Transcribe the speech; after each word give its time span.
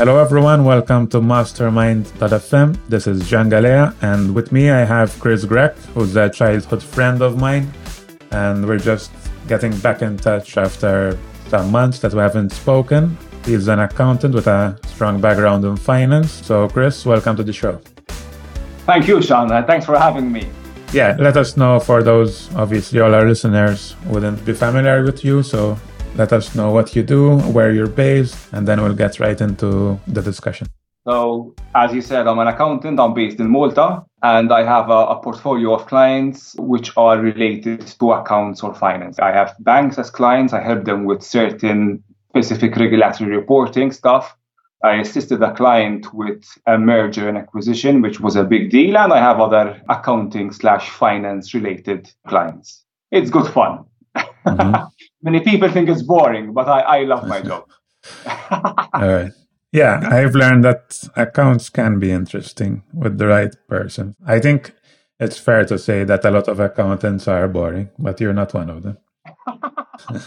Hello, 0.00 0.16
everyone. 0.16 0.64
Welcome 0.64 1.08
to 1.08 1.20
Mastermind.fm. 1.20 2.78
This 2.88 3.06
is 3.06 3.28
Jean 3.28 3.50
Galea, 3.50 3.94
and 4.00 4.34
with 4.34 4.50
me 4.50 4.70
I 4.70 4.82
have 4.82 5.12
Chris 5.20 5.44
Grech, 5.44 5.76
who's 5.92 6.16
a 6.16 6.30
childhood 6.30 6.82
friend 6.82 7.20
of 7.20 7.38
mine. 7.38 7.70
And 8.30 8.66
we're 8.66 8.78
just 8.78 9.12
getting 9.46 9.76
back 9.80 10.00
in 10.00 10.16
touch 10.16 10.56
after 10.56 11.18
some 11.48 11.70
months 11.70 11.98
that 11.98 12.14
we 12.14 12.20
haven't 12.20 12.48
spoken. 12.48 13.14
He's 13.44 13.68
an 13.68 13.80
accountant 13.80 14.34
with 14.34 14.46
a 14.46 14.78
strong 14.86 15.20
background 15.20 15.66
in 15.66 15.76
finance. 15.76 16.32
So, 16.32 16.66
Chris, 16.66 17.04
welcome 17.04 17.36
to 17.36 17.42
the 17.42 17.52
show. 17.52 17.78
Thank 18.86 19.06
you, 19.06 19.20
Sean. 19.20 19.52
Uh, 19.52 19.62
thanks 19.66 19.84
for 19.84 19.98
having 19.98 20.32
me. 20.32 20.48
Yeah, 20.94 21.14
let 21.18 21.36
us 21.36 21.58
know 21.58 21.78
for 21.78 22.02
those, 22.02 22.48
obviously, 22.54 23.00
all 23.00 23.14
our 23.14 23.28
listeners 23.28 23.96
wouldn't 24.06 24.46
be 24.46 24.54
familiar 24.54 25.02
with 25.02 25.22
you. 25.26 25.42
So, 25.42 25.78
let 26.16 26.32
us 26.32 26.54
know 26.54 26.70
what 26.70 26.94
you 26.96 27.02
do, 27.02 27.38
where 27.52 27.72
you're 27.72 27.86
based, 27.86 28.36
and 28.52 28.66
then 28.66 28.82
we'll 28.82 28.94
get 28.94 29.20
right 29.20 29.40
into 29.40 29.98
the 30.06 30.22
discussion. 30.22 30.66
So, 31.04 31.54
as 31.74 31.94
you 31.94 32.02
said, 32.02 32.26
I'm 32.26 32.38
an 32.38 32.46
accountant. 32.46 33.00
I'm 33.00 33.14
based 33.14 33.40
in 33.40 33.48
Malta, 33.48 34.04
and 34.22 34.52
I 34.52 34.64
have 34.64 34.90
a, 34.90 35.06
a, 35.14 35.22
portfolio 35.22 35.74
of 35.74 35.86
clients 35.86 36.54
which 36.58 36.94
are 36.96 37.18
related 37.18 37.86
to 37.86 38.12
accounts 38.12 38.62
or 38.62 38.74
finance. 38.74 39.18
I 39.18 39.32
have 39.32 39.56
banks 39.60 39.98
as 39.98 40.10
clients. 40.10 40.52
I 40.52 40.60
help 40.60 40.84
them 40.84 41.06
with 41.06 41.22
certain 41.22 42.04
specific 42.28 42.76
regulatory 42.76 43.34
reporting 43.34 43.92
stuff. 43.92 44.36
I 44.84 44.96
assisted 44.96 45.42
a 45.42 45.52
client 45.54 46.12
with 46.14 46.44
a 46.66 46.78
merger 46.78 47.28
and 47.28 47.36
acquisition, 47.36 48.02
which 48.02 48.20
was 48.20 48.36
a 48.36 48.44
big 48.44 48.70
deal, 48.70 48.96
and 48.96 49.12
I 49.12 49.18
have 49.18 49.40
other 49.40 49.80
accounting 49.88 50.52
slash 50.52 50.90
finance 50.90 51.54
related 51.54 52.10
clients. 52.28 52.84
It's 53.10 53.30
good 53.30 53.50
fun. 53.52 53.84
Mm-hmm. 54.16 54.84
Many 55.22 55.40
people 55.40 55.68
think 55.70 55.88
it's 55.88 56.02
boring, 56.02 56.52
but 56.52 56.68
I, 56.68 56.80
I 56.80 57.04
love 57.04 57.26
my 57.26 57.42
job. 57.42 57.64
All 58.94 59.08
right. 59.08 59.32
Yeah, 59.72 60.00
I've 60.10 60.34
learned 60.34 60.64
that 60.64 61.08
accounts 61.14 61.68
can 61.68 61.98
be 61.98 62.10
interesting 62.10 62.82
with 62.92 63.18
the 63.18 63.28
right 63.28 63.54
person. 63.68 64.16
I 64.26 64.40
think 64.40 64.72
it's 65.20 65.38
fair 65.38 65.64
to 65.66 65.78
say 65.78 66.02
that 66.04 66.24
a 66.24 66.30
lot 66.30 66.48
of 66.48 66.58
accountants 66.58 67.28
are 67.28 67.46
boring, 67.46 67.90
but 67.98 68.20
you're 68.20 68.32
not 68.32 68.54
one 68.54 68.70
of 68.70 68.82
them. 68.82 68.98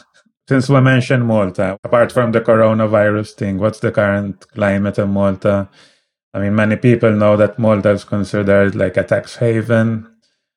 Since 0.47 0.69
we 0.69 0.79
mentioned 0.81 1.25
Malta, 1.25 1.77
apart 1.83 2.11
from 2.11 2.31
the 2.31 2.41
coronavirus 2.41 3.33
thing, 3.33 3.57
what's 3.57 3.79
the 3.79 3.91
current 3.91 4.47
climate 4.51 4.99
in 4.99 5.09
Malta? 5.09 5.69
I 6.33 6.39
mean, 6.39 6.55
many 6.55 6.75
people 6.75 7.11
know 7.11 7.35
that 7.37 7.59
Malta 7.59 7.91
is 7.91 8.03
considered 8.03 8.75
like 8.75 8.97
a 8.97 9.03
tax 9.03 9.37
haven. 9.37 10.09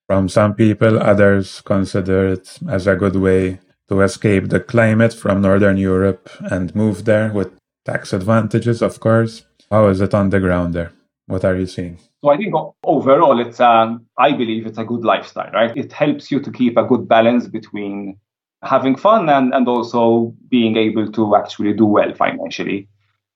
From 0.06 0.28
some 0.28 0.54
people, 0.54 0.98
others 1.02 1.60
consider 1.62 2.28
it 2.28 2.58
as 2.68 2.86
a 2.86 2.94
good 2.94 3.16
way 3.16 3.58
to 3.88 4.00
escape 4.00 4.48
the 4.48 4.60
climate 4.60 5.12
from 5.12 5.42
Northern 5.42 5.76
Europe 5.76 6.28
and 6.50 6.74
move 6.74 7.04
there 7.04 7.32
with 7.32 7.52
tax 7.84 8.12
advantages, 8.12 8.82
of 8.82 9.00
course. 9.00 9.44
How 9.70 9.88
is 9.88 10.00
it 10.00 10.14
on 10.14 10.30
the 10.30 10.40
ground 10.40 10.74
there? 10.74 10.92
What 11.26 11.44
are 11.44 11.56
you 11.56 11.66
seeing? 11.66 11.98
So 12.22 12.30
I 12.30 12.36
think 12.36 12.54
overall, 12.84 13.40
it's 13.40 13.60
um, 13.60 14.06
I 14.18 14.32
believe 14.32 14.66
it's 14.66 14.78
a 14.78 14.84
good 14.84 15.04
lifestyle, 15.04 15.50
right? 15.52 15.76
It 15.76 15.92
helps 15.92 16.30
you 16.30 16.40
to 16.40 16.50
keep 16.50 16.76
a 16.76 16.84
good 16.84 17.08
balance 17.08 17.46
between 17.46 18.18
having 18.62 18.96
fun 18.96 19.28
and, 19.28 19.54
and 19.54 19.68
also 19.68 20.34
being 20.48 20.76
able 20.76 21.10
to 21.12 21.36
actually 21.36 21.72
do 21.72 21.86
well 21.86 22.12
financially. 22.14 22.88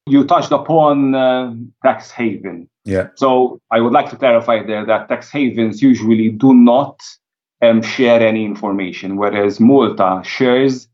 You 0.06 0.24
touched 0.24 0.50
upon 0.50 1.14
uh, 1.14 1.54
tax 1.84 2.10
haven. 2.10 2.68
Yeah. 2.84 3.08
So 3.16 3.60
I 3.70 3.80
would 3.80 3.92
like 3.92 4.10
to 4.10 4.16
clarify 4.16 4.64
there 4.64 4.86
that 4.86 5.08
tax 5.08 5.30
havens 5.30 5.82
usually 5.82 6.30
do 6.30 6.54
not 6.54 7.00
um, 7.62 7.82
share 7.82 8.20
any 8.26 8.44
information, 8.44 9.16
whereas 9.16 9.60
Malta 9.60 10.22
shares 10.24 10.88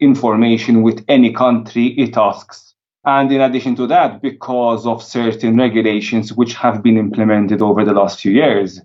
information 0.00 0.82
with 0.82 1.04
any 1.08 1.32
country 1.32 1.86
it 1.98 2.16
asks. 2.16 2.74
And 3.04 3.32
in 3.32 3.40
addition 3.40 3.76
to 3.76 3.86
that, 3.86 4.20
because 4.20 4.86
of 4.86 5.02
certain 5.02 5.56
regulations 5.56 6.34
which 6.34 6.54
have 6.54 6.82
been 6.82 6.98
implemented 6.98 7.62
over 7.62 7.84
the 7.84 7.94
last 7.94 8.20
few 8.20 8.32
years, 8.32 8.80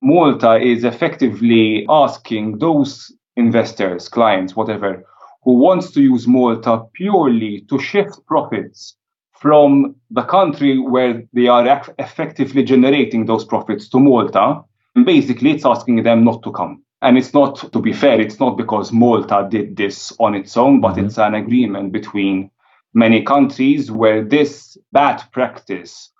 Malta 0.00 0.56
is 0.56 0.82
effectively 0.84 1.84
asking 1.88 2.58
those 2.58 3.12
investors, 3.36 4.08
clients, 4.08 4.56
whatever, 4.56 5.04
who 5.42 5.58
wants 5.58 5.90
to 5.90 6.00
use 6.00 6.26
Malta 6.26 6.82
purely 6.94 7.66
to 7.68 7.78
shift 7.78 8.24
profits 8.26 8.96
from 9.32 9.94
the 10.10 10.22
country 10.22 10.78
where 10.78 11.22
they 11.32 11.48
are 11.48 11.82
effectively 11.98 12.62
generating 12.62 13.26
those 13.26 13.44
profits 13.44 13.88
to 13.88 13.98
Malta 13.98 14.62
basically 15.04 15.52
it's 15.52 15.66
asking 15.66 16.02
them 16.02 16.24
not 16.24 16.42
to 16.42 16.52
come. 16.52 16.82
And 17.02 17.16
it's 17.16 17.32
not, 17.32 17.72
to 17.72 17.80
be 17.80 17.92
fair, 17.92 18.20
it's 18.20 18.38
not 18.38 18.56
because 18.56 18.92
Malta 18.92 19.46
did 19.50 19.76
this 19.76 20.12
on 20.18 20.34
its 20.34 20.56
own, 20.56 20.80
but 20.80 20.96
mm-hmm. 20.96 21.06
it's 21.06 21.18
an 21.18 21.34
agreement 21.34 21.92
between 21.92 22.50
many 22.92 23.22
countries 23.22 23.90
where 23.90 24.22
this 24.22 24.76
bad 24.92 25.22
practice 25.32 26.10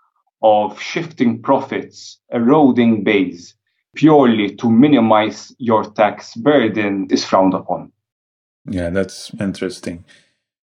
of 0.42 0.80
shifting 0.80 1.42
profits, 1.42 2.18
eroding 2.32 3.04
base 3.04 3.54
purely 3.94 4.54
to 4.56 4.70
minimize 4.70 5.54
your 5.58 5.84
tax 5.84 6.34
burden 6.34 7.06
is 7.10 7.24
frowned 7.24 7.54
upon. 7.54 7.92
Yeah, 8.64 8.90
that's 8.90 9.32
interesting. 9.40 10.04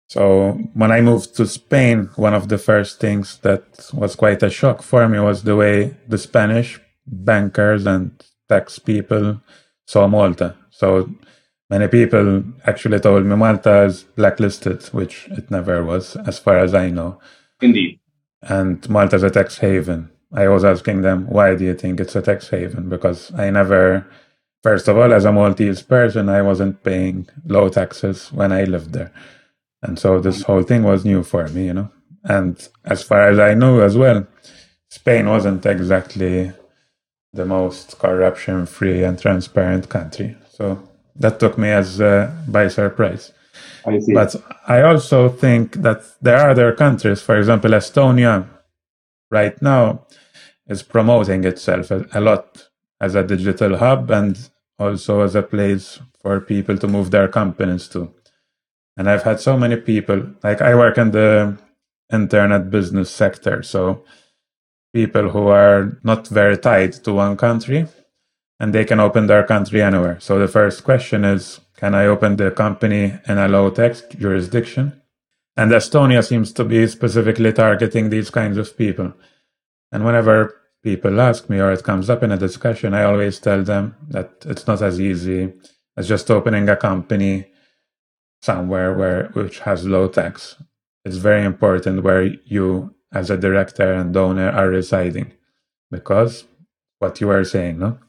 So 0.08 0.54
when 0.74 0.92
I 0.92 1.02
moved 1.02 1.36
to 1.38 1.46
Spain, 1.46 2.10
one 2.16 2.34
of 2.34 2.50
the 2.50 2.58
first 2.58 3.00
things 3.00 3.38
that 3.44 3.90
was 3.94 4.16
quite 4.16 4.44
a 4.44 4.50
shock 4.50 4.82
for 4.82 5.08
me 5.08 5.20
was 5.20 5.44
the 5.44 5.56
way 5.56 5.96
the 6.08 6.18
Spanish 6.18 6.82
bankers 7.06 7.86
and 7.86 8.12
tax 8.50 8.80
people 8.80 9.42
saw 9.86 10.08
Malta. 10.08 10.56
So 10.70 11.10
many 11.70 11.88
people 11.88 12.44
actually 12.66 13.00
told 13.00 13.26
me 13.26 13.36
Malta 13.36 13.84
is 13.84 14.04
blacklisted, 14.04 14.84
which 14.88 15.28
it 15.30 15.50
never 15.52 15.84
was, 15.84 16.16
as 16.16 16.40
far 16.40 16.58
as 16.58 16.74
I 16.74 16.90
know. 16.90 17.20
Indeed. 17.62 18.00
And 18.42 18.88
Malta 18.90 19.16
is 19.18 19.24
a 19.24 19.30
tax 19.30 19.58
haven. 19.60 20.10
I 20.34 20.48
was 20.48 20.64
asking 20.64 21.02
them, 21.02 21.28
why 21.28 21.56
do 21.56 21.66
you 21.66 21.76
think 21.76 22.00
it's 22.00 22.16
a 22.16 22.22
tax 22.22 22.50
haven? 22.50 22.90
Because 22.90 23.34
I 23.36 23.50
never, 23.50 24.08
first 24.64 24.88
of 24.88 24.98
all, 24.98 25.14
as 25.14 25.26
a 25.26 25.32
Maltese 25.32 25.82
person, 25.82 26.30
I 26.30 26.42
wasn't 26.42 26.84
paying 26.84 27.28
low 27.46 27.70
taxes 27.70 28.32
when 28.32 28.52
I 28.52 28.64
lived 28.64 28.94
there. 28.94 29.12
And 29.82 30.00
so 30.00 30.20
this 30.20 30.44
whole 30.44 30.64
thing 30.64 30.84
was 30.84 31.04
new 31.04 31.24
for 31.24 31.48
me, 31.50 31.66
you 31.66 31.74
know. 31.74 31.92
And 32.24 32.56
as 32.86 33.04
far 33.04 33.30
as 33.30 33.40
I 33.40 33.56
know 33.56 33.82
as 33.82 33.98
well, 33.98 34.28
Spain 34.90 35.28
wasn't 35.28 35.66
exactly 35.66 36.54
the 37.34 37.46
most 37.46 38.00
corruption 38.00 38.66
free 38.66 39.04
and 39.04 39.20
transparent 39.20 39.90
country. 39.90 40.36
So 40.50 40.82
that 41.16 41.40
took 41.40 41.58
me 41.58 41.70
as 41.70 42.02
uh, 42.02 42.32
by 42.48 42.68
surprise. 42.68 43.32
I 43.86 44.00
but 44.14 44.36
I 44.68 44.82
also 44.82 45.30
think 45.30 45.82
that 45.82 46.04
there 46.22 46.38
are 46.38 46.52
other 46.52 46.74
countries, 46.74 47.22
for 47.22 47.38
example, 47.38 47.72
Estonia, 47.72 48.48
right 49.32 49.60
now 49.62 50.06
is 50.68 50.84
promoting 50.84 51.44
itself 51.46 51.92
a, 51.92 52.06
a 52.14 52.22
lot 52.22 52.68
as 53.00 53.16
a 53.16 53.24
digital 53.24 53.78
hub 53.78 54.12
and 54.12 54.50
also 54.78 55.22
as 55.22 55.36
a 55.36 55.42
place 55.42 56.00
for 56.22 56.40
people 56.40 56.78
to 56.78 56.88
move 56.88 57.12
their 57.12 57.28
companies 57.28 57.88
to. 57.90 58.14
And 58.98 59.10
I've 59.10 59.24
had 59.24 59.40
so 59.40 59.58
many 59.58 59.78
people, 59.78 60.24
like 60.44 60.62
I 60.62 60.76
work 60.76 60.98
in 60.98 61.12
the 61.12 61.58
internet 62.12 62.70
business 62.70 63.10
sector. 63.10 63.64
So 63.64 64.04
people 64.94 65.30
who 65.30 65.48
are 65.48 66.00
not 66.04 66.28
very 66.28 66.58
tied 66.58 66.94
to 66.94 67.14
one 67.14 67.38
country 67.38 67.88
and 68.60 68.74
they 68.74 68.86
can 68.86 69.00
open 69.00 69.28
their 69.28 69.44
country 69.44 69.82
anywhere. 69.82 70.20
So 70.20 70.38
the 70.38 70.48
first 70.48 70.84
question 70.84 71.26
is 71.26 71.62
can 71.78 71.96
I 71.96 72.06
open 72.06 72.36
the 72.36 72.52
company 72.52 73.18
in 73.28 73.38
a 73.40 73.48
low 73.48 73.72
tax 73.72 74.04
jurisdiction? 74.18 75.02
And 75.58 75.72
Estonia 75.72 76.26
seems 76.26 76.54
to 76.54 76.64
be 76.64 76.86
specifically 76.88 77.52
targeting 77.54 78.10
these 78.10 78.30
kinds 78.30 78.58
of 78.58 78.78
people. 78.78 79.14
And 79.92 80.06
whenever 80.06 80.54
people 80.84 81.20
ask 81.20 81.50
me 81.50 81.60
or 81.60 81.72
it 81.72 81.84
comes 81.84 82.10
up 82.10 82.24
in 82.24 82.32
a 82.32 82.38
discussion, 82.38 82.94
I 82.94 83.04
always 83.04 83.40
tell 83.40 83.64
them 83.64 83.96
that 84.10 84.32
it's 84.46 84.68
not 84.68 84.82
as 84.82 85.00
easy 85.02 85.54
as 85.98 86.08
just 86.08 86.32
opening 86.32 86.70
a 86.70 86.76
company 86.76 87.52
somewhere 88.42 88.94
where 88.94 89.30
which 89.34 89.60
has 89.60 89.86
low 89.86 90.08
tax. 90.08 90.62
It's 91.04 91.18
very 91.18 91.44
important 91.44 92.04
where 92.04 92.24
you 92.24 92.96
as 93.14 93.30
a 93.30 93.38
director 93.38 93.94
and 93.94 94.16
owner 94.16 94.50
are 94.50 94.70
residing. 94.70 95.34
Because 95.90 96.46
what 97.00 97.20
you 97.20 97.30
are 97.30 97.44
saying 97.44 97.80
no? 97.80 98.00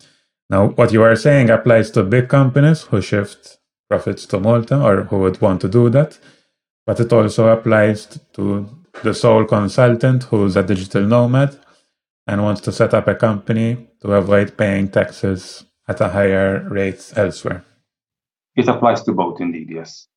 Now 0.51 0.69
what 0.69 0.93
you 0.93 1.03
are 1.03 1.17
saying 1.17 1.51
applies 1.51 1.91
to 1.93 2.03
big 2.03 2.29
companies 2.29 2.83
who 2.83 3.01
shift 3.01 3.59
profits 3.89 4.27
to 4.27 4.41
malta 4.41 4.81
or 4.81 5.05
who 5.05 5.19
would 5.19 5.41
want 5.41 5.61
to 5.63 5.69
do 5.69 5.91
that 5.91 6.19
but 6.87 7.01
it 7.01 7.13
also 7.13 7.49
applies 7.49 8.19
to 8.35 8.69
the 9.03 9.15
sole 9.15 9.45
consultant 9.45 10.25
who's 10.25 10.57
a 10.57 10.63
digital 10.63 11.03
nomad 11.03 11.59
and 12.27 12.43
wants 12.43 12.61
to 12.63 12.73
set 12.73 12.95
up 12.95 13.09
a 13.09 13.15
company 13.15 13.89
to 14.01 14.13
avoid 14.13 14.57
paying 14.57 14.89
taxes 14.89 15.65
at 15.89 16.01
a 16.01 16.09
higher 16.09 16.67
rate 16.69 17.13
elsewhere. 17.17 17.65
It 18.55 18.69
applies 18.69 19.03
to 19.05 19.13
both 19.13 19.41
indeed 19.41 19.71
yes 19.71 20.09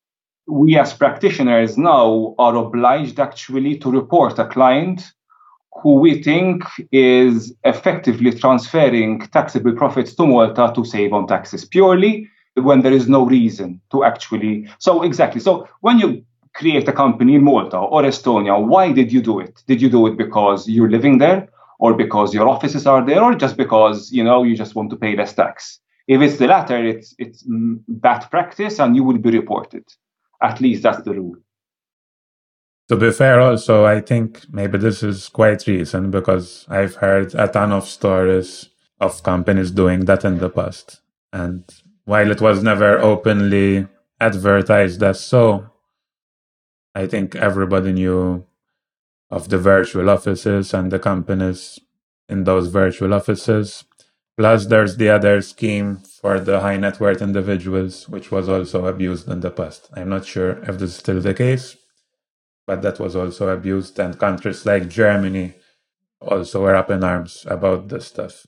we 0.46 0.78
as 0.78 0.92
practitioners 0.92 1.76
now 1.76 2.34
are 2.38 2.56
obliged 2.56 3.18
actually 3.18 3.76
to 3.78 3.90
report 3.90 4.38
a 4.38 4.46
client 4.46 5.12
who 5.82 5.94
we 5.94 6.22
think 6.22 6.62
is 6.92 7.54
effectively 7.64 8.32
transferring 8.32 9.20
taxable 9.32 9.72
profits 9.72 10.14
to 10.14 10.26
Malta 10.26 10.72
to 10.74 10.84
save 10.84 11.12
on 11.12 11.26
taxes 11.26 11.64
purely 11.64 12.28
when 12.54 12.80
there 12.80 12.92
is 12.92 13.08
no 13.08 13.26
reason 13.26 13.80
to 13.90 14.04
actually. 14.04 14.68
So, 14.78 15.02
exactly. 15.02 15.40
So, 15.40 15.68
when 15.80 15.98
you 15.98 16.24
create 16.54 16.88
a 16.88 16.92
company 16.92 17.34
in 17.34 17.44
Malta 17.44 17.76
or 17.76 18.02
Estonia, 18.02 18.64
why 18.64 18.92
did 18.92 19.12
you 19.12 19.20
do 19.20 19.40
it? 19.40 19.62
Did 19.66 19.82
you 19.82 19.90
do 19.90 20.06
it 20.06 20.16
because 20.16 20.66
you're 20.66 20.90
living 20.90 21.18
there 21.18 21.48
or 21.78 21.92
because 21.92 22.32
your 22.32 22.48
offices 22.48 22.86
are 22.86 23.04
there 23.04 23.22
or 23.22 23.34
just 23.34 23.58
because, 23.58 24.10
you 24.10 24.24
know, 24.24 24.42
you 24.42 24.56
just 24.56 24.74
want 24.74 24.88
to 24.90 24.96
pay 24.96 25.14
less 25.14 25.34
tax? 25.34 25.80
If 26.08 26.22
it's 26.22 26.38
the 26.38 26.46
latter, 26.46 26.82
it's 26.82 27.14
it's 27.18 27.42
mm, 27.46 27.80
bad 27.88 28.30
practice 28.30 28.78
and 28.78 28.96
you 28.96 29.04
will 29.04 29.18
be 29.18 29.30
reported. 29.30 29.84
At 30.42 30.60
least 30.60 30.82
that's 30.82 31.02
the 31.02 31.12
rule. 31.12 31.36
To 32.88 32.96
be 32.96 33.10
fair, 33.10 33.40
also, 33.40 33.84
I 33.84 34.00
think 34.00 34.42
maybe 34.50 34.78
this 34.78 35.02
is 35.02 35.28
quite 35.28 35.66
recent 35.66 36.12
because 36.12 36.66
I've 36.68 36.94
heard 36.96 37.34
a 37.34 37.48
ton 37.48 37.72
of 37.72 37.84
stories 37.84 38.68
of 39.00 39.22
companies 39.22 39.72
doing 39.72 40.04
that 40.04 40.24
in 40.24 40.38
the 40.38 40.48
past. 40.48 41.00
And 41.32 41.64
while 42.04 42.30
it 42.30 42.40
was 42.40 42.62
never 42.62 42.98
openly 42.98 43.88
advertised 44.20 45.02
as 45.02 45.20
so, 45.20 45.70
I 46.94 47.06
think 47.06 47.34
everybody 47.34 47.92
knew 47.92 48.46
of 49.30 49.48
the 49.48 49.58
virtual 49.58 50.08
offices 50.08 50.72
and 50.72 50.90
the 50.90 50.98
companies 50.98 51.80
in 52.28 52.44
those 52.44 52.68
virtual 52.68 53.12
offices. 53.12 53.84
Plus, 54.36 54.66
there's 54.66 54.96
the 54.98 55.08
other 55.08 55.40
scheme 55.40 55.96
for 55.96 56.38
the 56.38 56.60
high 56.60 56.76
net 56.76 57.00
worth 57.00 57.22
individuals, 57.22 58.08
which 58.08 58.30
was 58.30 58.48
also 58.48 58.86
abused 58.86 59.28
in 59.28 59.40
the 59.40 59.50
past. 59.50 59.88
I'm 59.94 60.10
not 60.10 60.26
sure 60.26 60.58
if 60.64 60.78
this 60.78 60.90
is 60.90 60.96
still 60.96 61.20
the 61.20 61.32
case, 61.34 61.76
but 62.66 62.82
that 62.82 63.00
was 63.00 63.16
also 63.16 63.48
abused. 63.48 63.98
And 63.98 64.18
countries 64.18 64.66
like 64.66 64.88
Germany 64.88 65.54
also 66.20 66.62
were 66.62 66.74
up 66.76 66.90
in 66.90 67.02
arms 67.02 67.46
about 67.48 67.88
this 67.88 68.08
stuff. 68.08 68.46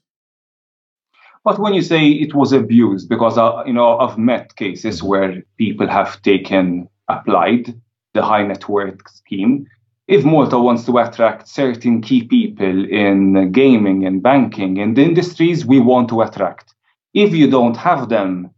But 1.44 1.58
when 1.58 1.72
you 1.72 1.82
say 1.82 2.08
it 2.08 2.34
was 2.34 2.52
abused, 2.52 3.08
because 3.08 3.38
uh, 3.38 3.62
you 3.64 3.72
know 3.72 3.98
I've 3.98 4.18
met 4.18 4.56
cases 4.56 5.02
where 5.02 5.42
people 5.56 5.88
have 5.88 6.20
taken 6.20 6.88
applied 7.08 7.80
the 8.12 8.22
high 8.22 8.42
net 8.46 8.68
worth 8.68 9.00
scheme. 9.08 9.66
If 10.08 10.24
Malta 10.24 10.58
wants 10.58 10.84
to 10.86 10.96
attract 10.96 11.48
certain 11.48 12.00
key 12.00 12.24
people 12.24 12.86
in 12.88 13.52
gaming 13.52 14.06
and 14.06 14.22
banking 14.22 14.78
and 14.78 14.96
the 14.96 15.02
industries 15.02 15.66
we 15.66 15.80
want 15.80 16.08
to 16.08 16.22
attract, 16.22 16.74
if 17.12 17.34
you 17.34 17.50
don't 17.50 17.76
have 17.76 18.08
them, 18.08 18.48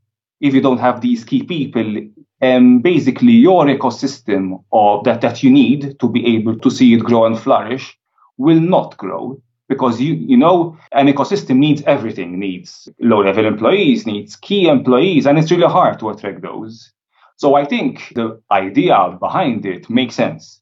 if 0.40 0.54
you 0.54 0.60
don't 0.60 0.78
have 0.78 1.00
these 1.00 1.24
key 1.24 1.42
people, 1.42 2.06
um, 2.40 2.78
basically 2.78 3.32
your 3.32 3.64
ecosystem 3.64 4.62
of 4.70 5.02
that 5.02 5.22
that 5.22 5.42
you 5.42 5.50
need 5.50 5.98
to 5.98 6.08
be 6.08 6.24
able 6.36 6.56
to 6.56 6.70
see 6.70 6.94
it 6.94 7.02
grow 7.02 7.26
and 7.26 7.36
flourish 7.36 7.98
will 8.38 8.60
not 8.60 8.96
grow 8.96 9.42
because 9.68 10.00
you 10.00 10.14
you 10.14 10.36
know 10.36 10.78
an 10.92 11.08
ecosystem 11.08 11.56
needs 11.56 11.82
everything 11.82 12.38
needs 12.38 12.88
low 13.00 13.22
level 13.24 13.44
employees 13.44 14.06
needs 14.06 14.36
key 14.36 14.68
employees 14.68 15.26
and 15.26 15.36
it's 15.36 15.50
really 15.50 15.66
hard 15.66 15.98
to 15.98 16.10
attract 16.10 16.42
those. 16.42 16.92
So 17.38 17.56
i 17.56 17.64
think 17.64 18.12
the 18.14 18.40
idea 18.52 19.16
behind 19.18 19.66
it 19.66 19.90
makes 19.90 20.14
sense 20.14 20.60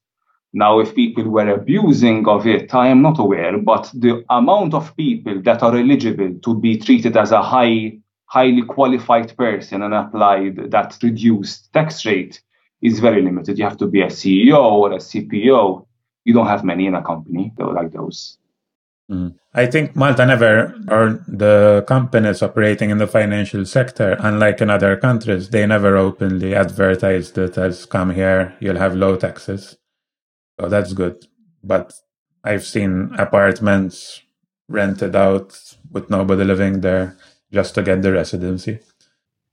now 0.53 0.79
if 0.79 0.95
people 0.95 1.25
were 1.25 1.49
abusing 1.49 2.27
of 2.27 2.47
it 2.47 2.75
i 2.75 2.89
am 2.89 3.03
not 3.03 3.19
aware 3.19 3.59
but 3.59 3.91
the 3.95 4.25
amount 4.31 4.75
of 4.75 4.97
people 4.97 5.41
that 5.43 5.62
are 5.62 5.77
eligible 5.77 6.33
to 6.43 6.59
be 6.59 6.79
treated 6.79 7.17
as 7.17 7.33
a 7.33 7.43
high 7.43 7.93
highly 8.29 8.62
qualified 8.62 9.35
person 9.37 9.83
and 9.83 9.95
applied 9.95 10.71
that 10.71 10.99
reduced 11.03 11.73
tax 11.73 12.05
rate 12.05 12.43
is 12.83 13.00
very 13.00 13.23
limited. 13.23 13.59
You 13.59 13.65
have 13.65 13.79
to 13.79 13.87
be 13.87 14.03
a 14.03 14.06
CEO 14.06 14.59
or 14.59 14.93
a 14.93 14.99
CPO. 14.99 15.87
You 16.25 16.35
don't 16.35 16.47
have 16.47 16.62
many 16.62 16.87
in 16.87 16.95
a 16.95 17.03
company 17.03 17.53
like 17.59 17.93
those. 17.93 18.39
Mm. 19.11 19.35
I 19.55 19.65
think 19.67 19.97
Malta 19.97 20.27
never, 20.27 20.75
or 20.89 21.25
the 21.27 21.83
companies 21.89 22.43
operating 22.43 22.91
in 22.91 22.99
the 22.99 23.06
financial 23.06 23.65
sector, 23.65 24.19
unlike 24.21 24.61
in 24.61 24.69
other 24.69 24.97
countries, 24.97 25.49
they 25.49 25.67
never 25.67 25.97
openly 25.97 26.55
advertised 26.55 27.39
it 27.39 27.56
as 27.56 27.87
come 27.87 28.11
here, 28.11 28.55
you'll 28.61 28.77
have 28.77 28.95
low 28.95 29.17
taxes. 29.17 29.78
So 30.61 30.69
that's 30.69 30.93
good. 30.93 31.25
But 31.63 31.93
I've 32.45 32.65
seen 32.65 33.15
apartments 33.19 34.23
rented 34.69 35.17
out 35.17 35.59
with 35.91 36.11
nobody 36.11 36.45
living 36.45 36.81
there 36.81 37.17
just 37.53 37.75
to 37.75 37.83
get 37.83 38.03
the 38.03 38.13
residency. 38.13 38.81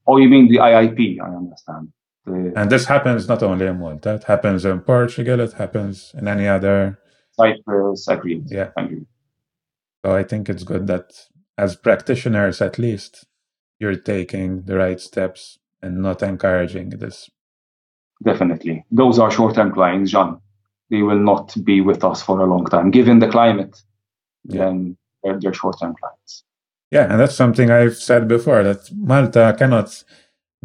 Oh, 0.08 0.18
you 0.18 0.30
mean 0.30 0.50
the 0.50 0.58
IIP? 0.58 1.20
I 1.22 1.36
understand. 1.36 1.94
The... 2.26 2.54
And 2.56 2.70
this 2.70 2.86
happens 2.86 3.28
not 3.28 3.44
only 3.44 3.66
in 3.66 3.80
Malta, 3.80 4.16
it 4.16 4.24
happens 4.26 4.66
in 4.66 4.82
Portugal, 4.82 5.40
it 5.40 5.54
happens 5.54 6.14
in 6.18 6.28
any 6.28 6.48
other. 6.48 7.00
Cyprus, 7.32 8.08
agreed. 8.08 8.46
Yeah. 8.50 8.72
So 10.06 10.16
I 10.16 10.24
think 10.24 10.50
it's 10.50 10.64
good 10.64 10.88
that 10.88 11.12
as 11.58 11.76
practitioners, 11.76 12.62
at 12.62 12.78
least, 12.78 13.26
you're 13.80 13.96
taking 13.96 14.64
the 14.64 14.78
right 14.78 15.00
steps 15.00 15.58
and 15.82 16.02
not 16.02 16.22
encouraging 16.22 16.90
this. 16.90 17.30
Definitely. 18.24 18.86
Those 18.92 19.20
are 19.20 19.32
short 19.32 19.56
term 19.56 19.74
clients, 19.74 20.12
John. 20.12 20.42
They 20.90 21.02
will 21.02 21.20
not 21.20 21.56
be 21.64 21.82
with 21.82 22.04
us 22.04 22.22
for 22.22 22.40
a 22.40 22.46
long 22.46 22.66
time. 22.66 22.92
Given 22.92 23.20
the 23.20 23.28
climate, 23.28 23.82
yeah. 24.44 24.66
then 24.66 24.98
they're, 25.24 25.40
they're 25.40 25.54
short 25.54 25.80
term 25.80 25.96
clients. 26.00 26.44
Yeah, 26.92 27.12
and 27.12 27.20
that's 27.20 27.36
something 27.36 27.72
I've 27.72 27.98
said 27.98 28.28
before 28.28 28.64
that 28.64 28.90
Malta 28.96 29.56
cannot 29.58 30.04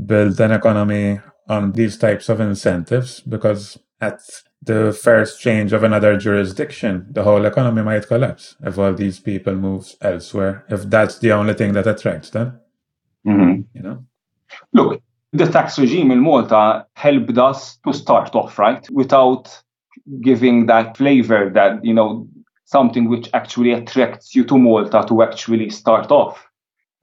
build 0.04 0.40
an 0.40 0.52
economy 0.52 1.20
on 1.48 1.72
these 1.72 1.96
types 1.98 2.28
of 2.28 2.40
incentives 2.40 3.20
because 3.20 3.78
at 4.00 4.20
the 4.62 4.92
first 4.92 5.40
change 5.40 5.72
of 5.72 5.82
another 5.82 6.16
jurisdiction, 6.16 7.06
the 7.10 7.22
whole 7.22 7.44
economy 7.44 7.82
might 7.82 8.06
collapse 8.06 8.56
if 8.62 8.78
all 8.78 8.92
these 8.92 9.18
people 9.18 9.54
move 9.54 9.94
elsewhere, 10.00 10.64
if 10.68 10.82
that's 10.84 11.18
the 11.18 11.32
only 11.32 11.54
thing 11.54 11.72
that 11.72 11.86
attracts 11.86 12.30
them. 12.30 12.60
Mm-hmm. 13.26 13.62
You 13.74 13.82
know? 13.82 14.04
Look, 14.72 15.02
the 15.32 15.46
tax 15.46 15.78
regime 15.78 16.10
in 16.10 16.20
Malta 16.20 16.86
helped 16.94 17.38
us 17.38 17.78
to 17.86 17.92
start 17.92 18.34
off, 18.34 18.58
right? 18.58 18.86
Without 18.90 19.62
giving 20.22 20.66
that 20.66 20.96
flavor 20.96 21.50
that, 21.54 21.84
you 21.84 21.94
know, 21.94 22.28
something 22.64 23.08
which 23.08 23.28
actually 23.34 23.72
attracts 23.72 24.34
you 24.34 24.44
to 24.44 24.58
Malta 24.58 25.04
to 25.08 25.22
actually 25.22 25.70
start 25.70 26.10
off. 26.10 26.46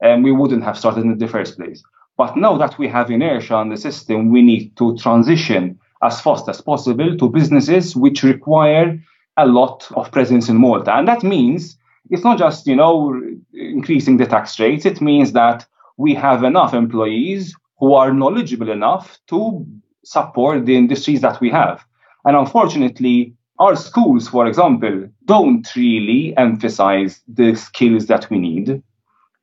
And 0.00 0.24
we 0.24 0.32
wouldn't 0.32 0.64
have 0.64 0.78
started 0.78 1.04
in 1.04 1.18
the 1.18 1.28
first 1.28 1.56
place. 1.56 1.82
But 2.16 2.36
now 2.36 2.56
that 2.58 2.78
we 2.78 2.88
have 2.88 3.10
inertia 3.10 3.54
on 3.54 3.68
the 3.68 3.76
system, 3.76 4.30
we 4.30 4.42
need 4.42 4.76
to 4.76 4.96
transition 4.96 5.78
as 6.02 6.20
fast 6.20 6.48
as 6.48 6.60
possible 6.60 7.16
to 7.16 7.28
businesses 7.28 7.96
which 7.96 8.22
require 8.22 8.98
a 9.36 9.46
lot 9.46 9.88
of 9.94 10.10
presence 10.10 10.48
in 10.48 10.56
Malta. 10.56 10.94
And 10.94 11.06
that 11.06 11.22
means 11.22 11.76
it's 12.10 12.24
not 12.24 12.38
just, 12.38 12.66
you 12.66 12.76
know, 12.76 13.20
increasing 13.52 14.16
the 14.16 14.26
tax 14.26 14.58
rates. 14.58 14.86
It 14.86 15.00
means 15.00 15.32
that 15.32 15.66
we 15.96 16.14
have 16.14 16.44
enough 16.44 16.74
employees 16.74 17.54
who 17.78 17.94
are 17.94 18.12
knowledgeable 18.12 18.70
enough 18.70 19.18
to 19.28 19.66
support 20.04 20.66
the 20.66 20.76
industries 20.76 21.20
that 21.20 21.40
we 21.40 21.50
have. 21.50 21.84
And 22.24 22.36
unfortunately, 22.36 23.34
our 23.58 23.76
schools, 23.76 24.28
for 24.28 24.46
example, 24.46 25.08
don't 25.24 25.66
really 25.74 26.36
emphasize 26.36 27.20
the 27.26 27.54
skills 27.54 28.06
that 28.06 28.30
we 28.30 28.38
need, 28.38 28.82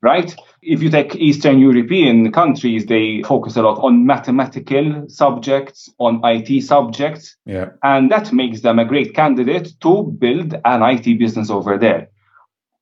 right? 0.02 0.36
If 0.62 0.82
you 0.82 0.90
take 0.90 1.16
Eastern 1.16 1.60
European 1.60 2.32
countries, 2.32 2.86
they 2.86 3.22
focus 3.24 3.58
a 3.58 3.62
lot 3.62 3.80
on 3.80 4.06
mathematical 4.06 5.06
subjects, 5.10 5.90
on 6.00 6.22
IT 6.24 6.64
subjects, 6.64 7.36
yeah. 7.46 7.70
and 7.84 8.10
that 8.12 8.32
makes 8.32 8.62
them 8.62 8.80
a 8.80 8.86
great 8.86 9.14
candidate 9.14 9.74
to 9.82 10.04
build 10.04 10.56
an 10.64 10.82
IT 10.82 11.20
business 11.20 11.50
over 11.50 11.78
there. 11.78 12.10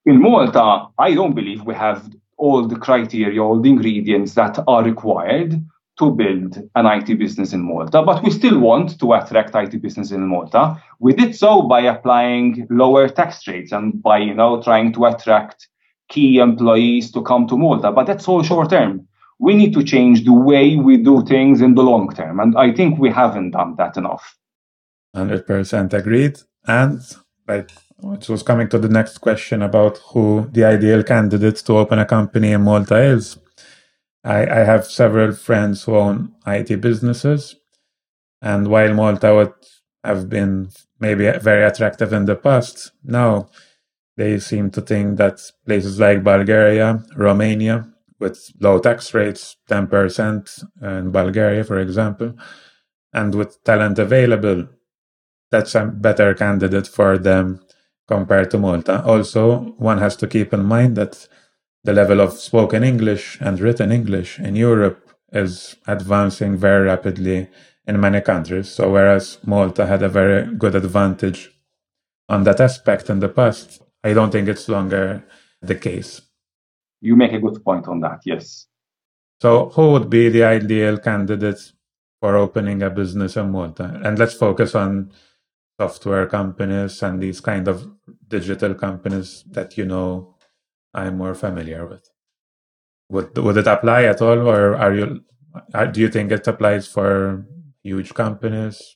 In 0.05 0.21
Malta, 0.21 0.87
I 0.99 1.13
don't 1.13 1.33
believe 1.33 1.63
we 1.63 1.75
have 1.75 2.09
all 2.37 2.67
the 2.67 2.75
criteria, 2.75 3.41
all 3.41 3.61
the 3.61 3.69
ingredients 3.69 4.33
that 4.35 4.59
are 4.67 4.83
required 4.83 5.63
to 5.99 6.11
build 6.11 6.57
an 6.75 6.85
IT 6.85 7.19
business 7.19 7.53
in 7.53 7.61
Malta, 7.61 8.01
but 8.01 8.23
we 8.23 8.31
still 8.31 8.59
want 8.59 8.99
to 8.99 9.13
attract 9.13 9.55
IT 9.55 9.81
business 9.81 10.11
in 10.11 10.27
Malta. 10.27 10.81
We 10.99 11.13
did 11.13 11.35
so 11.35 11.61
by 11.63 11.81
applying 11.81 12.67
lower 12.69 13.07
tax 13.07 13.47
rates 13.47 13.71
and 13.71 14.01
by, 14.01 14.17
you 14.17 14.33
know, 14.33 14.61
trying 14.61 14.93
to 14.93 15.05
attract 15.05 15.67
key 16.09 16.39
employees 16.39 17.11
to 17.11 17.21
come 17.21 17.47
to 17.47 17.57
Malta, 17.57 17.91
but 17.91 18.05
that's 18.05 18.27
all 18.27 18.43
short 18.43 18.71
term. 18.71 19.07
We 19.39 19.55
need 19.55 19.73
to 19.73 19.83
change 19.83 20.25
the 20.25 20.33
way 20.33 20.75
we 20.75 20.97
do 20.97 21.23
things 21.25 21.61
in 21.61 21.75
the 21.75 21.83
long 21.83 22.13
term, 22.15 22.39
and 22.39 22.57
I 22.57 22.71
think 22.73 22.97
we 22.97 23.09
haven't 23.09 23.51
done 23.51 23.75
that 23.77 23.97
enough. 23.97 24.37
100% 25.15 25.93
agreed. 25.93 26.39
And 26.65 27.01
like 27.47 27.71
it 28.03 28.29
was 28.29 28.43
coming 28.43 28.69
to 28.69 28.79
the 28.79 28.89
next 28.89 29.19
question 29.19 29.61
about 29.61 29.97
who 30.09 30.49
the 30.51 30.63
ideal 30.63 31.03
candidate 31.03 31.57
to 31.57 31.73
open 31.77 31.99
a 31.99 32.05
company 32.05 32.51
in 32.51 32.61
Malta 32.63 32.97
is. 32.97 33.37
I, 34.23 34.45
I 34.45 34.59
have 34.59 34.85
several 34.85 35.33
friends 35.33 35.83
who 35.83 35.95
own 35.95 36.33
IT 36.47 36.79
businesses. 36.81 37.55
And 38.41 38.67
while 38.67 38.93
Malta 38.93 39.33
would 39.33 39.53
have 40.03 40.29
been 40.29 40.69
maybe 40.99 41.29
very 41.31 41.63
attractive 41.63 42.13
in 42.13 42.25
the 42.25 42.35
past, 42.35 42.91
now 43.03 43.49
they 44.17 44.39
seem 44.39 44.69
to 44.71 44.81
think 44.81 45.17
that 45.17 45.41
places 45.65 45.99
like 45.99 46.23
Bulgaria, 46.23 47.03
Romania, 47.15 47.89
with 48.19 48.39
low 48.59 48.79
tax 48.79 49.13
rates, 49.13 49.57
10% 49.69 50.63
in 50.81 51.11
Bulgaria, 51.11 51.63
for 51.63 51.79
example, 51.79 52.33
and 53.13 53.35
with 53.35 53.61
talent 53.63 53.99
available, 53.99 54.67
that's 55.51 55.75
a 55.75 55.85
better 55.85 56.33
candidate 56.33 56.87
for 56.87 57.17
them 57.17 57.59
compared 58.07 58.49
to 58.51 58.57
Malta. 58.57 59.03
Also, 59.03 59.73
one 59.77 59.99
has 59.99 60.15
to 60.17 60.27
keep 60.27 60.53
in 60.53 60.63
mind 60.63 60.95
that 60.95 61.27
the 61.83 61.93
level 61.93 62.21
of 62.21 62.33
spoken 62.33 62.83
English 62.83 63.37
and 63.41 63.59
written 63.59 63.91
English 63.91 64.39
in 64.39 64.55
Europe 64.55 65.11
is 65.31 65.75
advancing 65.87 66.57
very 66.57 66.85
rapidly 66.85 67.49
in 67.87 67.99
many 67.99 68.21
countries. 68.21 68.69
So 68.69 68.91
whereas 68.91 69.39
Malta 69.45 69.85
had 69.85 70.01
a 70.01 70.09
very 70.09 70.55
good 70.55 70.75
advantage 70.75 71.51
on 72.29 72.43
that 72.43 72.61
aspect 72.61 73.09
in 73.09 73.19
the 73.19 73.29
past, 73.29 73.81
I 74.03 74.13
don't 74.13 74.31
think 74.31 74.47
it's 74.47 74.69
longer 74.69 75.23
the 75.61 75.75
case. 75.75 76.21
You 77.01 77.15
make 77.15 77.33
a 77.33 77.39
good 77.39 77.63
point 77.63 77.87
on 77.87 77.99
that, 78.01 78.21
yes. 78.25 78.67
So 79.41 79.69
who 79.69 79.91
would 79.91 80.09
be 80.09 80.29
the 80.29 80.43
ideal 80.45 80.97
candidates 80.97 81.73
for 82.21 82.37
opening 82.37 82.81
a 82.81 82.89
business 82.89 83.35
in 83.35 83.51
Malta? 83.51 83.99
And 84.03 84.17
let's 84.17 84.35
focus 84.35 84.73
on 84.75 85.11
software 85.77 86.27
companies 86.27 87.03
and 87.03 87.21
these 87.21 87.41
kind 87.41 87.67
of 87.67 87.85
digital 88.27 88.73
companies 88.73 89.43
that 89.51 89.77
you 89.77 89.85
know 89.85 90.32
I'm 90.93 91.17
more 91.17 91.35
familiar 91.35 91.85
with. 91.85 92.09
Would 93.09 93.37
would 93.37 93.57
it 93.57 93.67
apply 93.67 94.03
at 94.03 94.21
all, 94.21 94.47
or 94.47 94.75
are 94.75 94.93
you? 94.93 95.21
Uh, 95.73 95.85
do 95.85 95.99
you 96.01 96.09
think 96.09 96.31
it 96.31 96.47
applies 96.47 96.87
for 96.87 97.45
huge 97.83 98.13
companies? 98.13 98.95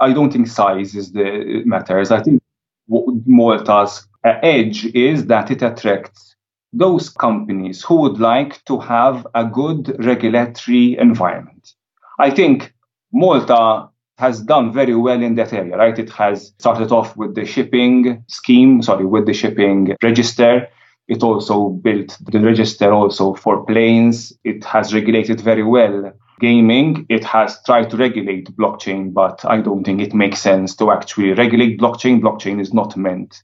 I 0.00 0.12
don't 0.12 0.32
think 0.32 0.48
size 0.48 0.94
is 0.94 1.12
the 1.12 1.62
matters. 1.64 2.10
I 2.10 2.22
think 2.22 2.42
Malta's 2.88 4.06
edge 4.24 4.86
is 4.86 5.26
that 5.26 5.50
it 5.50 5.62
attracts 5.62 6.36
those 6.72 7.08
companies 7.08 7.82
who 7.82 7.96
would 7.96 8.18
like 8.18 8.64
to 8.64 8.78
have 8.80 9.26
a 9.34 9.44
good 9.44 9.96
regulatory 10.04 10.96
environment. 10.98 11.72
I 12.18 12.30
think 12.30 12.74
Malta 13.12 13.88
has 14.18 14.40
done 14.40 14.72
very 14.72 14.94
well 14.94 15.22
in 15.22 15.34
that 15.34 15.52
area, 15.52 15.76
right? 15.76 15.98
It 15.98 16.10
has 16.10 16.52
started 16.58 16.90
off 16.90 17.16
with 17.16 17.34
the 17.34 17.44
shipping 17.44 18.24
scheme, 18.28 18.82
sorry, 18.82 19.06
with 19.06 19.26
the 19.26 19.34
shipping 19.34 19.94
register. 20.02 20.68
It 21.08 21.22
also 21.22 21.68
built 21.68 22.18
the 22.20 22.40
register 22.40 22.92
also 22.92 23.34
for 23.34 23.64
planes. 23.64 24.32
It 24.44 24.64
has 24.64 24.92
regulated 24.92 25.40
very 25.40 25.62
well 25.62 26.12
gaming. 26.40 27.06
It 27.08 27.24
has 27.24 27.62
tried 27.64 27.90
to 27.90 27.96
regulate 27.96 28.54
blockchain, 28.56 29.14
but 29.14 29.44
I 29.44 29.60
don't 29.60 29.84
think 29.84 30.00
it 30.00 30.14
makes 30.14 30.40
sense 30.40 30.74
to 30.76 30.90
actually 30.90 31.32
regulate 31.32 31.78
blockchain. 31.78 32.20
Blockchain 32.20 32.60
is 32.60 32.74
not 32.74 32.96
meant 32.96 33.42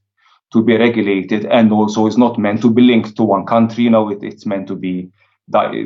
to 0.52 0.62
be 0.62 0.76
regulated 0.76 1.46
and 1.46 1.72
also 1.72 2.06
is 2.06 2.18
not 2.18 2.38
meant 2.38 2.60
to 2.62 2.70
be 2.70 2.82
linked 2.82 3.16
to 3.16 3.22
one 3.22 3.46
country. 3.46 3.84
You 3.84 3.90
know, 3.90 4.10
it, 4.10 4.22
it's 4.22 4.44
meant 4.44 4.66
to 4.68 4.74
be 4.74 5.10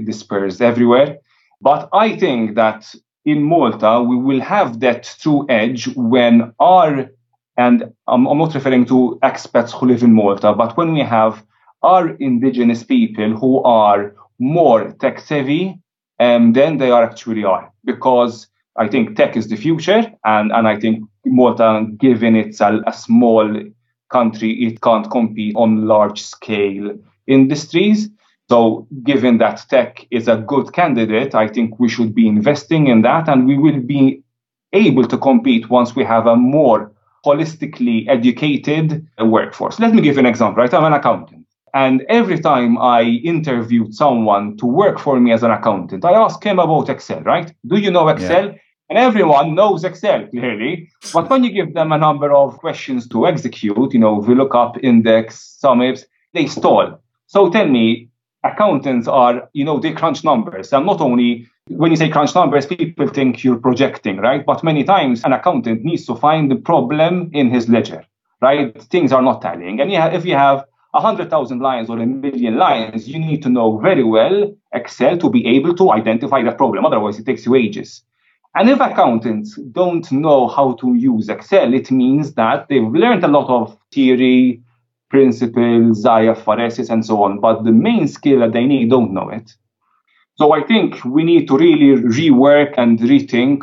dispersed 0.05 0.61
everywhere. 0.61 1.19
But 1.61 1.89
I 1.93 2.17
think 2.17 2.55
that 2.57 2.95
in 3.25 3.43
Malta, 3.43 4.03
we 4.03 4.17
will 4.17 4.41
have 4.41 4.81
that 4.81 5.15
true 5.21 5.47
edge 5.49 5.89
when 5.97 6.53
our, 6.59 7.11
and 7.57 7.93
I'm, 8.07 8.27
I'm 8.27 8.39
not 8.39 8.55
referring 8.55 8.87
to 8.87 9.19
expats 9.23 9.73
who 9.73 9.87
live 9.87 10.03
in 10.03 10.13
Malta, 10.13 10.53
but 10.53 10.77
when 10.77 10.93
we 10.93 11.01
have 11.01 11.45
our 11.87 12.11
indigenous 12.29 12.83
people 12.85 13.31
who 13.37 13.63
are 13.63 14.15
more 14.39 14.91
tech 15.01 15.21
savvy 15.21 15.81
um, 16.19 16.53
than 16.53 16.79
they 16.79 16.91
are 16.91 17.05
actually 17.05 17.45
are. 17.45 17.73
Because 17.85 18.49
I 18.77 18.89
think 18.89 19.17
tech 19.17 19.37
is 19.37 19.49
the 19.49 19.57
future, 19.57 20.03
and, 20.25 20.53
and 20.53 20.69
I 20.69 20.79
think 20.79 21.05
Malta, 21.25 21.87
given 21.99 22.37
it's 22.37 22.61
a, 22.61 22.81
a 22.87 22.93
small 22.93 23.49
country, 24.11 24.53
it 24.67 24.81
can't 24.83 25.11
compete 25.11 25.55
on 25.57 25.87
large 25.87 26.23
scale 26.23 26.91
industries. 27.27 28.09
So, 28.49 28.87
given 29.03 29.39
that 29.39 29.65
tech 29.69 30.07
is 30.11 30.29
a 30.29 30.37
good 30.37 30.73
candidate, 30.73 31.35
I 31.35 31.49
think 31.49 31.81
we 31.81 31.89
should 31.89 32.15
be 32.15 32.29
investing 32.29 32.87
in 32.89 33.03
that, 33.03 33.29
and 33.29 33.47
we 33.47 33.59
will 33.59 33.81
be 33.81 34.23
able 34.73 35.07
to 35.09 35.19
compete 35.19 35.71
once 35.71 35.97
we 35.97 36.05
have 36.05 36.27
a 36.27 36.37
more 36.37 36.93
holistically 37.25 38.07
educated 38.09 39.07
workforce. 39.19 39.81
Let 39.81 39.95
me 39.95 40.03
give 40.03 40.15
you 40.15 40.21
an 40.21 40.27
example, 40.27 40.63
right? 40.63 40.73
I'm 40.73 40.85
an 40.85 40.93
accountant. 40.93 41.46
And 41.75 42.05
every 42.09 42.39
time 42.41 42.79
I 42.79 43.03
interviewed 43.03 43.95
someone 43.95 44.57
to 44.59 44.67
work 44.67 44.99
for 44.99 45.21
me 45.21 45.33
as 45.33 45.43
an 45.43 45.51
accountant, 45.51 46.05
I 46.05 46.13
asked 46.13 46.43
him 46.43 46.59
about 46.59 46.89
Excel, 46.89 47.21
right? 47.21 47.53
Do 47.67 47.77
you 47.77 47.91
know 47.91 48.09
Excel? 48.09 48.47
Yeah. 48.47 48.59
And 48.89 48.99
everyone 48.99 49.55
knows 49.55 49.85
Excel 49.85 50.27
clearly. 50.29 50.89
But 51.13 51.29
when 51.29 51.45
you 51.45 51.51
give 51.51 51.75
them 51.75 51.93
a 51.93 51.99
number 51.99 52.33
of 52.33 52.57
questions 52.59 53.09
to 53.09 53.27
execute, 53.27 53.93
you 53.93 53.99
know, 53.99 54.21
VLOOKUP, 54.21 54.79
index, 54.83 55.59
SUMIFS, 55.61 56.05
they 56.33 56.47
stall. 56.47 57.03
So 57.27 57.51
tell 57.51 57.67
me, 57.67 58.09
accountants 58.45 59.09
are, 59.09 59.51
you 59.53 59.65
know, 59.65 59.81
they 59.81 59.93
crunch 59.93 60.23
numbers. 60.23 60.73
And 60.73 60.87
not 60.87 61.01
only 61.01 61.49
when 61.69 61.91
you 61.91 61.97
say 61.97 62.09
crunch 62.09 62.33
numbers, 62.35 62.65
people 62.65 63.09
think 63.09 63.43
you're 63.43 63.59
projecting, 63.59 64.19
right? 64.19 64.47
But 64.47 64.63
many 64.63 64.85
times 64.85 65.25
an 65.25 65.33
accountant 65.33 65.83
needs 65.83 66.07
to 66.07 66.15
find 66.15 66.49
the 66.49 66.57
problem 66.57 67.29
in 67.33 67.51
his 67.51 67.69
ledger, 67.69 68.05
right? 68.41 68.81
Things 68.85 69.13
are 69.13 69.23
not 69.23 69.43
tallying. 69.43 69.81
And 69.81 69.91
if 70.15 70.25
you 70.25 70.37
have 70.37 70.65
100,000 70.97 71.61
lines 71.61 71.89
or 71.89 71.99
a 71.99 72.07
million 72.07 72.57
lines, 72.57 73.09
you 73.09 73.19
need 73.19 73.43
to 73.43 73.49
know 73.49 73.79
very 73.79 74.05
well 74.05 74.55
Excel 74.73 75.17
to 75.19 75.31
be 75.31 75.47
able 75.47 75.75
to 75.77 75.93
identify 75.93 76.43
that 76.43 76.57
problem. 76.57 76.85
Otherwise, 76.85 77.19
it 77.19 77.27
takes 77.27 77.47
you 77.47 77.55
ages. 77.55 78.03
And 78.55 78.71
if 78.71 78.81
accountants 78.81 79.57
don't 79.73 80.11
know 80.11 80.49
how 80.49 80.73
to 80.81 80.95
use 80.95 81.29
Excel, 81.29 81.75
it 81.75 81.91
means 81.91 82.35
that 82.35 82.69
they've 82.69 82.83
learned 82.83 83.23
a 83.25 83.29
lot 83.29 83.49
of 83.51 83.77
theory, 83.93 84.63
principles, 85.11 86.05
IFRS, 86.05 86.91
and 86.91 87.05
so 87.05 87.23
on, 87.23 87.41
but 87.41 87.65
the 87.65 87.73
main 87.73 88.09
skill 88.09 88.41
that 88.41 88.53
they 88.53 88.65
need 88.65 88.91
don't 88.91 89.13
know 89.13 89.29
it. 89.29 89.53
So 90.37 90.53
I 90.53 90.63
think 90.63 91.05
we 91.05 91.25
need 91.25 91.49
to 91.49 91.57
really 91.57 92.03
rework 92.03 92.75
and 92.77 92.99
rethink 92.99 93.61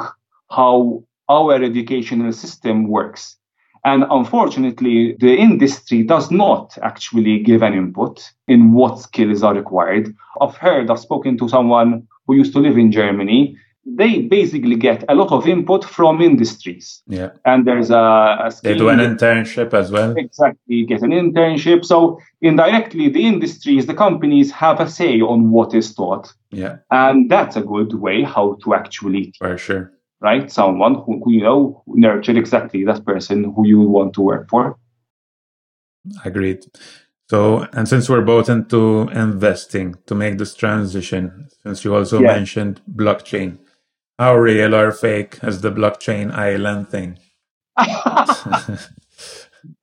how 0.49 1.03
our 1.29 1.61
educational 1.61 2.31
system 2.31 2.87
works. 2.87 3.37
And 3.85 4.05
unfortunately, 4.09 5.17
the 5.19 5.35
industry 5.35 6.03
does 6.03 6.31
not 6.31 6.77
actually 6.81 7.39
give 7.39 7.61
an 7.61 7.73
input 7.73 8.31
in 8.47 8.71
what 8.71 8.99
skills 8.99 9.43
are 9.43 9.53
required. 9.53 10.15
I've 10.39 10.55
heard, 10.55 10.89
I've 10.89 10.99
spoken 10.99 11.37
to 11.39 11.49
someone 11.49 12.07
who 12.25 12.35
used 12.35 12.53
to 12.53 12.59
live 12.59 12.77
in 12.77 12.91
Germany 12.91 13.57
they 13.85 14.21
basically 14.21 14.75
get 14.75 15.03
a 15.09 15.15
lot 15.15 15.31
of 15.31 15.47
input 15.47 15.83
from 15.83 16.21
industries. 16.21 17.01
Yeah. 17.07 17.31
And 17.45 17.67
there's 17.67 17.89
a, 17.89 17.95
a 17.95 18.51
they 18.63 18.77
do 18.77 18.89
an 18.89 18.99
internship 18.99 19.73
as 19.73 19.91
well. 19.91 20.15
Exactly, 20.17 20.85
get 20.85 21.01
an 21.01 21.11
internship. 21.11 21.83
So 21.83 22.19
indirectly, 22.41 23.09
the 23.09 23.25
industries, 23.25 23.85
the 23.85 23.93
companies 23.93 24.51
have 24.51 24.79
a 24.79 24.89
say 24.89 25.19
on 25.19 25.51
what 25.51 25.73
is 25.73 25.93
taught. 25.93 26.33
Yeah. 26.51 26.77
And 26.91 27.29
that's 27.29 27.55
a 27.55 27.61
good 27.61 27.93
way 27.93 28.23
how 28.23 28.57
to 28.63 28.73
actually 28.73 29.25
teach, 29.25 29.37
for 29.37 29.57
sure. 29.57 29.91
Right, 30.23 30.49
someone 30.49 30.95
who, 30.95 31.21
who 31.23 31.33
you 31.33 31.41
know 31.41 31.83
nurture 31.85 32.37
exactly 32.37 32.85
that 32.85 33.05
person 33.05 33.43
who 33.43 33.67
you 33.67 33.81
want 33.81 34.13
to 34.13 34.21
work 34.21 34.49
for. 34.49 34.77
Agreed. 36.23 36.65
So, 37.29 37.67
and 37.73 37.87
since 37.87 38.09
we're 38.09 38.21
both 38.21 38.49
into 38.49 39.09
investing 39.13 39.95
to 40.07 40.15
make 40.15 40.37
this 40.37 40.55
transition, 40.55 41.49
since 41.61 41.83
you 41.83 41.93
also 41.93 42.21
yeah. 42.21 42.27
mentioned 42.27 42.81
blockchain, 42.89 43.59
how 44.17 44.35
real 44.35 44.73
or 44.73 44.91
fake 44.91 45.39
is 45.43 45.61
the 45.61 45.71
blockchain 45.71 46.31
island 46.31 46.89
thing? 46.89 47.19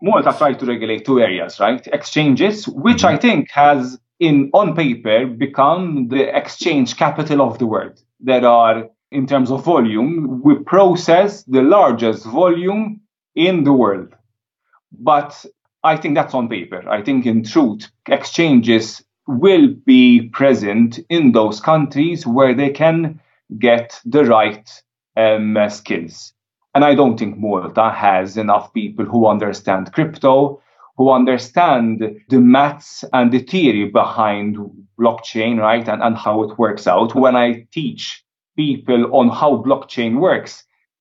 Malta 0.03 0.35
tried 0.37 0.59
to 0.61 0.67
regulate 0.67 1.05
two 1.05 1.21
areas, 1.21 1.61
right? 1.61 1.87
Exchanges, 1.89 2.69
which 2.69 2.99
mm-hmm. 2.99 3.15
I 3.15 3.19
think 3.19 3.51
has 3.51 3.99
in 4.19 4.51
on 4.53 4.77
paper 4.77 5.27
become 5.27 6.09
the 6.09 6.37
exchange 6.37 6.97
capital 6.97 7.41
of 7.41 7.59
the 7.59 7.67
world. 7.67 8.03
There 8.21 8.47
are, 8.47 8.89
in 9.11 9.27
terms 9.27 9.51
of 9.51 9.65
volume, 9.65 10.41
we 10.43 10.55
process 10.57 11.43
the 11.45 11.63
largest 11.63 12.25
volume 12.27 13.01
in 13.35 13.65
the 13.65 13.73
world. 13.73 14.15
But 14.93 15.45
I 15.83 15.97
think 15.97 16.15
that's 16.15 16.35
on 16.35 16.49
paper. 16.49 16.89
I 16.89 17.03
think 17.03 17.27
in 17.27 17.43
truth, 17.43 17.91
exchanges 18.07 19.03
will 19.27 19.69
be 19.87 20.29
present 20.29 20.99
in 21.09 21.33
those 21.33 21.61
countries 21.61 22.27
where 22.27 22.55
they 22.55 22.71
can 22.71 23.21
get 23.59 24.01
the 24.05 24.25
right 24.25 24.69
um, 25.17 25.57
skills. 25.69 26.33
And 26.75 26.85
I 26.85 26.95
don't 26.95 27.19
think 27.19 27.39
Malta 27.39 27.91
has 27.91 28.37
enough 28.37 28.73
people 28.73 29.05
who 29.05 29.27
understand 29.27 29.93
crypto, 29.93 30.63
who 30.97 31.11
understand 31.11 32.21
the 32.29 32.41
maths 32.41 33.05
and 33.13 33.33
the 33.33 33.41
theory 33.41 33.89
behind 33.89 34.57
blockchain, 34.99 35.59
right? 35.59 35.89
And, 35.89 36.03
and 36.03 36.17
how 36.17 36.43
it 36.45 36.59
works 36.59 36.87
out. 36.87 37.15
When 37.15 37.35
I 37.35 37.67
teach 37.73 38.25
people 38.65 39.03
on 39.19 39.27
how 39.41 39.51
blockchain 39.69 40.13
works, 40.29 40.53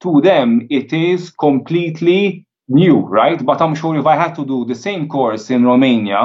to 0.03 0.21
them, 0.21 0.49
it 0.69 0.89
is 0.93 1.29
completely 1.47 2.45
new, 2.67 2.97
right? 3.19 3.39
But 3.49 3.61
I'm 3.61 3.75
sure 3.75 3.97
if 3.97 4.05
I 4.13 4.15
had 4.23 4.33
to 4.35 4.45
do 4.45 4.65
the 4.65 4.79
same 4.87 5.03
course 5.15 5.49
in 5.55 5.65
Romania, 5.65 6.21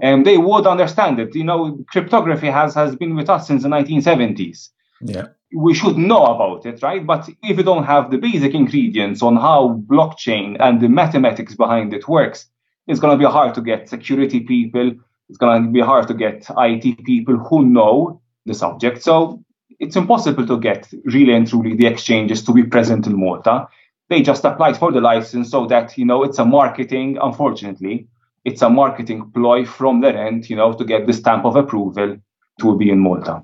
and 0.00 0.18
um, 0.20 0.24
they 0.24 0.38
would 0.38 0.66
understand 0.66 1.14
it. 1.20 1.34
You 1.34 1.44
know, 1.44 1.60
cryptography 1.92 2.50
has, 2.60 2.74
has 2.74 2.96
been 2.96 3.14
with 3.18 3.30
us 3.30 3.46
since 3.46 3.62
the 3.62 3.68
1970s. 3.68 4.58
Yeah 5.00 5.26
we 5.54 5.72
should 5.72 5.96
know 5.96 6.24
about 6.24 6.66
it, 6.66 6.82
right? 6.82 7.06
But 7.06 7.28
if 7.42 7.56
you 7.56 7.62
don't 7.62 7.84
have 7.84 8.10
the 8.10 8.18
basic 8.18 8.54
ingredients 8.54 9.22
on 9.22 9.36
how 9.36 9.80
blockchain 9.86 10.56
and 10.58 10.80
the 10.80 10.88
mathematics 10.88 11.54
behind 11.54 11.94
it 11.94 12.08
works, 12.08 12.46
it's 12.86 13.00
going 13.00 13.16
to 13.16 13.24
be 13.24 13.30
hard 13.30 13.54
to 13.54 13.62
get 13.62 13.88
security 13.88 14.40
people. 14.40 14.92
It's 15.28 15.38
going 15.38 15.64
to 15.64 15.70
be 15.70 15.80
hard 15.80 16.08
to 16.08 16.14
get 16.14 16.46
IT 16.58 17.04
people 17.04 17.36
who 17.36 17.64
know 17.64 18.20
the 18.46 18.54
subject. 18.54 19.02
So 19.02 19.42
it's 19.84 19.96
impossible 19.96 20.46
to 20.46 20.58
get 20.58 20.92
really 21.04 21.32
and 21.32 21.46
truly 21.46 21.74
the 21.76 21.86
exchanges 21.86 22.42
to 22.44 22.52
be 22.52 22.64
present 22.64 23.06
in 23.06 23.18
Malta. 23.18 23.68
They 24.08 24.22
just 24.22 24.44
applied 24.44 24.76
for 24.76 24.92
the 24.92 25.00
license 25.00 25.50
so 25.50 25.66
that, 25.66 25.96
you 25.96 26.04
know, 26.04 26.24
it's 26.24 26.38
a 26.38 26.44
marketing, 26.44 27.18
unfortunately, 27.20 28.08
it's 28.44 28.62
a 28.62 28.68
marketing 28.68 29.30
ploy 29.32 29.64
from 29.64 30.00
their 30.00 30.16
end, 30.16 30.48
you 30.50 30.56
know, 30.56 30.72
to 30.72 30.84
get 30.84 31.06
the 31.06 31.12
stamp 31.12 31.44
of 31.44 31.56
approval 31.56 32.16
to 32.60 32.78
be 32.78 32.90
in 32.90 32.98
Malta. 32.98 33.42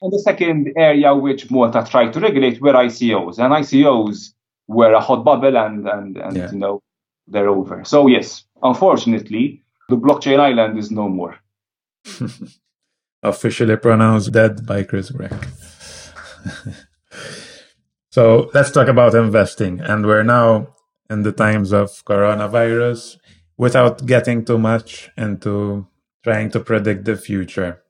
And 0.00 0.12
the 0.12 0.18
second 0.18 0.72
area 0.76 1.14
which 1.14 1.50
Malta 1.50 1.86
tried 1.88 2.12
to 2.12 2.20
regulate 2.20 2.60
were 2.60 2.74
ICOs, 2.74 3.38
and 3.38 3.54
ICOs 3.54 4.34
were 4.66 4.92
a 4.92 5.00
hot 5.00 5.24
bubble, 5.24 5.56
and 5.56 5.88
and, 5.88 6.18
and 6.18 6.36
yeah. 6.36 6.50
you 6.52 6.58
know 6.58 6.82
they're 7.26 7.48
over. 7.48 7.84
So 7.84 8.06
yes, 8.06 8.44
unfortunately, 8.62 9.62
the 9.88 9.96
blockchain 9.96 10.40
island 10.40 10.78
is 10.78 10.90
no 10.90 11.08
more. 11.08 11.38
Officially 13.22 13.76
pronounced 13.76 14.32
dead 14.32 14.66
by 14.66 14.82
Chris 14.82 15.10
Grech. 15.10 15.42
so 18.10 18.50
let's 18.54 18.70
talk 18.70 18.88
about 18.88 19.14
investing, 19.14 19.80
and 19.80 20.06
we're 20.06 20.22
now 20.22 20.74
in 21.10 21.22
the 21.22 21.32
times 21.32 21.72
of 21.72 21.90
coronavirus 22.04 23.16
without 23.56 24.06
getting 24.06 24.44
too 24.44 24.58
much 24.58 25.10
into 25.16 25.86
trying 26.22 26.50
to 26.50 26.60
predict 26.60 27.04
the 27.04 27.16
future, 27.16 27.82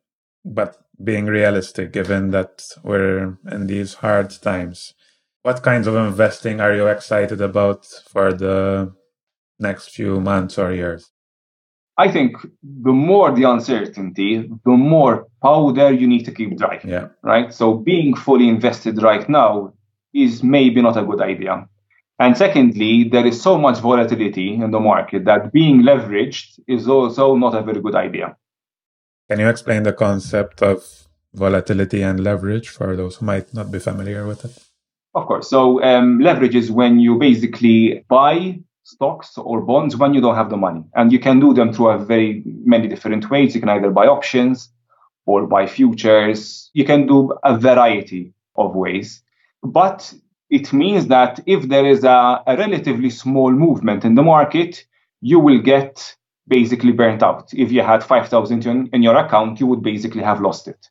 but 0.45 0.77
being 1.03 1.27
realistic 1.27 1.93
given 1.93 2.31
that 2.31 2.65
we're 2.83 3.39
in 3.51 3.67
these 3.67 3.95
hard 3.95 4.31
times. 4.43 4.95
What 5.43 5.63
kinds 5.63 5.87
of 5.87 5.95
investing 5.97 6.61
are 6.61 6.75
you 6.75 6.87
excited 6.87 7.41
about 7.41 7.87
for 8.09 8.33
the 8.33 8.95
next 9.59 9.91
few 9.91 10.21
months 10.21 10.59
or 10.59 10.73
years? 10.73 11.11
I 11.97 12.11
think 12.11 12.37
the 12.63 12.93
more 12.93 13.33
the 13.33 13.45
uncertainty, 13.45 14.51
the 14.65 14.71
more 14.71 15.29
powder 15.43 15.93
you 15.93 16.09
need 16.09 16.25
to 16.25 16.33
keep 16.33 16.57
dry. 16.59 16.81
Yeah. 16.85 17.09
Right. 17.23 17.55
So 17.55 17.75
being 17.75 18.15
fully 18.17 18.49
invested 18.49 19.01
right 19.03 19.29
now 19.29 19.75
is 20.13 20.43
maybe 20.43 20.83
not 20.83 20.97
a 20.97 21.05
good 21.05 21.21
idea. 21.21 21.69
And 22.19 22.37
secondly, 22.37 23.05
there 23.05 23.27
is 23.27 23.41
so 23.41 23.59
much 23.59 23.79
volatility 23.79 24.55
in 24.55 24.71
the 24.71 24.81
market 24.81 25.25
that 25.25 25.53
being 25.53 25.83
leveraged 25.83 26.61
is 26.69 26.89
also 26.89 27.35
not 27.37 27.55
a 27.55 27.63
very 27.63 27.81
good 27.81 27.97
idea. 27.97 28.37
Can 29.29 29.41
you 29.41 29.49
explain 29.49 29.83
the 29.83 29.93
concept 29.93 30.63
of 30.63 30.85
volatility 31.33 32.03
and 32.03 32.21
leverage 32.21 32.69
for 32.69 32.95
those 32.95 33.17
who 33.17 33.27
might 33.27 33.53
not 33.53 33.73
be 33.73 33.79
familiar 33.79 34.27
with 34.27 34.45
it? 34.45 34.57
Of 35.15 35.27
course. 35.27 35.49
So, 35.49 35.83
um, 35.83 36.21
leverage 36.21 36.55
is 36.55 36.71
when 36.71 36.99
you 36.99 37.19
basically 37.19 38.05
buy 38.09 38.61
stocks 38.85 39.37
or 39.37 39.61
bonds 39.61 39.97
when 39.97 40.15
you 40.15 40.21
don't 40.21 40.37
have 40.37 40.51
the 40.51 40.57
money. 40.57 40.85
And 40.95 41.11
you 41.11 41.19
can 41.19 41.41
do 41.41 41.53
them 41.53 41.73
through 41.73 41.89
a 41.89 41.99
very 41.99 42.43
many 42.65 42.87
different 42.87 43.31
ways. 43.31 43.55
You 43.55 43.61
can 43.61 43.71
either 43.71 43.91
buy 43.91 44.07
options 44.07 44.71
or 45.27 45.47
buy 45.47 45.67
futures. 45.67 46.71
You 46.75 46.85
can 46.85 47.07
do 47.07 47.33
a 47.43 47.57
variety 47.59 48.33
of 48.57 48.75
ways. 48.75 49.23
But 49.63 50.15
it 50.51 50.73
means 50.73 51.07
that 51.09 51.41
if 51.47 51.69
there 51.69 51.87
is 51.87 52.05
a, 52.05 52.43
a 52.47 52.57
relatively 52.57 53.11
small 53.11 53.51
movement 53.51 54.05
in 54.05 54.15
the 54.15 54.23
market, 54.23 54.85
you 55.21 55.41
will 55.41 55.61
get 55.61 56.15
basically 56.47 56.93
burnt 56.93 57.23
out. 57.23 57.53
If 57.55 57.73
you 57.73 57.83
had 57.83 58.05
5,000 58.05 58.67
in, 58.67 58.89
in 58.93 59.03
your 59.03 59.17
account, 59.17 59.59
you 59.61 59.67
would 59.67 59.83
basically 59.83 60.23
have 60.23 60.43
lost 60.43 60.69
it. 60.69 60.89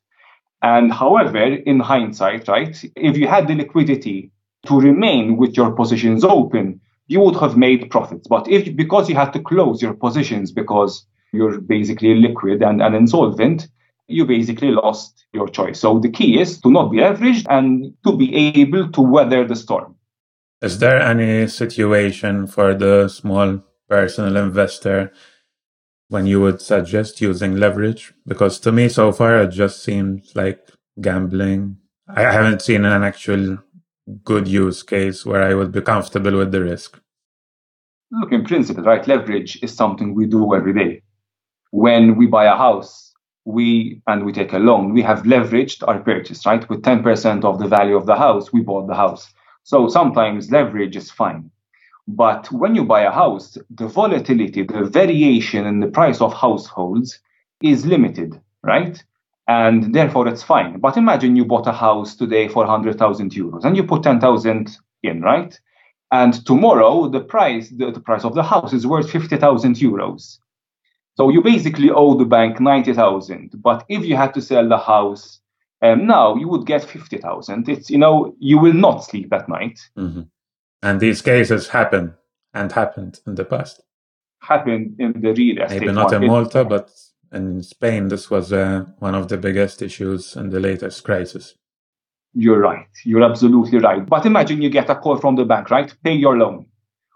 And 0.64 0.92
however, 0.92 1.44
in 1.44 1.80
hindsight, 1.80 2.48
right, 2.48 2.84
if 2.96 3.18
you 3.18 3.28
had 3.28 3.48
the 3.48 3.56
liquidity 3.56 4.32
to 4.66 4.80
remain 4.80 5.38
with 5.38 5.56
your 5.56 5.72
positions 5.72 6.24
open, 6.24 6.82
you 7.08 7.20
would 7.20 7.36
have 7.36 7.58
made 7.58 7.90
profits. 7.90 8.28
But 8.28 8.48
if 8.48 8.76
because 8.76 9.10
you 9.10 9.16
had 9.16 9.34
to 9.34 9.40
close 9.40 9.82
your 9.82 9.94
positions 9.94 10.52
because 10.52 11.06
you're 11.32 11.60
basically 11.60 12.16
liquid 12.16 12.62
and, 12.62 12.82
and 12.82 12.96
insolvent, 12.96 13.68
you 14.08 14.26
basically 14.26 14.72
lost 14.72 15.26
your 15.34 15.48
choice. 15.48 15.80
So 15.80 16.00
the 16.00 16.10
key 16.10 16.40
is 16.40 16.60
to 16.62 16.72
not 16.72 16.92
be 16.92 16.98
leveraged 16.98 17.46
and 17.50 17.94
to 18.06 18.16
be 18.16 18.36
able 18.36 18.92
to 18.92 19.02
weather 19.02 19.46
the 19.48 19.56
storm. 19.56 19.96
Is 20.62 20.80
there 20.80 21.02
any 21.02 21.48
situation 21.48 22.48
for 22.48 22.74
the 22.74 23.10
small 23.10 23.64
personal 23.90 24.38
investor 24.38 25.12
when 26.08 26.26
you 26.26 26.40
would 26.40 26.62
suggest 26.62 27.20
using 27.20 27.58
leverage? 27.58 28.14
Because 28.26 28.60
to 28.62 28.72
me, 28.72 28.88
so 28.88 29.12
far, 29.12 29.42
it 29.42 29.50
just 29.50 29.84
seems 29.84 30.32
like 30.36 30.60
gambling. 31.02 31.78
I 32.08 32.22
haven't 32.22 32.62
seen 32.62 32.86
an 32.86 33.04
actual 33.04 33.58
good 34.24 34.48
use 34.48 34.84
case 34.84 35.26
where 35.26 35.44
I 35.44 35.54
would 35.54 35.72
be 35.72 35.82
comfortable 35.82 36.38
with 36.38 36.52
the 36.52 36.62
risk. 36.62 37.00
Look, 38.12 38.32
in 38.32 38.44
principle, 38.44 38.84
right, 38.84 39.08
leverage 39.08 39.62
is 39.64 39.74
something 39.74 40.14
we 40.14 40.26
do 40.28 40.54
every 40.54 40.74
day. 40.74 41.02
When 41.72 42.16
we 42.16 42.28
buy 42.28 42.46
a 42.46 42.56
house, 42.56 43.14
we 43.46 44.02
and 44.08 44.26
we 44.26 44.32
take 44.32 44.54
a 44.54 44.60
loan, 44.60 44.94
we 44.94 45.02
have 45.02 45.24
leveraged 45.24 45.88
our 45.88 46.00
purchase, 46.00 46.46
right? 46.46 46.68
With 46.70 46.82
10% 46.82 47.44
of 47.44 47.60
the 47.60 47.68
value 47.68 47.96
of 47.96 48.06
the 48.06 48.16
house, 48.16 48.54
we 48.54 48.62
bought 48.62 48.88
the 48.88 48.96
house. 48.96 49.34
So 49.64 49.88
sometimes 49.88 50.52
leverage 50.52 50.96
is 50.96 51.10
fine. 51.10 51.50
But 52.08 52.52
when 52.52 52.76
you 52.76 52.84
buy 52.84 53.02
a 53.02 53.12
house, 53.12 53.58
the 53.70 53.88
volatility, 53.88 54.64
the 54.64 54.84
variation 54.84 55.66
in 55.66 55.80
the 55.80 55.88
price 55.88 56.22
of 56.22 56.34
households 56.34 57.20
is 57.62 57.86
limited, 57.86 58.40
right? 58.62 59.02
And 59.48 59.94
therefore 59.94 60.28
it's 60.28 60.44
fine. 60.44 60.80
But 60.80 60.98
imagine 60.98 61.36
you 61.36 61.46
bought 61.46 61.68
a 61.68 61.74
house 61.74 62.16
today 62.16 62.48
for 62.48 62.66
100,000 62.66 63.32
euros 63.32 63.66
and 63.66 63.76
you 63.76 63.84
put 63.84 64.04
10,000 64.04 64.78
in, 65.04 65.22
right? 65.22 65.60
And 66.12 66.46
tomorrow 66.46 67.10
the 67.10 67.20
price, 67.22 67.70
the, 67.70 67.92
the 67.92 68.00
price 68.00 68.24
of 68.24 68.36
the 68.36 68.44
house 68.44 68.72
is 68.72 68.88
worth 68.88 69.10
50,000 69.10 69.76
euros. 69.76 70.38
So 71.16 71.30
you 71.30 71.42
basically 71.42 71.90
owe 71.92 72.18
the 72.18 72.26
bank 72.26 72.60
90,000. 72.60 73.52
But 73.62 73.86
if 73.90 74.06
you 74.06 74.16
had 74.16 74.34
to 74.36 74.42
sell 74.42 74.68
the 74.68 74.78
house 74.78 75.40
um, 75.82 76.08
now, 76.08 76.36
you 76.36 76.48
would 76.48 76.66
get 76.66 76.84
50,000. 76.84 77.68
It's, 77.68 77.90
you 77.90 77.98
know, 77.98 78.36
you 78.40 78.58
will 78.58 78.74
not 78.74 79.04
sleep 79.04 79.34
at 79.34 79.50
night. 79.50 79.80
Mm-hmm. 79.98 80.22
And 80.82 81.00
these 81.00 81.22
cases 81.22 81.68
happen 81.68 82.14
and 82.54 82.72
happened 82.72 83.20
in 83.28 83.36
the 83.36 83.46
past. 83.46 83.82
Happened 84.40 84.96
in 85.00 85.22
the 85.22 85.34
real 85.34 85.62
estate 85.62 85.82
Maybe 85.82 85.94
not 85.94 86.12
market. 86.12 86.24
in 86.24 86.28
Malta, 86.28 86.66
but 86.66 86.92
in 87.34 87.64
Spain, 87.64 88.08
this 88.08 88.30
was 88.30 88.54
uh, 88.54 88.86
one 89.00 89.16
of 89.16 89.28
the 89.28 89.38
biggest 89.38 89.82
issues 89.82 90.36
in 90.36 90.50
the 90.50 90.60
latest 90.60 91.04
crisis. 91.04 91.56
You're 92.34 92.60
right. 92.60 92.88
You're 93.04 93.24
absolutely 93.24 93.80
right. 93.80 94.06
But 94.06 94.26
imagine 94.26 94.62
you 94.62 94.70
get 94.70 94.90
a 94.90 94.96
call 94.96 95.18
from 95.18 95.36
the 95.36 95.46
bank, 95.46 95.70
right? 95.70 95.94
Pay 96.04 96.14
your 96.14 96.38
loan. 96.38 96.66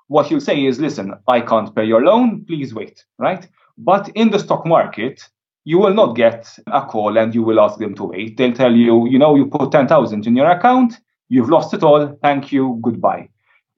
What 0.08 0.30
you'll 0.30 0.42
say 0.42 0.66
is, 0.66 0.80
listen, 0.80 1.14
I 1.28 1.42
can't 1.42 1.76
pay 1.76 1.86
your 1.86 2.04
loan. 2.04 2.46
Please 2.46 2.74
wait, 2.74 3.04
right? 3.18 3.48
But 3.78 4.10
in 4.10 4.30
the 4.32 4.40
stock 4.40 4.66
market, 4.66 5.28
you 5.64 5.80
will 5.80 5.94
not 5.94 6.16
get 6.16 6.58
a 6.68 6.86
call 6.86 7.18
and 7.18 7.36
you 7.36 7.44
will 7.44 7.60
ask 7.60 7.78
them 7.78 7.94
to 7.96 8.06
wait. 8.06 8.38
They'll 8.38 8.54
tell 8.54 8.74
you, 8.74 9.08
you 9.10 9.20
know, 9.20 9.36
you 9.36 9.48
put 9.48 9.72
10,000 9.72 10.26
in 10.26 10.36
your 10.36 10.50
account, 10.50 11.00
you've 11.30 11.50
lost 11.50 11.74
it 11.74 11.84
all. 11.84 12.18
Thank 12.22 12.52
you. 12.52 12.80
Goodbye. 12.82 13.30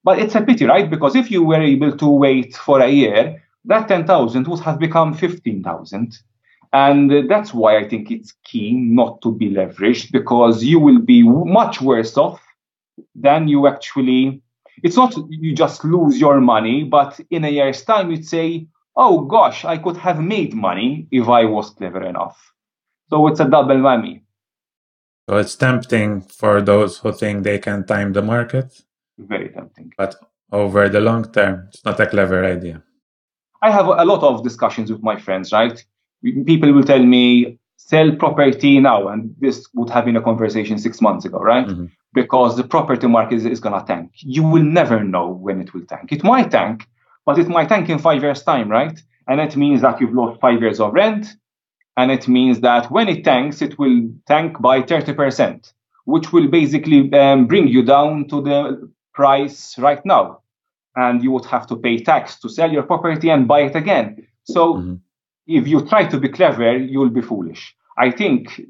But 0.04 0.18
it's 0.18 0.34
a 0.34 0.40
pity, 0.40 0.66
right? 0.66 0.88
Because 0.88 1.16
if 1.16 1.30
you 1.30 1.42
were 1.42 1.60
able 1.60 1.96
to 1.96 2.06
wait 2.06 2.54
for 2.54 2.80
a 2.80 2.88
year, 2.88 3.42
that 3.64 3.88
10,000 3.88 4.46
would 4.46 4.60
have 4.60 4.78
become 4.78 5.14
15,000. 5.14 6.18
And 6.72 7.28
that's 7.28 7.52
why 7.52 7.78
I 7.78 7.88
think 7.88 8.10
it's 8.10 8.32
key 8.44 8.72
not 8.72 9.22
to 9.22 9.32
be 9.32 9.50
leveraged 9.50 10.12
because 10.12 10.62
you 10.62 10.78
will 10.78 11.00
be 11.00 11.22
much 11.22 11.80
worse 11.80 12.16
off 12.16 12.40
than 13.14 13.48
you 13.48 13.66
actually. 13.66 14.42
It's 14.82 14.96
not 14.96 15.14
you 15.28 15.54
just 15.54 15.84
lose 15.84 16.20
your 16.20 16.40
money, 16.40 16.84
but 16.84 17.20
in 17.30 17.44
a 17.44 17.48
year's 17.48 17.82
time, 17.82 18.10
you'd 18.10 18.26
say, 18.26 18.66
oh 18.96 19.22
gosh, 19.22 19.64
I 19.64 19.78
could 19.78 19.96
have 19.96 20.20
made 20.20 20.54
money 20.54 21.08
if 21.10 21.28
I 21.28 21.44
was 21.44 21.70
clever 21.70 22.02
enough. 22.02 22.52
So 23.10 23.26
it's 23.26 23.40
a 23.40 23.48
double 23.48 23.76
whammy. 23.76 24.22
So 25.28 25.36
it's 25.36 25.56
tempting 25.56 26.22
for 26.22 26.62
those 26.62 26.98
who 26.98 27.12
think 27.12 27.42
they 27.42 27.58
can 27.58 27.84
time 27.84 28.12
the 28.12 28.22
market 28.22 28.82
very 29.26 29.48
tempting. 29.50 29.92
But 29.96 30.16
over 30.52 30.88
the 30.88 31.00
long 31.00 31.30
term, 31.32 31.66
it's 31.68 31.84
not 31.84 32.00
a 32.00 32.06
clever 32.06 32.44
idea. 32.44 32.82
I 33.62 33.70
have 33.70 33.86
a 33.86 34.04
lot 34.04 34.22
of 34.22 34.42
discussions 34.42 34.90
with 34.90 35.02
my 35.02 35.20
friends, 35.20 35.52
right? 35.52 35.84
People 36.22 36.72
will 36.72 36.84
tell 36.84 37.02
me, 37.02 37.58
sell 37.76 38.14
property 38.16 38.78
now. 38.78 39.08
And 39.08 39.34
this 39.40 39.66
would 39.74 39.90
have 39.90 40.04
been 40.04 40.16
a 40.16 40.22
conversation 40.22 40.78
six 40.78 41.00
months 41.00 41.24
ago, 41.24 41.38
right? 41.38 41.66
Mm-hmm. 41.66 41.86
Because 42.12 42.56
the 42.56 42.64
property 42.64 43.06
market 43.06 43.36
is, 43.36 43.46
is 43.46 43.60
going 43.60 43.78
to 43.78 43.86
tank. 43.86 44.12
You 44.16 44.42
will 44.42 44.62
never 44.62 45.02
know 45.02 45.28
when 45.28 45.60
it 45.60 45.72
will 45.72 45.84
tank. 45.86 46.12
It 46.12 46.24
might 46.24 46.50
tank, 46.50 46.86
but 47.24 47.38
it 47.38 47.48
might 47.48 47.68
tank 47.68 47.88
in 47.88 47.98
five 47.98 48.22
years' 48.22 48.42
time, 48.42 48.68
right? 48.68 49.00
And 49.28 49.40
it 49.40 49.56
means 49.56 49.82
that 49.82 50.00
you've 50.00 50.14
lost 50.14 50.40
five 50.40 50.60
years 50.60 50.80
of 50.80 50.92
rent. 50.92 51.26
And 51.96 52.10
it 52.10 52.28
means 52.28 52.60
that 52.60 52.90
when 52.90 53.08
it 53.08 53.24
tanks, 53.24 53.62
it 53.62 53.78
will 53.78 54.10
tank 54.26 54.60
by 54.60 54.82
30%, 54.82 55.72
which 56.04 56.32
will 56.32 56.48
basically 56.48 57.12
um, 57.12 57.46
bring 57.46 57.68
you 57.68 57.82
down 57.82 58.28
to 58.28 58.40
the 58.40 58.90
price 59.14 59.78
right 59.78 60.04
now. 60.04 60.40
And 60.96 61.22
you 61.22 61.30
would 61.30 61.44
have 61.46 61.66
to 61.68 61.76
pay 61.76 62.02
tax 62.02 62.40
to 62.40 62.48
sell 62.48 62.70
your 62.72 62.82
property 62.82 63.30
and 63.30 63.46
buy 63.46 63.60
it 63.62 63.76
again. 63.76 64.26
So 64.44 64.74
mm-hmm. 64.74 64.94
If 65.50 65.66
you 65.66 65.86
try 65.86 66.06
to 66.06 66.18
be 66.18 66.28
clever, 66.28 66.76
you'll 66.76 67.10
be 67.10 67.22
foolish. 67.22 67.74
I 67.98 68.10
think 68.10 68.62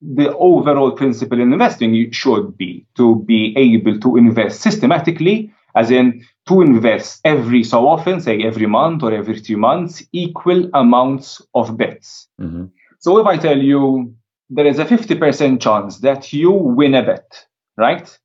the 0.00 0.34
overall 0.36 0.92
principle 0.92 1.40
in 1.40 1.52
investing 1.52 2.10
should 2.12 2.56
be 2.56 2.86
to 2.96 3.16
be 3.24 3.54
able 3.56 3.98
to 4.00 4.16
invest 4.16 4.60
systematically, 4.60 5.52
as 5.74 5.90
in 5.90 6.24
to 6.46 6.60
invest 6.60 7.20
every 7.24 7.62
so 7.62 7.88
often, 7.88 8.20
say 8.20 8.42
every 8.42 8.66
month 8.66 9.02
or 9.02 9.12
every 9.12 9.38
three 9.40 9.56
months, 9.56 10.02
equal 10.12 10.68
amounts 10.74 11.40
of 11.54 11.76
bets. 11.76 12.28
Mm-hmm. 12.40 12.66
So 12.98 13.18
if 13.18 13.26
I 13.26 13.36
tell 13.36 13.58
you 13.58 14.14
there 14.50 14.66
is 14.66 14.78
a 14.78 14.84
50% 14.84 15.60
chance 15.60 15.98
that 16.00 16.32
you 16.32 16.52
win 16.52 16.94
a 16.94 17.02
bet, 17.02 17.46
right? 17.76 18.18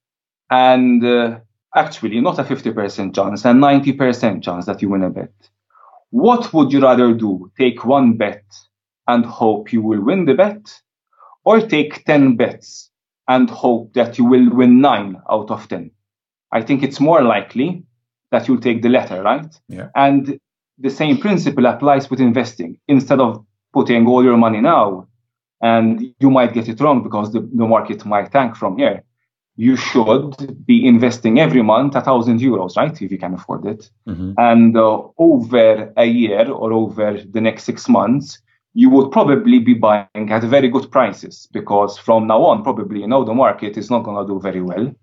And 0.49 1.03
uh, 1.05 1.39
actually 1.73 2.19
not 2.19 2.39
a 2.39 2.43
50% 2.43 3.15
chance, 3.15 3.45
a 3.45 3.49
90% 3.49 4.43
chance 4.43 4.65
that 4.65 4.81
you 4.81 4.89
win 4.89 5.03
a 5.03 5.10
bet. 5.10 5.31
What 6.09 6.53
would 6.53 6.71
you 6.71 6.81
rather 6.81 7.13
do? 7.13 7.51
Take 7.57 7.85
one 7.85 8.17
bet 8.17 8.43
and 9.07 9.25
hope 9.25 9.71
you 9.71 9.81
will 9.81 10.01
win 10.03 10.25
the 10.25 10.33
bet? 10.33 10.81
or 11.47 11.61
take 11.61 12.03
10 12.03 12.35
bets 12.35 12.91
and 13.29 13.49
hope 13.49 13.93
that 13.93 14.17
you 14.17 14.25
will 14.25 14.49
win 14.49 14.81
nine 14.81 15.15
out 15.31 15.49
of 15.49 15.65
10. 15.69 15.89
I 16.51 16.61
think 16.61 16.83
it's 16.83 16.99
more 16.99 17.21
likely 17.21 17.83
that 18.31 18.47
you'll 18.47 18.59
take 18.59 18.81
the 18.81 18.89
latter, 18.89 19.23
right? 19.23 19.55
Yeah. 19.69 19.87
And 19.95 20.41
the 20.77 20.89
same 20.89 21.17
principle 21.19 21.65
applies 21.65 22.09
with 22.09 22.19
investing. 22.19 22.77
Instead 22.89 23.21
of 23.21 23.45
putting 23.71 24.05
all 24.07 24.25
your 24.25 24.35
money 24.35 24.59
now, 24.59 25.07
and 25.61 26.13
you 26.19 26.29
might 26.29 26.53
get 26.53 26.67
it 26.67 26.81
wrong 26.81 27.01
because 27.01 27.31
the, 27.31 27.39
the 27.39 27.65
market 27.65 28.05
might 28.05 28.29
tank 28.29 28.57
from 28.57 28.77
here, 28.77 29.03
you 29.57 29.75
should 29.75 30.65
be 30.65 30.85
investing 30.85 31.39
every 31.39 31.63
month 31.63 31.95
a 31.95 32.01
thousand 32.01 32.39
euros, 32.39 32.77
right? 32.77 33.01
If 33.01 33.11
you 33.11 33.17
can 33.17 33.33
afford 33.33 33.65
it. 33.65 33.89
Mm-hmm. 34.07 34.33
And 34.37 34.77
uh, 34.77 35.01
over 35.17 35.91
a 35.97 36.05
year 36.05 36.49
or 36.49 36.71
over 36.71 37.19
the 37.19 37.41
next 37.41 37.63
six 37.63 37.89
months, 37.89 38.39
you 38.75 38.91
would 38.91 39.11
probably 39.11 39.57
be 39.57 39.73
buying 39.73 40.31
at 40.31 40.43
very 40.43 40.69
good 40.69 40.91
prices 40.91 41.47
because 41.51 41.97
from 41.97 42.27
now 42.27 42.43
on, 42.43 42.61
probably, 42.61 42.99
you 43.01 43.07
know, 43.07 43.23
the 43.25 43.33
market 43.33 43.75
is 43.77 43.89
not 43.89 44.03
going 44.03 44.23
to 44.23 44.31
do 44.31 44.39
very 44.39 44.61
well. 44.61 44.93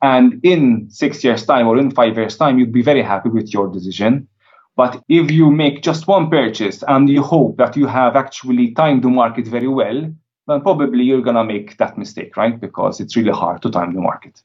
And 0.00 0.40
in 0.44 0.88
six 0.88 1.24
years' 1.24 1.44
time 1.44 1.66
or 1.66 1.76
in 1.76 1.90
five 1.90 2.16
years' 2.16 2.36
time, 2.36 2.60
you'd 2.60 2.72
be 2.72 2.82
very 2.82 3.02
happy 3.02 3.30
with 3.30 3.52
your 3.52 3.66
decision. 3.68 4.28
But 4.76 5.02
if 5.08 5.32
you 5.32 5.50
make 5.50 5.82
just 5.82 6.06
one 6.06 6.30
purchase 6.30 6.84
and 6.86 7.08
you 7.08 7.20
hope 7.20 7.56
that 7.56 7.76
you 7.76 7.88
have 7.88 8.14
actually 8.14 8.74
timed 8.74 9.02
the 9.02 9.08
market 9.08 9.48
very 9.48 9.66
well, 9.66 10.08
then 10.48 10.62
probably 10.62 11.04
you're 11.04 11.22
going 11.22 11.36
to 11.36 11.44
make 11.44 11.76
that 11.76 11.98
mistake, 11.98 12.36
right? 12.36 12.58
Because 12.58 13.00
it's 13.00 13.16
really 13.16 13.32
hard 13.32 13.62
to 13.62 13.70
time 13.70 13.94
the 13.94 14.00
market. 14.00 14.42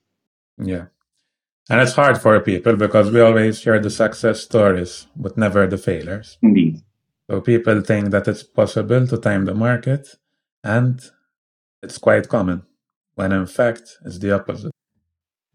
Yeah. 0.57 0.85
And 1.69 1.79
it's 1.81 1.93
hard 1.93 2.21
for 2.21 2.39
people 2.41 2.75
because 2.75 3.09
we 3.09 3.21
always 3.21 3.59
share 3.59 3.79
the 3.79 3.89
success 3.89 4.41
stories, 4.41 5.07
but 5.15 5.37
never 5.37 5.65
the 5.65 5.77
failures. 5.77 6.37
Indeed. 6.41 6.81
So 7.29 7.39
people 7.39 7.79
think 7.81 8.11
that 8.11 8.27
it's 8.27 8.43
possible 8.43 9.07
to 9.07 9.17
time 9.17 9.45
the 9.45 9.53
market, 9.53 10.17
and 10.61 11.01
it's 11.81 11.97
quite 11.97 12.27
common, 12.27 12.63
when 13.15 13.31
in 13.31 13.45
fact 13.45 13.97
it's 14.05 14.19
the 14.19 14.31
opposite. 14.35 14.73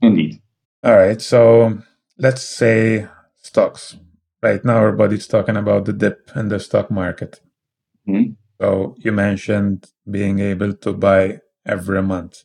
Indeed. 0.00 0.40
All 0.82 0.96
right. 0.96 1.20
So 1.20 1.78
let's 2.16 2.42
say 2.42 3.06
stocks. 3.42 3.96
Right 4.42 4.64
now, 4.64 4.78
everybody's 4.78 5.26
talking 5.26 5.56
about 5.56 5.84
the 5.84 5.92
dip 5.92 6.30
in 6.34 6.48
the 6.48 6.58
stock 6.58 6.90
market. 6.90 7.40
Mhm. 8.08 8.36
So 8.60 8.96
you 8.98 9.12
mentioned 9.12 9.86
being 10.10 10.40
able 10.40 10.74
to 10.74 10.92
buy 10.92 11.40
every 11.64 12.02
month. 12.02 12.44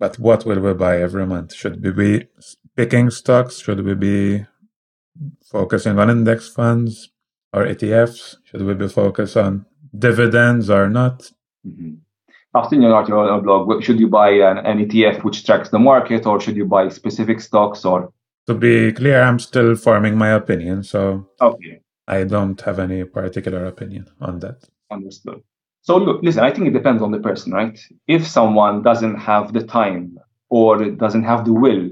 But 0.00 0.18
what 0.18 0.44
will 0.44 0.60
we 0.60 0.74
buy 0.74 1.00
every 1.00 1.26
month? 1.26 1.54
Should 1.54 1.82
we 1.82 1.92
be 1.92 2.26
picking 2.76 3.10
stocks? 3.10 3.60
Should 3.60 3.84
we 3.84 3.94
be 3.94 4.46
focusing 5.50 5.98
on 5.98 6.10
index 6.10 6.48
funds 6.48 7.10
or 7.52 7.66
ETFs? 7.66 8.36
Should 8.44 8.62
we 8.62 8.74
be 8.74 8.88
focused 8.88 9.36
on 9.36 9.66
dividends 9.96 10.70
or 10.70 10.88
not? 10.88 11.30
Mm-hmm. 11.66 11.94
I've 12.54 12.68
seen 12.68 12.82
your 12.82 12.94
article 12.94 13.20
on 13.20 13.38
a 13.38 13.42
blog. 13.42 13.82
Should 13.82 14.00
you 14.00 14.08
buy 14.08 14.30
an, 14.30 14.58
an 14.58 14.84
ETF 14.84 15.22
which 15.22 15.44
tracks 15.44 15.68
the 15.68 15.78
market, 15.78 16.26
or 16.26 16.40
should 16.40 16.56
you 16.56 16.64
buy 16.64 16.88
specific 16.88 17.40
stocks? 17.40 17.84
Or 17.84 18.12
To 18.46 18.54
be 18.54 18.92
clear, 18.92 19.22
I'm 19.22 19.38
still 19.38 19.76
forming 19.76 20.16
my 20.16 20.30
opinion, 20.30 20.82
so 20.82 21.28
okay, 21.40 21.82
I 22.08 22.24
don't 22.24 22.58
have 22.62 22.78
any 22.78 23.04
particular 23.04 23.66
opinion 23.66 24.06
on 24.20 24.38
that. 24.40 24.64
understood. 24.90 25.42
So 25.82 25.96
look, 25.96 26.22
listen. 26.22 26.42
I 26.42 26.50
think 26.50 26.66
it 26.66 26.72
depends 26.72 27.02
on 27.02 27.12
the 27.12 27.20
person, 27.20 27.52
right? 27.52 27.78
If 28.06 28.26
someone 28.26 28.82
doesn't 28.82 29.16
have 29.16 29.52
the 29.52 29.62
time 29.62 30.18
or 30.48 30.84
doesn't 30.90 31.24
have 31.24 31.44
the 31.44 31.52
will 31.52 31.90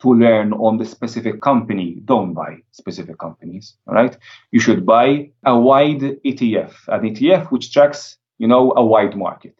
to 0.00 0.14
learn 0.14 0.52
on 0.52 0.78
the 0.78 0.84
specific 0.84 1.40
company, 1.40 1.96
don't 2.04 2.32
buy 2.32 2.56
specific 2.72 3.18
companies. 3.18 3.76
All 3.86 3.94
right, 3.94 4.16
you 4.52 4.60
should 4.60 4.86
buy 4.86 5.30
a 5.44 5.58
wide 5.58 6.02
ETF, 6.24 6.72
an 6.88 7.02
ETF 7.02 7.50
which 7.50 7.72
tracks, 7.72 8.16
you 8.38 8.48
know, 8.48 8.72
a 8.76 8.84
wide 8.84 9.16
market. 9.16 9.54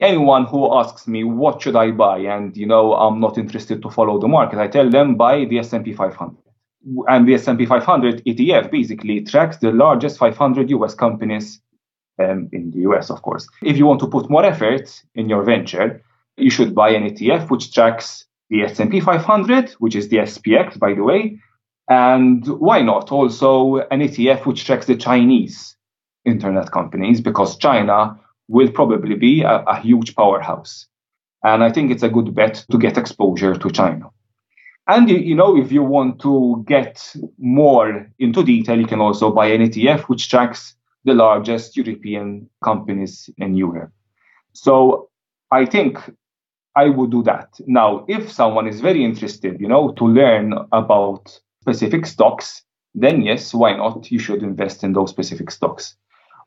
Anyone 0.00 0.46
who 0.46 0.74
asks 0.74 1.06
me 1.06 1.22
what 1.24 1.62
should 1.62 1.76
I 1.76 1.92
buy, 1.92 2.18
and 2.18 2.56
you 2.56 2.66
know, 2.66 2.94
I'm 2.94 3.20
not 3.20 3.38
interested 3.38 3.82
to 3.82 3.90
follow 3.90 4.18
the 4.18 4.28
market, 4.28 4.58
I 4.58 4.68
tell 4.68 4.90
them 4.90 5.16
buy 5.16 5.44
the 5.44 5.58
S&P 5.60 5.92
500. 5.92 6.36
And 7.08 7.28
the 7.28 7.34
S&P 7.34 7.66
500 7.66 8.24
ETF 8.24 8.70
basically 8.70 9.22
tracks 9.22 9.58
the 9.58 9.72
largest 9.72 10.18
500 10.18 10.70
US 10.70 10.94
companies 10.94 11.60
um, 12.18 12.48
in 12.52 12.70
the 12.70 12.80
US, 12.80 13.10
of 13.10 13.22
course. 13.22 13.46
If 13.62 13.76
you 13.76 13.86
want 13.86 14.00
to 14.00 14.06
put 14.06 14.30
more 14.30 14.44
effort 14.44 15.02
in 15.14 15.28
your 15.28 15.42
venture, 15.44 16.02
you 16.36 16.50
should 16.50 16.74
buy 16.74 16.90
an 16.90 17.08
ETF 17.08 17.50
which 17.50 17.72
tracks 17.72 18.26
the 18.50 18.62
S&P 18.62 19.00
500, 19.00 19.70
which 19.78 19.94
is 19.94 20.08
the 20.08 20.18
SPX, 20.18 20.78
by 20.78 20.94
the 20.94 21.02
way, 21.02 21.38
and 21.88 22.46
why 22.46 22.82
not 22.82 23.10
also 23.12 23.76
an 23.90 24.00
ETF 24.00 24.46
which 24.46 24.64
tracks 24.64 24.86
the 24.86 24.96
Chinese 24.96 25.76
internet 26.24 26.70
companies 26.70 27.20
because 27.20 27.56
China 27.56 28.18
will 28.48 28.70
probably 28.70 29.14
be 29.14 29.42
a, 29.42 29.62
a 29.62 29.80
huge 29.80 30.14
powerhouse. 30.14 30.86
And 31.42 31.64
I 31.64 31.72
think 31.72 31.90
it's 31.90 32.02
a 32.02 32.08
good 32.08 32.34
bet 32.34 32.64
to 32.70 32.78
get 32.78 32.98
exposure 32.98 33.54
to 33.54 33.70
China. 33.70 34.10
And 34.88 35.08
you, 35.08 35.16
you 35.16 35.34
know, 35.34 35.56
if 35.56 35.70
you 35.70 35.82
want 35.82 36.20
to 36.22 36.64
get 36.66 37.14
more 37.38 38.10
into 38.18 38.44
detail, 38.44 38.78
you 38.78 38.86
can 38.86 39.00
also 39.00 39.30
buy 39.30 39.46
an 39.46 39.62
ETF 39.62 40.02
which 40.08 40.28
tracks 40.28 40.74
the 41.04 41.14
largest 41.14 41.76
European 41.76 42.48
companies 42.64 43.30
in 43.38 43.54
Europe. 43.54 43.92
So 44.52 45.08
I 45.50 45.66
think 45.66 45.98
I 46.74 46.88
would 46.88 47.10
do 47.10 47.22
that. 47.24 47.60
Now, 47.66 48.04
if 48.08 48.30
someone 48.32 48.66
is 48.66 48.80
very 48.80 49.04
interested, 49.04 49.60
you 49.60 49.68
know, 49.68 49.92
to 49.92 50.04
learn 50.04 50.54
about 50.72 51.38
specific 51.60 52.06
stocks, 52.06 52.62
then 52.94 53.22
yes, 53.22 53.54
why 53.54 53.76
not? 53.76 54.10
You 54.10 54.18
should 54.18 54.42
invest 54.42 54.84
in 54.84 54.92
those 54.92 55.10
specific 55.10 55.50
stocks. 55.50 55.96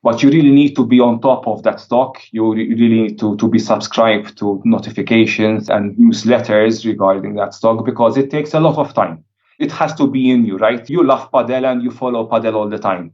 But 0.06 0.22
you 0.22 0.30
really 0.30 0.52
need 0.52 0.76
to 0.76 0.86
be 0.86 1.00
on 1.00 1.20
top 1.20 1.48
of 1.48 1.64
that 1.64 1.80
stock. 1.80 2.22
You 2.32 2.54
re- 2.54 2.76
really 2.76 3.02
need 3.02 3.20
to, 3.22 3.36
to 3.38 3.48
be 3.48 3.58
subscribed 3.58 4.38
to 4.38 4.62
notifications 4.64 5.68
and 5.68 5.98
newsletters 5.98 6.86
regarding 6.86 7.34
that 7.38 7.56
stock 7.56 7.84
because 7.84 8.16
it 8.16 8.30
takes 8.30 8.54
a 8.54 8.60
lot 8.60 8.78
of 8.78 8.94
time. 8.94 9.24
It 9.58 9.72
has 9.72 9.96
to 9.96 10.06
be 10.06 10.30
in 10.30 10.46
you, 10.46 10.58
right? 10.58 10.88
You 10.88 11.04
love 11.04 11.32
Padel 11.32 11.66
and 11.72 11.82
you 11.82 11.90
follow 11.90 12.30
Padel 12.30 12.54
all 12.54 12.70
the 12.70 12.78
time. 12.78 13.14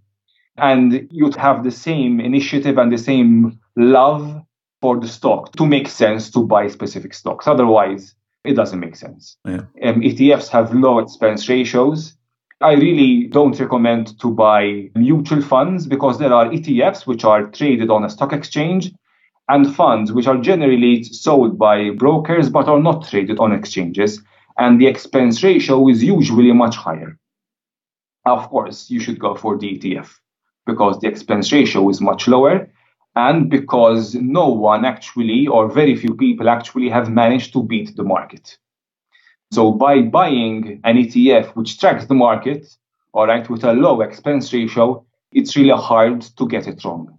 And 0.58 1.08
you 1.10 1.32
have 1.38 1.64
the 1.64 1.72
same 1.72 2.20
initiative 2.20 2.78
and 2.78 2.92
the 2.92 2.98
same 2.98 3.58
love 3.78 4.42
for 4.82 5.00
the 5.00 5.08
stock 5.08 5.56
to 5.56 5.66
make 5.66 5.88
sense 5.88 6.30
to 6.32 6.46
buy 6.46 6.68
specific 6.68 7.14
stocks. 7.14 7.48
Otherwise, 7.48 8.16
it 8.44 8.56
doesn't 8.56 8.82
make 8.82 8.98
sense. 8.98 9.38
Yeah. 9.46 9.62
Um, 9.82 10.02
ETFs 10.02 10.50
have 10.50 10.74
low 10.74 11.00
expense 11.00 11.48
ratios. 11.48 12.18
I 12.62 12.74
really 12.74 13.28
don't 13.28 13.60
recommend 13.60 14.20
to 14.20 14.30
buy 14.30 14.92
mutual 14.96 15.42
funds 15.42 15.88
because 15.88 16.20
there 16.20 16.34
are 16.34 16.46
ETFs 16.50 17.08
which 17.08 17.24
are 17.24 17.48
traded 17.48 17.90
on 17.90 18.04
a 18.04 18.10
stock 18.10 18.34
exchange 18.34 18.92
and 19.50 19.76
funds 19.76 20.12
which 20.12 20.28
are 20.28 20.38
generally 20.38 21.04
sold 21.04 21.58
by 21.58 21.90
brokers 21.92 22.50
but 22.50 22.68
are 22.68 22.80
not 22.80 23.08
traded 23.08 23.40
on 23.40 23.52
exchanges. 23.52 24.22
And 24.58 24.80
the 24.80 24.88
expense 24.88 25.44
ratio 25.44 25.88
is 25.90 26.04
usually 26.04 26.52
much 26.52 26.76
higher. 26.76 27.18
Of 28.26 28.50
course, 28.50 28.90
you 28.92 29.00
should 29.00 29.20
go 29.20 29.36
for 29.36 29.58
the 29.58 29.78
ETF 29.78 30.14
because 30.68 31.00
the 31.00 31.08
expense 31.08 31.52
ratio 31.52 31.90
is 31.90 32.00
much 32.00 32.28
lower 32.28 32.70
and 33.16 33.50
because 33.50 34.16
no 34.16 34.48
one 34.50 34.86
actually, 34.86 35.48
or 35.48 35.68
very 35.68 35.96
few 35.96 36.16
people 36.16 36.48
actually, 36.48 36.90
have 36.90 37.10
managed 37.10 37.54
to 37.54 37.64
beat 37.64 37.96
the 37.96 38.04
market. 38.04 38.58
So 39.52 39.72
by 39.72 40.02
buying 40.02 40.80
an 40.86 40.96
ETF 40.98 41.56
which 41.56 41.78
tracks 41.80 42.06
the 42.06 42.14
market, 42.14 42.68
all 43.14 43.28
right, 43.28 43.48
with 43.50 43.64
a 43.66 43.74
low 43.74 44.00
expense 44.02 44.52
ratio, 44.54 45.06
it's 45.34 45.56
really 45.58 45.76
hard 45.76 46.22
to 46.38 46.48
get 46.48 46.68
it 46.68 46.84
wrong. 46.86 47.18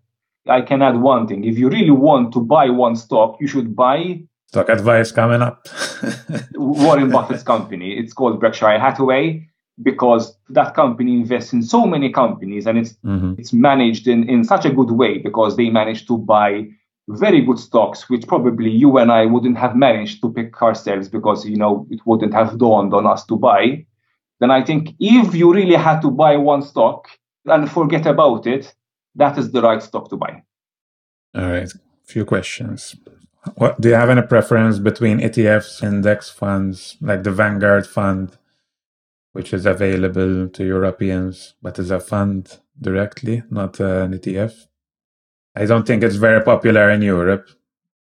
I 0.49 0.63
can 0.63 0.81
add 0.83 0.97
one 1.01 1.29
thing. 1.29 1.45
If 1.45 1.59
you 1.59 1.69
really 1.69 1.91
want 1.91 2.33
to 2.33 2.41
buy 2.41 2.71
one 2.71 2.97
stock, 2.97 3.37
you 3.41 3.47
should 3.47 3.77
buy 3.77 4.23
Stock 4.49 4.69
advice 4.69 5.11
coming 5.13 5.41
up. 5.41 5.67
Warren 6.57 7.11
Buffett's 7.11 7.43
company. 7.43 7.95
It's 7.99 8.13
called 8.13 8.39
Berkshire 8.39 8.79
Hathaway 8.79 9.49
because 9.83 10.37
that 10.51 10.75
company 10.75 11.15
invests 11.15 11.55
in 11.55 11.63
so 11.63 11.87
many 11.87 12.11
companies 12.13 12.67
and 12.67 12.77
it's 12.77 12.93
Mhm. 13.03 13.39
it's 13.39 13.55
managed 13.55 14.07
in, 14.07 14.29
in 14.29 14.45
such 14.45 14.67
a 14.67 14.71
good 14.71 14.91
way 14.91 15.17
because 15.19 15.57
they 15.57 15.71
manage 15.71 16.07
to 16.07 16.19
buy 16.19 16.67
very 17.19 17.41
good 17.43 17.59
stocks 17.59 18.09
which 18.09 18.27
probably 18.27 18.71
you 18.71 18.99
and 18.99 19.11
I 19.13 19.27
wouldn't 19.27 19.59
have 19.59 19.77
managed 19.77 20.23
to 20.23 20.33
pick 20.33 20.61
ourselves 20.63 21.09
because 21.09 21.47
you 21.47 21.57
know 21.57 21.87
it 21.91 22.01
wouldn't 22.07 22.35
have 22.35 22.59
dawned 22.59 22.95
on 22.95 23.07
us 23.07 23.25
to 23.27 23.37
buy. 23.37 23.85
Then 24.41 24.51
I 24.51 24.65
think 24.65 24.95
if 24.99 25.35
you 25.35 25.53
really 25.53 25.77
had 25.77 26.01
to 26.01 26.11
buy 26.11 26.37
one 26.37 26.63
stock 26.63 27.09
and 27.47 27.71
forget 27.71 28.07
about 28.07 28.47
it, 28.47 28.75
that 29.15 29.39
is 29.39 29.53
the 29.53 29.63
right 29.63 29.83
stock 29.83 30.09
to 30.11 30.17
buy. 30.17 30.43
All 31.35 31.49
right. 31.49 31.71
Few 32.05 32.25
questions. 32.25 32.97
What 33.57 33.81
do 33.81 33.89
you 33.89 33.95
have 33.95 34.11
any 34.11 34.23
preference 34.23 34.79
between 34.79 35.19
ETFs, 35.19 35.83
index 35.83 36.31
funds, 36.31 36.97
like 37.01 37.23
the 37.23 37.33
Vanguard 37.33 37.87
fund, 37.87 38.39
which 39.33 39.53
is 39.53 39.67
available 39.67 40.49
to 40.49 40.65
Europeans, 40.65 41.55
but 41.63 41.79
is 41.79 41.91
a 41.91 41.99
fund 42.01 42.59
directly, 42.81 43.43
not 43.51 43.81
an 43.81 44.13
ETF? 44.13 44.67
I 45.55 45.67
don't 45.67 45.87
think 45.87 46.03
it's 46.03 46.17
very 46.17 46.43
popular 46.43 46.91
in 46.91 47.03
Europe. 47.03 47.49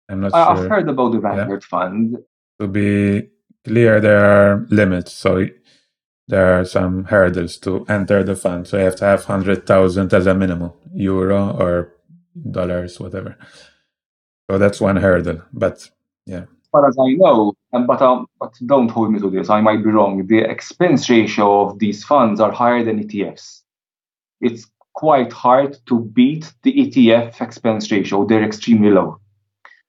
I'm 0.09 0.21
not 0.21 0.33
I- 0.33 0.53
I've 0.53 0.69
heard 0.69 0.89
about 0.89 1.11
the 1.11 1.19
Vanguard 1.19 1.63
fund. 1.63 2.17
To 2.59 2.67
be 2.67 3.29
clear, 3.65 3.99
there 4.01 4.23
are 4.25 4.65
limits. 4.69 5.13
So 5.13 5.47
there 6.27 6.59
are 6.59 6.65
some 6.65 7.05
hurdles 7.05 7.57
to 7.59 7.85
enter 7.87 8.23
the 8.23 8.35
fund. 8.35 8.67
So 8.67 8.77
you 8.77 8.83
have 8.85 8.95
to 8.97 9.05
have 9.05 9.23
100,000 9.23 10.13
as 10.13 10.25
a 10.27 10.33
minimum, 10.33 10.73
euro 10.93 11.51
or 11.57 11.93
dollars, 12.51 12.99
whatever. 12.99 13.37
So 14.49 14.57
that's 14.57 14.81
one 14.81 14.97
hurdle. 14.97 15.41
But 15.53 15.89
yeah. 16.25 16.43
As 16.43 16.69
far 16.71 16.87
as 16.87 16.97
I 16.99 17.13
know, 17.13 17.53
and 17.71 17.87
but 17.87 18.01
um, 18.01 18.27
but 18.39 18.53
don't 18.65 18.89
hold 18.89 19.11
me 19.13 19.19
to 19.19 19.29
this. 19.29 19.49
I 19.49 19.61
might 19.61 19.83
be 19.83 19.89
wrong. 19.89 20.27
The 20.27 20.39
expense 20.39 21.09
ratio 21.09 21.61
of 21.61 21.79
these 21.79 22.03
funds 22.03 22.41
are 22.41 22.51
higher 22.51 22.83
than 22.83 22.99
ETFs. 23.01 23.61
It's 24.41 24.69
quite 24.97 25.31
hard 25.31 25.77
to 25.85 25.99
beat 25.99 26.51
the 26.63 26.73
ETF 26.73 27.39
expense 27.39 27.91
ratio. 27.91 28.25
They're 28.25 28.43
extremely 28.43 28.89
low 28.89 29.19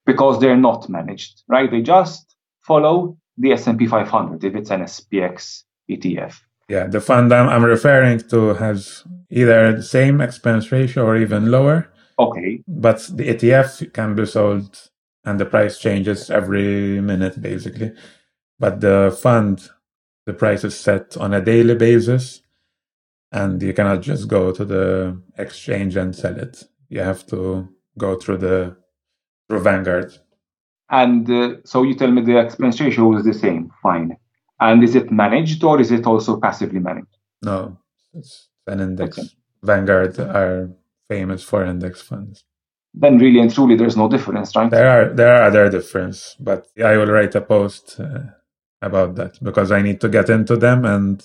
because 0.05 0.39
they're 0.39 0.65
not 0.71 0.91
managed, 0.91 1.45
right? 1.49 1.71
They 1.71 1.81
just 1.81 2.37
follow 2.61 3.17
the 3.39 3.53
S&P 3.53 3.87
500 3.87 4.45
if 4.45 4.55
it's 4.55 4.71
an 4.71 4.83
SPX 4.83 5.65
ETF. 5.91 6.35
Yeah, 6.69 6.89
the 6.89 7.01
fund 7.01 7.33
I'm, 7.33 7.49
I'm 7.49 7.65
referring 7.65 8.19
to 8.29 8.53
has 8.55 9.03
either 9.31 9.77
the 9.77 9.83
same 9.83 10.21
expense 10.21 10.71
ratio 10.71 11.07
or 11.07 11.17
even 11.17 11.51
lower. 11.51 11.91
Okay. 12.19 12.63
But 12.69 12.99
the 13.11 13.29
ETF 13.29 13.95
can 13.95 14.15
be 14.15 14.27
sold 14.27 14.91
and 15.25 15.41
the 15.41 15.47
price 15.47 15.79
changes 15.79 16.29
every 16.31 17.01
minute 17.01 17.41
basically. 17.41 17.93
But 18.59 18.83
the 18.83 19.19
fund, 19.23 19.71
the 20.27 20.35
price 20.35 20.65
is 20.65 20.79
set 20.79 21.17
on 21.17 21.33
a 21.33 21.41
daily 21.41 21.77
basis 21.77 22.43
and 23.33 23.63
you 23.63 23.73
cannot 23.73 24.01
just 24.01 24.29
go 24.29 24.53
to 24.53 24.65
the 24.65 25.21
exchange 25.37 25.97
and 25.97 26.15
sell 26.15 26.39
it. 26.39 26.65
You 26.89 27.01
have 27.01 27.27
to 27.27 27.69
go 27.97 28.17
through 28.17 28.39
the 28.39 28.77
through 29.49 29.61
Vanguard. 29.61 30.13
And 30.91 31.31
uh, 31.31 31.57
so 31.65 31.83
you 31.83 31.95
tell 31.95 32.11
me 32.11 32.23
the 32.23 32.39
expense 32.39 32.81
ratio 32.81 33.17
is 33.17 33.25
the 33.25 33.35
same. 33.35 33.71
Fine. 33.83 34.17
And 34.61 34.83
is 34.83 34.95
it 34.95 35.13
managed 35.13 35.63
or 35.63 35.81
is 35.81 35.91
it 35.91 36.07
also 36.07 36.41
passively 36.41 36.81
managed? 36.81 37.17
No, 37.43 37.79
it's 38.15 38.49
an 38.67 38.81
index. 38.81 39.19
Okay. 39.19 39.29
Vanguard 39.63 40.19
are 40.19 40.71
famous 41.09 41.43
for 41.43 41.65
index 41.65 42.01
funds. 42.01 42.45
Then 42.95 43.19
really 43.19 43.41
and 43.41 43.53
truly, 43.53 43.77
there's 43.77 43.97
no 43.97 44.09
difference, 44.09 44.57
right? 44.57 44.71
There 44.71 44.89
are 44.89 45.15
there 45.15 45.37
are 45.37 45.43
other 45.43 45.69
difference, 45.69 46.37
but 46.41 46.67
I 46.83 46.97
will 46.97 47.07
write 47.07 47.35
a 47.35 47.41
post 47.41 48.01
uh, 48.01 48.21
about 48.81 49.15
that 49.17 49.39
because 49.43 49.71
I 49.71 49.83
need 49.83 50.01
to 50.01 50.09
get 50.09 50.31
into 50.31 50.57
them 50.57 50.85
and 50.85 51.23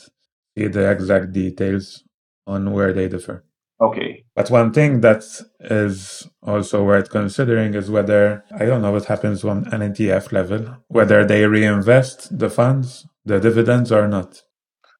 see 0.57 0.67
the 0.67 0.89
exact 0.89 1.31
details 1.31 2.03
on 2.45 2.71
where 2.71 2.93
they 2.93 3.07
differ. 3.07 3.43
Okay. 3.81 4.23
But 4.35 4.49
one 4.49 4.71
thing 4.71 5.01
that 5.01 5.23
is 5.59 6.27
also 6.41 6.83
worth 6.83 7.09
considering 7.09 7.73
is 7.73 7.89
whether, 7.89 8.43
I 8.57 8.65
don't 8.65 8.81
know 8.81 8.91
what 8.91 9.05
happens 9.05 9.43
on 9.43 9.67
an 9.73 9.81
ETF 9.81 10.31
level, 10.31 10.77
whether 10.87 11.25
they 11.25 11.45
reinvest 11.45 12.37
the 12.37 12.49
funds, 12.49 13.05
the 13.25 13.39
dividends 13.39 13.91
or 13.91 14.07
not. 14.07 14.41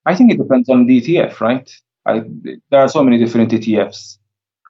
I 0.05 0.15
think 0.15 0.31
it 0.31 0.37
depends 0.37 0.69
on 0.69 0.85
the 0.85 1.01
ETF, 1.01 1.39
right? 1.39 1.71
I, 2.05 2.23
there 2.69 2.81
are 2.81 2.89
so 2.89 3.03
many 3.03 3.17
different 3.17 3.51
ETFs. 3.51 4.17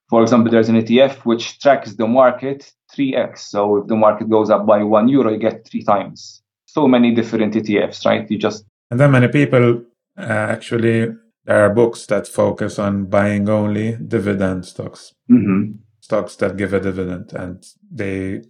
For 0.10 0.22
example, 0.22 0.52
there's 0.52 0.70
an 0.70 0.80
ETF 0.80 1.26
which 1.26 1.60
tracks 1.60 1.96
the 1.96 2.06
market 2.06 2.72
3x. 2.96 3.40
So 3.40 3.78
if 3.78 3.88
the 3.88 3.96
market 3.96 4.30
goes 4.30 4.52
up 4.52 4.66
by 4.68 4.84
one 4.84 5.08
euro, 5.08 5.32
you 5.32 5.40
get 5.40 5.66
three 5.68 5.84
times. 5.84 6.44
So 6.66 6.88
many 6.88 7.16
different 7.16 7.56
ETFs, 7.56 8.06
right? 8.06 8.30
You 8.30 8.38
just. 8.38 8.64
And 8.92 9.00
then 9.00 9.12
many 9.12 9.28
people 9.28 9.84
actually 10.18 11.14
there 11.46 11.66
are 11.66 11.74
books 11.74 12.06
that 12.06 12.28
focus 12.28 12.80
on 12.80 13.06
buying 13.06 13.50
only 13.50 13.98
dividend 13.98 14.66
stocks, 14.66 15.14
mm-hmm. 15.30 15.74
stocks 16.00 16.36
that 16.38 16.58
give 16.58 16.74
a 16.74 16.80
dividend, 16.80 17.34
and 17.34 17.64
they 17.92 18.42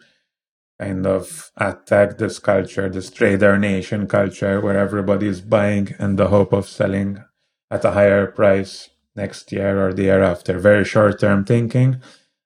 kind 0.80 1.08
of 1.08 1.52
attack 1.58 2.18
this 2.18 2.40
culture, 2.40 2.90
this 2.90 3.10
trader 3.10 3.58
nation 3.58 4.08
culture, 4.08 4.62
where 4.62 4.78
everybody 4.78 5.28
is 5.28 5.42
buying 5.42 5.96
in 6.00 6.16
the 6.18 6.28
hope 6.28 6.54
of 6.54 6.68
selling 6.68 7.24
at 7.72 7.86
a 7.86 7.92
higher 7.92 8.28
price 8.28 8.90
next 9.16 9.52
year 9.52 9.86
or 9.86 9.94
the 9.94 10.04
year 10.04 10.22
after. 10.22 10.60
Very 10.60 10.86
short 10.86 11.20
term 11.20 11.46
thinking, 11.46 12.02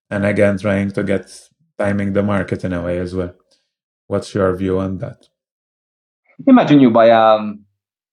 and 0.10 0.25
again, 0.25 0.58
trying 0.58 0.91
to 0.91 1.03
get 1.03 1.30
timing 1.77 2.13
the 2.13 2.23
market 2.23 2.63
in 2.63 2.73
a 2.73 2.82
way 2.82 2.99
as 2.99 3.13
well. 3.13 3.34
What's 4.08 4.34
your 4.34 4.56
view 4.56 4.80
on 4.80 4.99
that? 4.99 5.27
Imagine 6.47 6.80
you 6.80 6.91
buy 6.91 7.10
um, 7.10 7.65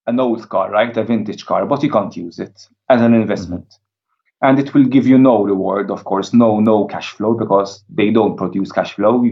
an 0.07 0.21
old 0.21 0.49
car, 0.49 0.71
right? 0.71 0.97
A 0.97 1.05
vintage 1.05 1.47
car, 1.47 1.67
but 1.67 1.83
you 1.83 1.91
can't 1.91 2.17
use 2.17 2.39
it 2.39 2.69
as 2.89 3.01
an 3.01 3.15
investment. 3.15 3.75
And 4.43 4.59
it 4.59 4.75
will 4.75 4.85
give 4.85 5.07
you 5.07 5.17
no 5.17 5.43
reward, 5.43 5.91
of 5.91 6.05
course, 6.05 6.35
no 6.35 6.61
no 6.61 6.85
cash 6.87 7.11
flow 7.11 7.35
because 7.35 7.85
they 7.89 8.11
don't 8.11 8.37
produce 8.37 8.73
cash 8.73 8.95
flow. 8.95 9.25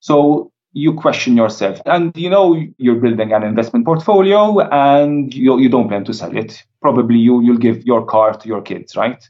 So 0.00 0.52
you 0.72 0.94
question 0.94 1.36
yourself, 1.36 1.80
and 1.86 2.14
you 2.16 2.28
know 2.28 2.60
you're 2.78 2.96
building 2.96 3.32
an 3.32 3.42
investment 3.42 3.84
portfolio, 3.84 4.60
and 4.60 5.32
you 5.32 5.58
you 5.58 5.68
don't 5.68 5.88
plan 5.88 6.04
to 6.04 6.14
sell 6.14 6.36
it. 6.36 6.62
Probably 6.82 7.18
you 7.18 7.40
you'll 7.42 7.58
give 7.58 7.86
your 7.86 8.04
car 8.04 8.34
to 8.36 8.48
your 8.48 8.62
kids, 8.62 8.96
right? 8.96 9.22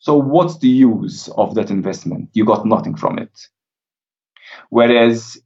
So 0.00 0.16
what's 0.16 0.58
the 0.58 0.68
use 0.68 1.28
of 1.36 1.54
that 1.54 1.70
investment? 1.70 2.30
You 2.34 2.44
got 2.44 2.64
nothing 2.66 2.94
from 2.94 3.18
it. 3.18 3.48
Whereas 4.70 5.38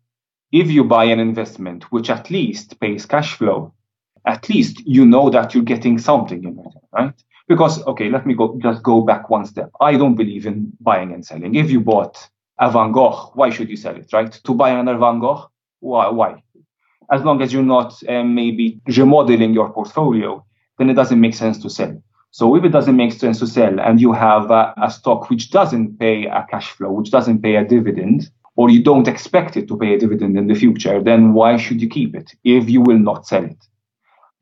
if 0.52 0.70
you 0.70 0.84
buy 0.84 1.04
an 1.04 1.20
investment 1.20 1.90
which 1.90 2.10
at 2.10 2.30
least 2.30 2.78
pays 2.78 3.06
cash 3.06 3.34
flow, 3.34 3.72
at 4.26 4.48
least 4.48 4.80
you 4.86 5.04
know 5.04 5.30
that 5.30 5.54
you're 5.54 5.64
getting 5.64 5.98
something 5.98 6.44
in 6.44 6.58
it, 6.58 6.66
right? 6.92 7.14
Because 7.48 7.82
okay, 7.86 8.08
let 8.08 8.26
me 8.26 8.34
go 8.34 8.58
just 8.62 8.82
go 8.82 9.00
back 9.00 9.28
one 9.28 9.44
step. 9.46 9.70
I 9.80 9.96
don't 9.96 10.14
believe 10.14 10.46
in 10.46 10.72
buying 10.80 11.12
and 11.12 11.24
selling. 11.24 11.54
If 11.54 11.70
you 11.70 11.80
bought 11.80 12.28
a 12.58 12.70
Van 12.70 12.92
Gogh, 12.92 13.32
why 13.34 13.50
should 13.50 13.68
you 13.68 13.76
sell 13.76 13.96
it, 13.96 14.12
right? 14.12 14.32
To 14.44 14.54
buy 14.54 14.70
another 14.70 14.98
Van 14.98 15.18
Gogh, 15.18 15.50
why? 15.80 16.08
Why? 16.08 16.42
As 17.10 17.22
long 17.22 17.42
as 17.42 17.52
you're 17.52 17.62
not 17.62 18.00
um, 18.08 18.34
maybe 18.34 18.80
remodeling 18.96 19.52
your 19.52 19.70
portfolio, 19.70 20.44
then 20.78 20.88
it 20.88 20.94
doesn't 20.94 21.20
make 21.20 21.34
sense 21.34 21.58
to 21.58 21.68
sell. 21.68 22.02
So 22.30 22.56
if 22.56 22.64
it 22.64 22.70
doesn't 22.70 22.96
make 22.96 23.12
sense 23.12 23.38
to 23.40 23.46
sell, 23.46 23.78
and 23.78 24.00
you 24.00 24.12
have 24.12 24.50
a, 24.50 24.72
a 24.80 24.90
stock 24.90 25.28
which 25.28 25.50
doesn't 25.50 25.98
pay 25.98 26.24
a 26.26 26.46
cash 26.50 26.70
flow, 26.70 26.90
which 26.90 27.10
doesn't 27.10 27.42
pay 27.42 27.56
a 27.56 27.64
dividend, 27.64 28.30
or 28.56 28.70
you 28.70 28.82
don't 28.82 29.08
expect 29.08 29.56
it 29.56 29.68
to 29.68 29.76
pay 29.76 29.94
a 29.94 29.98
dividend 29.98 30.38
in 30.38 30.46
the 30.46 30.54
future, 30.54 31.02
then 31.02 31.34
why 31.34 31.58
should 31.58 31.82
you 31.82 31.88
keep 31.88 32.14
it 32.14 32.32
if 32.44 32.70
you 32.70 32.80
will 32.80 32.98
not 32.98 33.26
sell 33.26 33.44
it? 33.44 33.68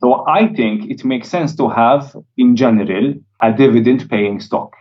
So 0.01 0.25
I 0.27 0.49
think 0.49 0.91
it 0.91 1.05
makes 1.05 1.29
sense 1.29 1.55
to 1.57 1.69
have, 1.69 2.17
in 2.37 2.57
general, 2.57 3.15
a 3.41 3.53
dividend 3.53 4.09
paying 4.09 4.41
stock. 4.41 4.75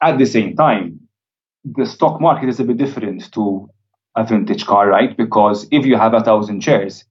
At 0.00 0.18
the 0.18 0.26
same 0.26 0.54
time, 0.56 1.00
the 1.64 1.84
stock 1.84 2.20
market 2.20 2.48
is 2.48 2.60
a 2.60 2.64
bit 2.64 2.76
different 2.76 3.32
to 3.32 3.68
a 4.16 4.24
vintage 4.24 4.64
car, 4.64 4.88
right? 4.88 5.16
Because 5.16 5.66
if 5.72 5.84
you 5.84 5.96
have 5.96 6.14
a 6.14 6.20
thousand 6.20 6.62
shares 6.62 7.04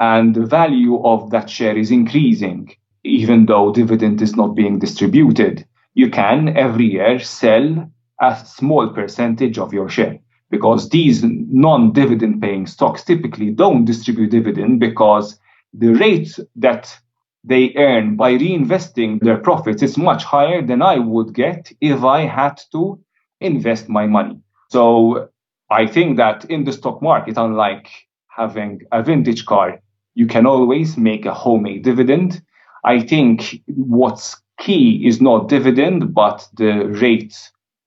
and 0.00 0.34
the 0.34 0.44
value 0.44 1.02
of 1.02 1.30
that 1.30 1.48
share 1.48 1.76
is 1.76 1.90
increasing, 1.90 2.70
even 3.04 3.46
though 3.46 3.72
dividend 3.72 4.20
is 4.20 4.36
not 4.36 4.54
being 4.54 4.78
distributed, 4.78 5.66
you 5.94 6.10
can 6.10 6.56
every 6.56 6.92
year 6.92 7.18
sell 7.18 7.90
a 8.20 8.36
small 8.44 8.88
percentage 8.90 9.58
of 9.58 9.72
your 9.72 9.88
share 9.88 10.18
because 10.50 10.90
these 10.90 11.22
non-dividend 11.24 12.40
paying 12.42 12.66
stocks 12.66 13.02
typically 13.02 13.50
don't 13.50 13.86
distribute 13.86 14.30
dividend 14.30 14.78
because 14.78 15.38
the 15.78 15.92
rate 15.94 16.38
that 16.56 16.96
they 17.44 17.72
earn 17.76 18.16
by 18.16 18.32
reinvesting 18.32 19.20
their 19.20 19.38
profits 19.38 19.82
is 19.82 19.96
much 19.96 20.24
higher 20.24 20.62
than 20.62 20.82
I 20.82 20.98
would 20.98 21.34
get 21.34 21.72
if 21.80 22.02
I 22.02 22.22
had 22.22 22.60
to 22.72 22.98
invest 23.40 23.88
my 23.88 24.06
money. 24.06 24.40
So 24.70 25.28
I 25.70 25.86
think 25.86 26.16
that 26.16 26.44
in 26.46 26.64
the 26.64 26.72
stock 26.72 27.02
market, 27.02 27.36
unlike 27.36 27.88
having 28.28 28.80
a 28.92 29.02
vintage 29.02 29.46
car, 29.46 29.80
you 30.14 30.26
can 30.26 30.46
always 30.46 30.96
make 30.96 31.26
a 31.26 31.34
homemade 31.34 31.84
dividend. 31.84 32.42
I 32.84 33.00
think 33.00 33.62
what's 33.66 34.40
key 34.58 35.06
is 35.06 35.20
not 35.20 35.48
dividend, 35.48 36.14
but 36.14 36.48
the 36.56 36.86
rate 36.86 37.36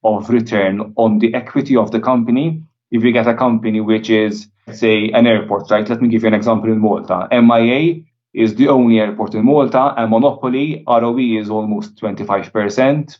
of 0.04 0.30
return 0.30 0.94
on 0.96 1.20
the 1.20 1.34
equity 1.34 1.76
of 1.76 1.92
the 1.92 2.00
company. 2.00 2.64
If 2.92 3.04
you 3.04 3.12
get 3.12 3.28
a 3.28 3.36
company 3.36 3.82
which 3.82 4.10
is 4.10 4.48
say 4.74 5.10
an 5.12 5.28
airport, 5.28 5.70
right? 5.72 5.88
Let 5.88 6.02
me 6.02 6.10
give 6.10 6.24
you 6.24 6.28
an 6.28 6.34
example 6.34 6.72
in 6.72 6.80
Malta. 6.80 7.28
MIA 7.32 8.04
is 8.34 8.56
the 8.56 8.68
only 8.68 9.00
airport 9.00 9.36
in 9.36 9.46
Malta, 9.46 9.94
and 9.98 10.12
Monopoly 10.12 10.84
ROE 10.88 11.18
is 11.18 11.50
almost 11.50 11.96
25%. 11.98 13.20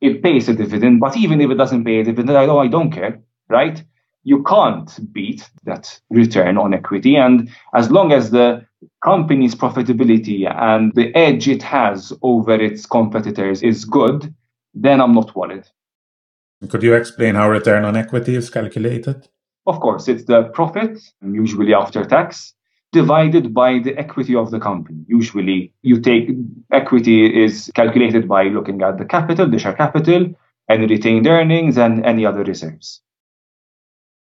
It 0.00 0.22
pays 0.22 0.48
a 0.48 0.54
dividend, 0.54 1.00
but 1.00 1.16
even 1.16 1.40
if 1.40 1.50
it 1.50 1.54
doesn't 1.54 1.84
pay 1.84 2.00
a 2.00 2.04
dividend, 2.04 2.36
I 2.36 2.46
don't, 2.46 2.64
I 2.64 2.68
don't 2.68 2.92
care, 2.92 3.20
right? 3.48 3.82
You 4.24 4.42
can't 4.42 5.12
beat 5.12 5.48
that 5.64 6.00
return 6.10 6.58
on 6.58 6.74
equity. 6.74 7.16
And 7.16 7.50
as 7.74 7.90
long 7.90 8.12
as 8.12 8.30
the 8.30 8.66
company's 9.02 9.54
profitability 9.54 10.48
and 10.50 10.92
the 10.94 11.14
edge 11.16 11.48
it 11.48 11.62
has 11.62 12.12
over 12.22 12.54
its 12.54 12.86
competitors 12.86 13.62
is 13.62 13.84
good, 13.84 14.32
then 14.74 15.00
I'm 15.00 15.14
not 15.14 15.34
worried. 15.34 15.64
Could 16.66 16.82
you 16.82 16.94
explain 16.94 17.36
how 17.36 17.48
return 17.48 17.84
on 17.84 17.96
equity 17.96 18.34
is 18.34 18.50
calculated? 18.50 19.28
Of 19.66 19.78
course, 19.80 20.08
it's 20.08 20.24
the 20.24 20.44
profit, 20.54 20.98
usually 21.22 21.72
after 21.72 22.04
tax, 22.04 22.54
divided 22.92 23.54
by 23.54 23.78
the 23.78 23.96
equity 23.96 24.34
of 24.34 24.50
the 24.50 24.58
company. 24.58 25.04
Usually, 25.06 25.72
you 25.82 26.00
take 26.00 26.30
equity 26.72 27.44
is 27.44 27.70
calculated 27.74 28.26
by 28.26 28.44
looking 28.44 28.82
at 28.82 28.98
the 28.98 29.04
capital, 29.04 29.48
the 29.48 29.58
share 29.58 29.74
capital, 29.74 30.34
and 30.68 30.90
retained 30.90 31.26
earnings, 31.26 31.78
and 31.78 32.04
any 32.04 32.26
other 32.26 32.42
reserves. 32.42 33.02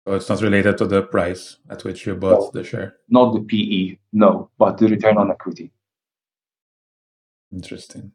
So 0.08 0.16
it's 0.16 0.30
not 0.30 0.42
related 0.42 0.78
to 0.80 0.88
the 0.88 1.04
price 1.04 1.58
at 1.70 1.84
which 1.84 2.06
you 2.06 2.16
bought 2.16 2.54
no, 2.54 2.62
the 2.62 2.64
share. 2.64 2.96
Not 3.10 3.34
the 3.34 3.42
PE, 3.42 3.98
no, 4.14 4.50
but 4.58 4.78
the 4.78 4.88
return 4.88 5.18
on 5.18 5.32
equity. 5.32 5.72
Interesting. 7.52 8.12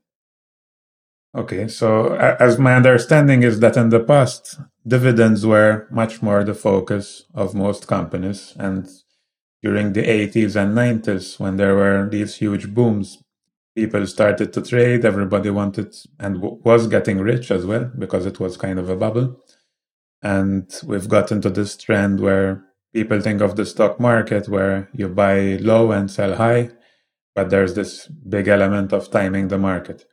Okay, 1.32 1.68
so 1.68 2.14
as 2.16 2.58
my 2.58 2.74
understanding 2.74 3.44
is 3.44 3.60
that 3.60 3.76
in 3.76 3.90
the 3.90 4.00
past, 4.00 4.58
dividends 4.84 5.46
were 5.46 5.86
much 5.90 6.22
more 6.22 6.42
the 6.42 6.54
focus 6.54 7.24
of 7.34 7.54
most 7.54 7.86
companies. 7.86 8.52
And 8.58 8.88
during 9.62 9.92
the 9.92 10.02
80s 10.02 10.56
and 10.56 10.76
90s, 10.76 11.38
when 11.38 11.56
there 11.56 11.76
were 11.76 12.08
these 12.10 12.34
huge 12.36 12.74
booms, 12.74 13.22
people 13.76 14.06
started 14.08 14.52
to 14.54 14.60
trade, 14.60 15.04
everybody 15.04 15.50
wanted 15.50 15.94
and 16.18 16.40
was 16.40 16.88
getting 16.88 17.18
rich 17.18 17.52
as 17.52 17.64
well 17.64 17.88
because 17.96 18.26
it 18.26 18.40
was 18.40 18.56
kind 18.56 18.80
of 18.80 18.88
a 18.88 18.96
bubble. 18.96 19.40
And 20.22 20.68
we've 20.84 21.08
gotten 21.08 21.40
to 21.42 21.50
this 21.50 21.76
trend 21.76 22.18
where 22.18 22.64
people 22.92 23.20
think 23.20 23.40
of 23.40 23.54
the 23.54 23.66
stock 23.66 24.00
market 24.00 24.48
where 24.48 24.88
you 24.92 25.08
buy 25.08 25.58
low 25.60 25.92
and 25.92 26.10
sell 26.10 26.34
high, 26.34 26.70
but 27.36 27.50
there's 27.50 27.74
this 27.74 28.08
big 28.08 28.48
element 28.48 28.92
of 28.92 29.12
timing 29.12 29.46
the 29.46 29.58
market. 29.58 30.04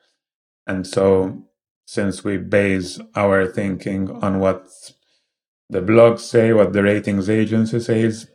And 0.67 0.86
so, 0.86 1.43
since 1.86 2.25
we 2.25 2.38
base 2.38 2.99
our 3.15 3.47
thinking 3.47 4.12
on 4.21 4.39
what 4.39 4.67
the 5.69 5.82
blogs 5.82 6.19
say, 6.19 6.51
what 6.51 6.73
the 6.73 6.84
ratings 6.84 7.30
agency 7.30 7.80
says, 7.80 8.27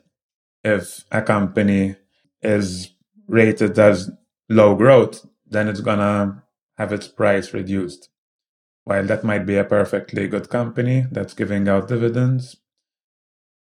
if 0.64 1.04
a 1.12 1.20
company 1.20 1.96
is 2.40 2.94
rated 3.28 3.78
as 3.78 4.10
low 4.48 4.74
growth, 4.74 5.26
then 5.46 5.68
it's 5.68 5.80
gonna 5.80 6.42
have 6.78 6.92
its 6.92 7.06
price 7.06 7.52
reduced. 7.52 8.08
While 8.84 9.04
that 9.04 9.24
might 9.24 9.46
be 9.46 9.56
a 9.56 9.64
perfectly 9.64 10.26
good 10.26 10.48
company 10.48 11.06
that's 11.12 11.34
giving 11.34 11.68
out 11.68 11.88
dividends 11.88 12.56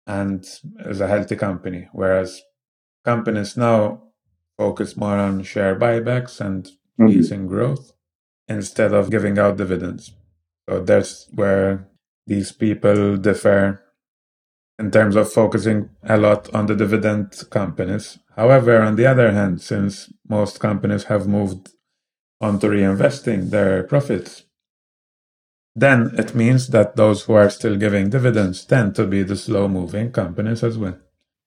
and 0.06 0.44
is 0.80 1.00
a 1.00 1.08
healthy 1.08 1.36
company, 1.36 1.88
whereas 1.92 2.42
companies 3.04 3.56
now 3.56 4.02
focus 4.58 4.96
more 4.96 5.16
on 5.16 5.42
share 5.44 5.78
buybacks 5.78 6.40
and 6.40 6.64
mm-hmm. 6.98 7.08
easing 7.08 7.46
growth 7.46 7.92
instead 8.48 8.92
of 8.92 9.10
giving 9.10 9.38
out 9.38 9.56
dividends. 9.56 10.12
So 10.68 10.80
that's 10.80 11.28
where 11.34 11.88
these 12.26 12.52
people 12.52 13.16
differ 13.16 13.82
in 14.78 14.90
terms 14.90 15.16
of 15.16 15.32
focusing 15.32 15.90
a 16.02 16.18
lot 16.18 16.52
on 16.54 16.66
the 16.66 16.76
dividend 16.76 17.32
companies. 17.50 18.18
However, 18.36 18.82
on 18.82 18.96
the 18.96 19.06
other 19.06 19.32
hand, 19.32 19.60
since 19.60 20.12
most 20.28 20.60
companies 20.60 21.04
have 21.04 21.26
moved 21.26 21.70
on 22.40 22.58
to 22.60 22.66
reinvesting 22.66 23.50
their 23.50 23.82
profits, 23.84 24.44
then 25.74 26.12
it 26.18 26.34
means 26.34 26.68
that 26.68 26.96
those 26.96 27.22
who 27.24 27.34
are 27.34 27.50
still 27.50 27.76
giving 27.76 28.10
dividends 28.10 28.64
tend 28.64 28.94
to 28.96 29.06
be 29.06 29.22
the 29.22 29.36
slow 29.36 29.68
moving 29.68 30.10
companies 30.12 30.62
as 30.62 30.76
well. 30.78 30.98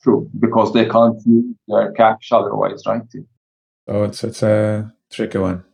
True, 0.02 0.30
because 0.40 0.74
they 0.74 0.86
can't 0.88 1.20
use 1.26 1.56
their 1.68 1.92
cash 1.92 2.30
otherwise, 2.32 2.84
right? 2.88 3.02
So 3.88 4.04
it's 4.04 4.24
it's 4.24 4.44
a 4.44 4.94
tricky 5.12 5.40
one. 5.40 5.66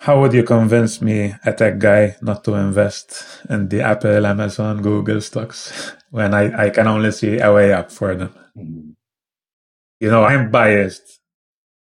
How 0.00 0.20
would 0.20 0.34
you 0.34 0.44
convince 0.44 1.00
me, 1.00 1.34
a 1.44 1.52
tech 1.52 1.78
guy, 1.78 2.16
not 2.20 2.44
to 2.44 2.54
invest 2.54 3.42
in 3.48 3.68
the 3.68 3.80
Apple, 3.80 4.26
Amazon, 4.26 4.82
Google 4.82 5.20
stocks 5.20 5.92
when 6.10 6.34
I, 6.34 6.66
I 6.66 6.70
can 6.70 6.86
only 6.86 7.12
see 7.12 7.38
a 7.38 7.52
way 7.52 7.72
up 7.72 7.90
for 7.90 8.14
them? 8.14 8.34
Mm-hmm. 8.56 8.90
You 10.00 10.10
know, 10.10 10.24
I'm 10.24 10.50
biased 10.50 11.20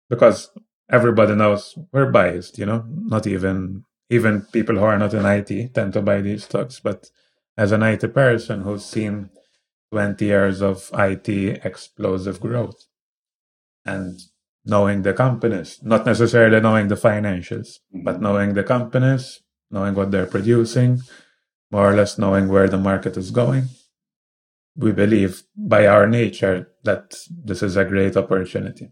because 0.10 0.50
everybody 0.90 1.36
knows 1.36 1.78
we're 1.92 2.12
biased, 2.12 2.58
you 2.58 2.66
know, 2.66 2.84
not 2.88 3.28
even 3.28 3.86
even 4.10 4.42
people 4.52 4.76
who 4.76 4.84
are 4.84 4.98
not 4.98 5.14
in 5.14 5.26
IT 5.26 5.74
tend 5.76 5.94
to 5.94 6.02
buy 6.02 6.22
these 6.22 6.46
stocks. 6.46 6.80
But 6.80 7.12
as 7.58 7.72
an 7.72 7.84
IT 7.84 8.14
person 8.14 8.62
who's 8.62 8.84
seen 8.84 9.30
20 9.92 10.26
years 10.26 10.62
of 10.62 10.90
IT 10.94 11.30
explosive 11.64 12.40
growth 12.40 12.86
and 13.86 14.20
knowing 14.70 15.02
the 15.02 15.14
companies, 15.14 15.80
not 15.82 16.06
necessarily 16.06 16.60
knowing 16.62 16.88
the 16.88 16.96
financials, 16.96 17.80
mm-hmm. 17.94 18.04
but 18.04 18.22
knowing 18.22 18.54
the 18.54 18.64
companies, 18.64 19.42
knowing 19.72 19.96
what 19.96 20.12
they're 20.12 20.26
producing, 20.26 21.02
more 21.72 21.90
or 21.90 21.96
less 21.96 22.18
knowing 22.18 22.48
where 22.48 22.68
the 22.68 22.78
market 22.78 23.18
is 23.18 23.32
going. 23.32 23.66
We 24.76 24.92
believe 24.92 25.44
by 25.56 25.88
our 25.88 26.08
nature 26.08 26.72
that 26.84 27.16
this 27.30 27.62
is 27.62 27.76
a 27.76 27.86
great 27.86 28.16
opportunity. 28.16 28.92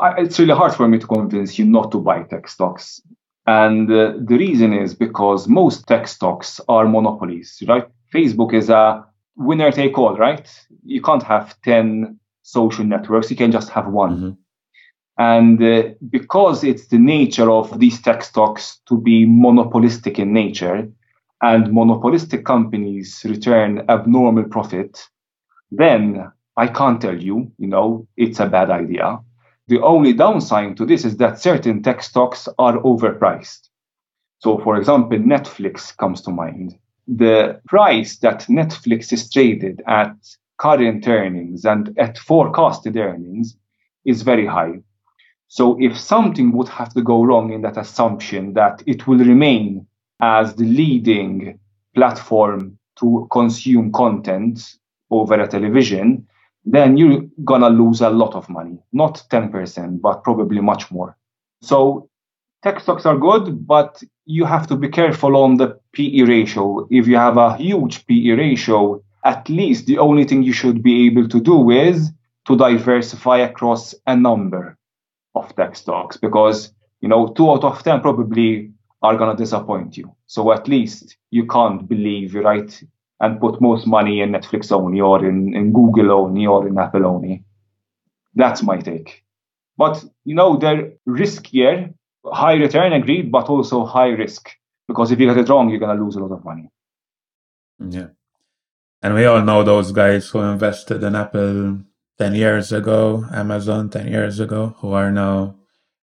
It's 0.00 0.38
really 0.38 0.54
hard 0.54 0.74
for 0.74 0.88
me 0.88 0.98
to 0.98 1.06
convince 1.06 1.58
you 1.58 1.64
not 1.64 1.90
to 1.92 2.00
buy 2.00 2.22
tech 2.22 2.48
stocks. 2.48 3.00
And 3.46 3.90
uh, 3.90 4.12
the 4.20 4.36
reason 4.36 4.72
is 4.72 4.94
because 4.94 5.48
most 5.48 5.86
tech 5.86 6.06
stocks 6.06 6.60
are 6.68 6.86
monopolies, 6.86 7.62
right? 7.66 7.86
Facebook 8.14 8.52
is 8.52 8.68
a 8.68 9.04
winner 9.36 9.72
take 9.72 9.96
all, 9.96 10.16
right? 10.16 10.48
You 10.84 11.00
can't 11.00 11.22
have 11.22 11.60
10 11.62 12.18
social 12.42 12.84
networks, 12.84 13.30
you 13.30 13.36
can 13.36 13.50
just 13.50 13.70
have 13.70 13.88
one. 13.88 14.16
Mm-hmm. 14.16 14.30
And 15.18 15.60
uh, 15.62 15.82
because 16.10 16.62
it's 16.62 16.86
the 16.86 16.98
nature 16.98 17.50
of 17.50 17.80
these 17.80 18.00
tech 18.00 18.22
stocks 18.22 18.80
to 18.88 18.96
be 18.96 19.26
monopolistic 19.26 20.18
in 20.18 20.32
nature, 20.32 20.88
and 21.42 21.72
monopolistic 21.72 22.44
companies 22.44 23.20
return 23.24 23.84
abnormal 23.88 24.44
profit, 24.44 25.08
then 25.70 26.30
I 26.56 26.66
can't 26.68 27.00
tell 27.00 27.20
you, 27.20 27.52
you 27.58 27.68
know, 27.68 28.06
it's 28.16 28.40
a 28.40 28.46
bad 28.46 28.70
idea. 28.70 29.18
The 29.68 29.80
only 29.82 30.12
downside 30.12 30.76
to 30.78 30.86
this 30.86 31.04
is 31.04 31.16
that 31.18 31.40
certain 31.40 31.82
tech 31.82 32.02
stocks 32.02 32.48
are 32.58 32.78
overpriced. 32.78 33.68
So, 34.38 34.58
for 34.58 34.76
example, 34.76 35.18
Netflix 35.18 35.96
comes 35.96 36.22
to 36.22 36.30
mind. 36.30 36.76
The 37.06 37.60
price 37.66 38.18
that 38.18 38.42
Netflix 38.42 39.12
is 39.12 39.30
traded 39.30 39.82
at 39.86 40.14
current 40.58 41.06
earnings 41.06 41.64
and 41.64 41.96
at 41.98 42.18
forecasted 42.18 42.96
earnings 42.96 43.56
is 44.04 44.22
very 44.22 44.46
high. 44.46 44.80
So 45.48 45.78
if 45.80 45.98
something 45.98 46.52
would 46.52 46.68
have 46.68 46.92
to 46.92 47.02
go 47.02 47.24
wrong 47.24 47.52
in 47.52 47.62
that 47.62 47.78
assumption 47.78 48.52
that 48.52 48.82
it 48.86 49.06
will 49.06 49.18
remain 49.18 49.86
as 50.20 50.54
the 50.54 50.64
leading 50.64 51.58
platform 51.94 52.78
to 53.00 53.26
consume 53.30 53.90
content 53.92 54.60
over 55.10 55.40
a 55.40 55.48
television, 55.48 56.26
then 56.66 56.98
you're 56.98 57.22
gonna 57.44 57.70
lose 57.70 58.02
a 58.02 58.10
lot 58.10 58.34
of 58.34 58.50
money. 58.50 58.78
Not 58.92 59.22
10%, 59.30 60.02
but 60.02 60.22
probably 60.22 60.60
much 60.60 60.90
more. 60.90 61.16
So 61.62 62.10
tech 62.62 62.80
stocks 62.80 63.06
are 63.06 63.16
good, 63.16 63.66
but 63.66 64.02
you 64.26 64.44
have 64.44 64.66
to 64.66 64.76
be 64.76 64.88
careful 64.88 65.34
on 65.36 65.56
the 65.56 65.80
PE 65.92 66.22
ratio. 66.22 66.86
If 66.90 67.06
you 67.06 67.16
have 67.16 67.38
a 67.38 67.56
huge 67.56 68.06
PE 68.06 68.32
ratio, 68.32 69.02
at 69.24 69.48
least 69.48 69.86
the 69.86 69.98
only 69.98 70.24
thing 70.24 70.42
you 70.42 70.52
should 70.52 70.82
be 70.82 71.06
able 71.06 71.26
to 71.28 71.40
do 71.40 71.70
is 71.70 72.12
to 72.46 72.56
diversify 72.56 73.38
across 73.38 73.94
a 74.06 74.14
number 74.14 74.77
of 75.34 75.54
tech 75.56 75.76
stocks 75.76 76.16
because 76.16 76.72
you 77.00 77.08
know 77.08 77.28
two 77.28 77.50
out 77.50 77.64
of 77.64 77.82
ten 77.82 78.00
probably 78.00 78.72
are 79.02 79.16
gonna 79.16 79.36
disappoint 79.36 79.96
you. 79.96 80.14
So 80.26 80.52
at 80.52 80.68
least 80.68 81.16
you 81.30 81.46
can't 81.46 81.88
believe 81.88 82.34
right 82.34 82.82
and 83.20 83.40
put 83.40 83.60
most 83.60 83.86
money 83.86 84.20
in 84.20 84.30
Netflix 84.30 84.70
only 84.72 85.00
or 85.00 85.24
in, 85.24 85.54
in 85.54 85.72
Google 85.72 86.12
only 86.12 86.46
or 86.46 86.66
in 86.66 86.78
Apple 86.78 87.06
only. 87.06 87.44
That's 88.34 88.62
my 88.62 88.78
take. 88.78 89.24
But 89.76 90.04
you 90.24 90.34
know 90.34 90.56
they're 90.56 90.92
riskier, 91.08 91.94
high 92.24 92.54
return 92.54 92.92
agreed, 92.92 93.30
but 93.30 93.48
also 93.48 93.84
high 93.84 94.08
risk 94.08 94.50
because 94.86 95.12
if 95.12 95.20
you 95.20 95.26
get 95.26 95.38
it 95.38 95.48
wrong, 95.48 95.68
you're 95.68 95.78
gonna 95.78 96.02
lose 96.02 96.16
a 96.16 96.20
lot 96.20 96.32
of 96.32 96.44
money. 96.44 96.70
Yeah. 97.78 98.08
And 99.02 99.14
we 99.14 99.24
all 99.26 99.42
know 99.42 99.62
those 99.62 99.92
guys 99.92 100.28
who 100.28 100.40
invested 100.40 101.04
in 101.04 101.14
Apple 101.14 101.78
10 102.18 102.34
years 102.34 102.72
ago, 102.72 103.24
Amazon 103.32 103.90
10 103.90 104.08
years 104.08 104.40
ago, 104.40 104.74
who 104.78 104.92
are 104.92 105.10
now 105.10 105.56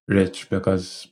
rich 0.08 0.50
because 0.50 1.08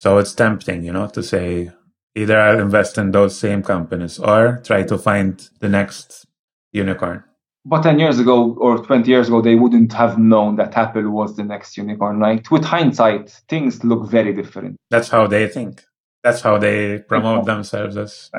so 0.00 0.18
it's 0.18 0.32
tempting, 0.34 0.84
you 0.84 0.92
know, 0.92 1.08
to 1.08 1.22
say 1.22 1.70
either 2.14 2.38
I'll 2.38 2.60
invest 2.60 2.98
in 2.98 3.10
those 3.10 3.38
same 3.38 3.62
companies 3.62 4.18
or 4.18 4.60
try 4.64 4.82
to 4.84 4.98
find 4.98 5.48
the 5.60 5.68
next 5.68 6.26
unicorn. 6.72 7.24
But 7.64 7.82
10 7.82 7.98
years 7.98 8.18
ago 8.18 8.56
or 8.60 8.78
20 8.78 9.10
years 9.10 9.28
ago, 9.28 9.42
they 9.42 9.56
wouldn't 9.56 9.92
have 9.92 10.18
known 10.18 10.56
that 10.56 10.76
Apple 10.76 11.10
was 11.10 11.36
the 11.36 11.44
next 11.44 11.76
unicorn, 11.76 12.18
right? 12.18 12.48
With 12.50 12.64
hindsight, 12.64 13.30
things 13.48 13.84
look 13.84 14.08
very 14.08 14.32
different. 14.32 14.76
That's 14.90 15.08
how 15.08 15.26
they 15.26 15.48
think. 15.48 15.82
That's 16.22 16.40
how 16.40 16.58
they 16.58 16.98
promote 16.98 17.44
themselves 17.52 17.96
as 17.96 18.30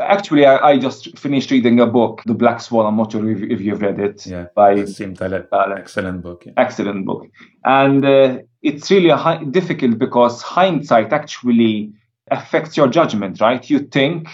Actually, 0.00 0.46
I, 0.46 0.70
I, 0.70 0.78
just 0.78 1.16
finished 1.18 1.50
reading 1.50 1.78
a 1.80 1.86
book, 1.86 2.22
The 2.26 2.34
Black 2.34 2.60
Swan. 2.60 2.86
I'm 2.86 2.96
not 2.96 3.12
sure 3.12 3.28
if, 3.30 3.42
if 3.42 3.60
you've 3.60 3.80
read 3.80 4.00
it. 4.00 4.26
Yeah, 4.26 4.46
by 4.54 4.74
Nassim 4.74 5.16
Taleb. 5.16 5.46
Excellent 5.78 6.22
book. 6.22 6.44
Yeah. 6.46 6.52
Excellent 6.56 7.06
book. 7.06 7.28
And 7.64 8.04
uh, 8.04 8.38
it's 8.62 8.90
really 8.90 9.10
high, 9.10 9.44
difficult 9.44 9.98
because 9.98 10.42
hindsight 10.42 11.12
actually 11.12 11.92
affects 12.30 12.76
your 12.76 12.88
judgment, 12.88 13.40
right? 13.40 13.68
You 13.70 13.80
think 13.80 14.28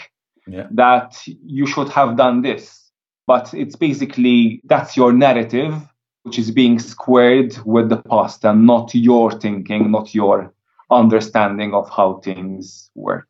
yeah. 0.46 0.68
that 0.70 1.22
you 1.26 1.66
should 1.66 1.88
have 1.90 2.16
done 2.16 2.42
this, 2.42 2.90
but 3.26 3.52
it's 3.52 3.76
basically 3.76 4.62
that's 4.64 4.96
your 4.96 5.12
narrative, 5.12 5.74
which 6.22 6.38
is 6.38 6.50
being 6.50 6.78
squared 6.78 7.56
with 7.66 7.90
the 7.90 7.98
past 7.98 8.44
and 8.44 8.66
not 8.66 8.94
your 8.94 9.30
thinking, 9.32 9.90
not 9.90 10.14
your 10.14 10.53
understanding 10.90 11.74
of 11.74 11.88
how 11.90 12.20
things 12.20 12.90
work. 12.94 13.28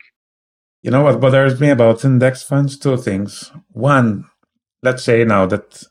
You 0.82 0.90
know 0.90 1.02
what 1.02 1.20
bothers 1.20 1.60
me 1.60 1.70
about 1.70 2.04
index 2.04 2.42
funds? 2.42 2.78
Two 2.78 2.96
things. 2.96 3.50
One, 3.72 4.26
let's 4.82 5.02
say 5.02 5.24
now 5.24 5.46
that 5.46 5.82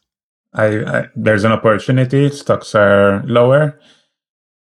I, 0.54 0.84
I, 0.84 1.08
there's 1.16 1.44
an 1.44 1.52
opportunity, 1.52 2.30
stocks 2.30 2.76
are 2.76 3.24
lower. 3.26 3.80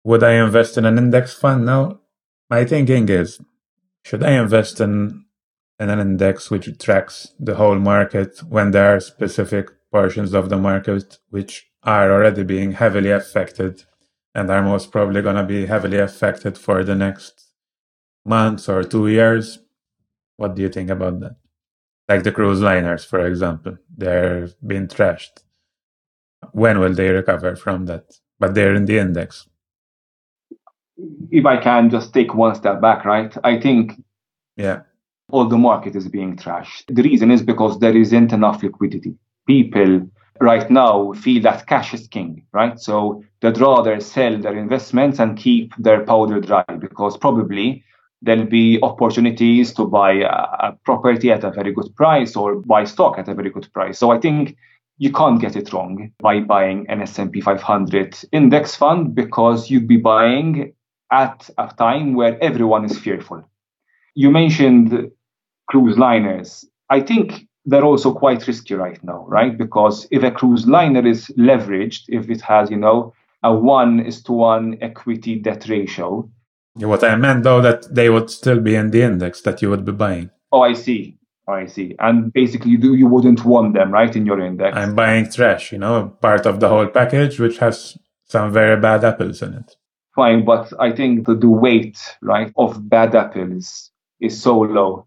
Would 0.05 0.23
I 0.23 0.33
invest 0.33 0.77
in 0.77 0.85
an 0.85 0.99
index 0.99 1.33
fund? 1.33 1.65
No. 1.65 2.01
My 2.51 2.65
thinking 2.65 3.09
is, 3.09 3.41
should 4.05 4.23
I 4.23 4.33
invest 4.33 4.81
in, 4.81 5.25
in 5.81 5.91
an 5.91 5.99
index 5.99 6.51
which 6.51 6.79
tracks 6.79 7.33
the 7.39 7.55
whole 7.55 7.79
market 7.79 8.39
when 8.49 8.71
there 8.71 8.97
are 8.97 9.01
specific 9.01 9.71
portions 9.91 10.35
of 10.35 10.51
the 10.51 10.59
market 10.59 11.19
which 11.31 11.67
are 11.83 12.13
already 12.13 12.43
being 12.43 12.73
heavily 12.73 13.11
affected 13.11 13.85
and 14.39 14.51
are 14.51 14.63
most 14.63 14.91
probably 14.93 15.23
going 15.23 15.37
to 15.37 15.45
be 15.45 15.67
heavily 15.67 15.99
affected 15.99 16.57
for 16.57 16.85
the 16.85 16.95
next 16.95 17.35
months 18.25 18.69
or 18.69 18.83
two 18.85 19.09
years? 19.09 19.59
What 20.37 20.55
do 20.55 20.63
you 20.63 20.69
think 20.69 20.91
about 20.91 21.21
that? 21.21 21.37
Like 22.09 22.23
the 22.23 22.33
cruise 22.33 22.61
liners, 22.61 23.05
for 23.05 23.27
example, 23.27 23.77
they're 23.97 24.49
being 24.67 24.87
trashed. 24.87 25.43
When 26.53 26.79
will 26.79 26.95
they 26.95 27.11
recover 27.11 27.57
from 27.57 27.87
that? 27.87 28.05
But 28.39 28.55
they're 28.55 28.75
in 28.75 28.87
the 28.87 28.99
index 28.99 29.49
if 31.31 31.47
I 31.47 31.57
can 31.59 31.91
just 31.91 32.13
take 32.13 32.35
one 32.35 32.55
step 32.55 32.81
back, 32.81 33.05
right? 33.05 33.35
I 33.45 33.61
think 33.61 33.93
yeah, 34.57 34.81
all 35.31 35.49
the 35.49 35.59
market 35.59 35.95
is 35.95 36.09
being 36.09 36.37
trashed. 36.37 36.85
The 36.89 37.03
reason 37.03 37.31
is 37.31 37.43
because 37.43 37.79
there 37.79 37.97
isn't 37.97 38.33
enough 38.33 38.63
liquidity. 38.63 39.15
People 39.47 40.09
right 40.41 40.71
now 40.71 41.13
feel 41.13 41.43
that 41.43 41.67
cash 41.67 41.95
is 41.95 42.07
king, 42.09 42.45
right? 42.53 42.79
So 42.79 43.25
they'd 43.41 43.59
rather 43.59 44.01
sell 44.01 44.39
their 44.39 44.57
investments 44.57 45.19
and 45.19 45.37
keep 45.37 45.75
their 45.79 46.05
powder 46.05 46.41
dry 46.41 46.65
because 46.79 47.17
probably 47.17 47.85
there'll 48.23 48.47
be 48.47 48.79
opportunities 48.83 49.73
to 49.75 49.87
buy 49.87 50.13
a, 50.13 50.73
property 50.85 51.31
at 51.31 51.45
a 51.45 51.51
very 51.51 51.73
good 51.73 51.95
price 51.95 52.37
or 52.37 52.57
buy 52.57 52.85
stock 52.85 53.19
at 53.19 53.29
a 53.29 53.35
very 53.35 53.51
good 53.51 53.73
price. 53.73 53.99
So 53.99 54.11
I 54.11 54.19
think 54.19 54.57
you 54.99 55.13
can't 55.13 55.41
get 55.41 55.55
it 55.57 55.73
wrong 55.73 56.11
by 56.19 56.41
buying 56.41 56.87
an 56.89 57.01
S&P 57.03 57.41
500 57.41 58.19
index 58.33 58.75
fund 58.75 59.15
because 59.15 59.71
you'd 59.71 59.87
be 59.87 59.97
buying 59.97 60.73
at 61.13 61.49
a 61.57 61.73
time 61.79 62.15
where 62.15 62.43
everyone 62.43 62.85
is 62.85 62.99
fearful. 62.99 63.49
You 64.15 64.31
mentioned 64.31 65.11
cruise 65.69 65.97
liners. 65.97 66.65
I 66.91 67.01
think 67.01 67.47
they're 67.69 67.85
also 67.85 68.13
quite 68.13 68.47
risky 68.47 68.75
right 68.75 69.03
now, 69.03 69.25
right? 69.29 69.57
Because 69.57 70.07
if 70.11 70.23
a 70.23 70.31
cruise 70.31 70.67
liner 70.67 71.07
is 71.07 71.29
leveraged, 71.39 72.05
if 72.09 72.29
it 72.31 72.41
has, 72.43 72.71
you 72.71 72.77
know, 72.77 73.15
a 73.43 73.55
one 73.55 74.01
is 74.01 74.23
to 74.25 74.33
one 74.33 74.79
equity 74.81 75.37
debt 75.37 75.69
ratio. 75.69 76.29
What 76.75 77.05
I 77.05 77.17
meant 77.17 77.45
though, 77.45 77.61
that 77.61 77.95
they 77.95 78.09
would 78.11 78.31
still 78.31 78.61
be 78.61 78.75
in 78.75 78.91
the 78.91 79.03
index 79.03 79.41
that 79.43 79.63
you 79.63 79.71
would 79.71 79.85
be 79.85 79.93
buying. 79.93 80.31
Oh, 80.51 80.63
I 80.63 80.73
see. 80.73 81.19
Oh, 81.47 81.53
I 81.53 81.67
see. 81.67 81.95
And 81.99 82.33
basically, 82.33 82.73
you, 82.73 82.95
you 82.95 83.07
wouldn't 83.07 83.45
want 83.45 83.75
them, 83.75 83.91
right, 83.91 84.15
in 84.15 84.27
your 84.27 84.41
index? 84.41 84.77
I'm 84.77 84.95
buying 84.95 85.31
trash, 85.31 85.73
you 85.73 85.79
know, 85.79 86.17
part 86.21 86.47
of 86.47 86.61
the 86.61 86.69
whole 86.69 86.87
package, 86.87 87.39
which 87.39 87.59
has 87.59 87.97
some 88.27 88.53
very 88.53 88.81
bad 88.81 89.05
apples 89.05 89.43
in 89.43 89.55
it 89.55 89.77
fine. 90.19 90.45
But 90.45 90.73
I 90.81 90.91
think 90.91 91.27
the, 91.27 91.35
the 91.37 91.49
weight, 91.49 91.99
right, 92.21 92.53
of 92.57 92.89
bad 92.89 93.15
apples 93.15 93.91
is 94.21 94.43
so 94.43 94.59
low 94.59 95.07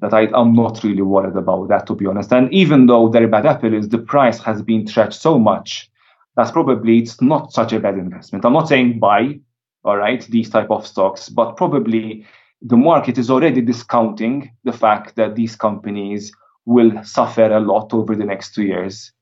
that 0.00 0.14
I, 0.14 0.28
am 0.38 0.52
not 0.52 0.82
really 0.84 1.02
worried 1.02 1.36
about 1.36 1.68
that, 1.68 1.86
to 1.86 1.94
be 1.94 2.06
honest. 2.06 2.32
And 2.32 2.52
even 2.52 2.86
though 2.86 3.08
they're 3.08 3.28
bad 3.28 3.46
apples, 3.46 3.88
the 3.88 3.98
price 3.98 4.38
has 4.40 4.62
been 4.62 4.86
stretched 4.86 5.20
so 5.20 5.38
much 5.38 5.90
that 6.36 6.52
probably 6.52 6.98
it's 6.98 7.20
not 7.20 7.52
such 7.52 7.72
a 7.72 7.80
bad 7.80 7.98
investment. 7.98 8.44
I'm 8.44 8.52
not 8.52 8.68
saying 8.68 9.00
buy, 9.00 9.40
all 9.84 9.96
right, 9.96 10.24
these 10.26 10.50
type 10.50 10.70
of 10.70 10.86
stocks, 10.86 11.28
but 11.28 11.56
probably 11.56 12.24
the 12.62 12.76
market 12.76 13.18
is 13.18 13.30
already 13.30 13.60
discounting 13.60 14.50
the 14.64 14.72
fact 14.72 15.16
that 15.16 15.34
these 15.34 15.56
companies 15.56 16.32
will 16.64 17.02
suffer 17.02 17.50
a 17.52 17.60
lot 17.60 17.92
over 17.92 18.14
the 18.14 18.24
next 18.24 18.54
two 18.54 18.64
years. 18.64 19.12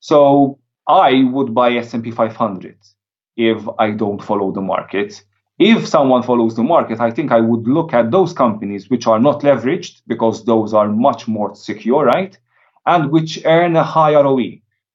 So 0.00 0.58
I 0.88 1.24
would 1.30 1.54
buy 1.54 1.72
S&P 1.74 2.10
500 2.10 2.76
if 3.36 3.62
I 3.78 3.90
don't 3.92 4.22
follow 4.22 4.50
the 4.50 4.60
market. 4.60 5.22
If 5.60 5.86
someone 5.86 6.22
follows 6.22 6.56
the 6.56 6.62
market, 6.62 7.00
I 7.00 7.10
think 7.10 7.30
I 7.30 7.40
would 7.40 7.68
look 7.68 7.92
at 7.92 8.10
those 8.10 8.32
companies 8.32 8.88
which 8.88 9.06
are 9.06 9.18
not 9.18 9.42
leveraged 9.42 10.00
because 10.06 10.46
those 10.46 10.72
are 10.72 10.88
much 10.88 11.28
more 11.28 11.54
secure, 11.54 12.06
right? 12.06 12.34
And 12.86 13.10
which 13.10 13.44
earn 13.44 13.76
a 13.76 13.84
high 13.84 14.14
ROE. 14.14 14.52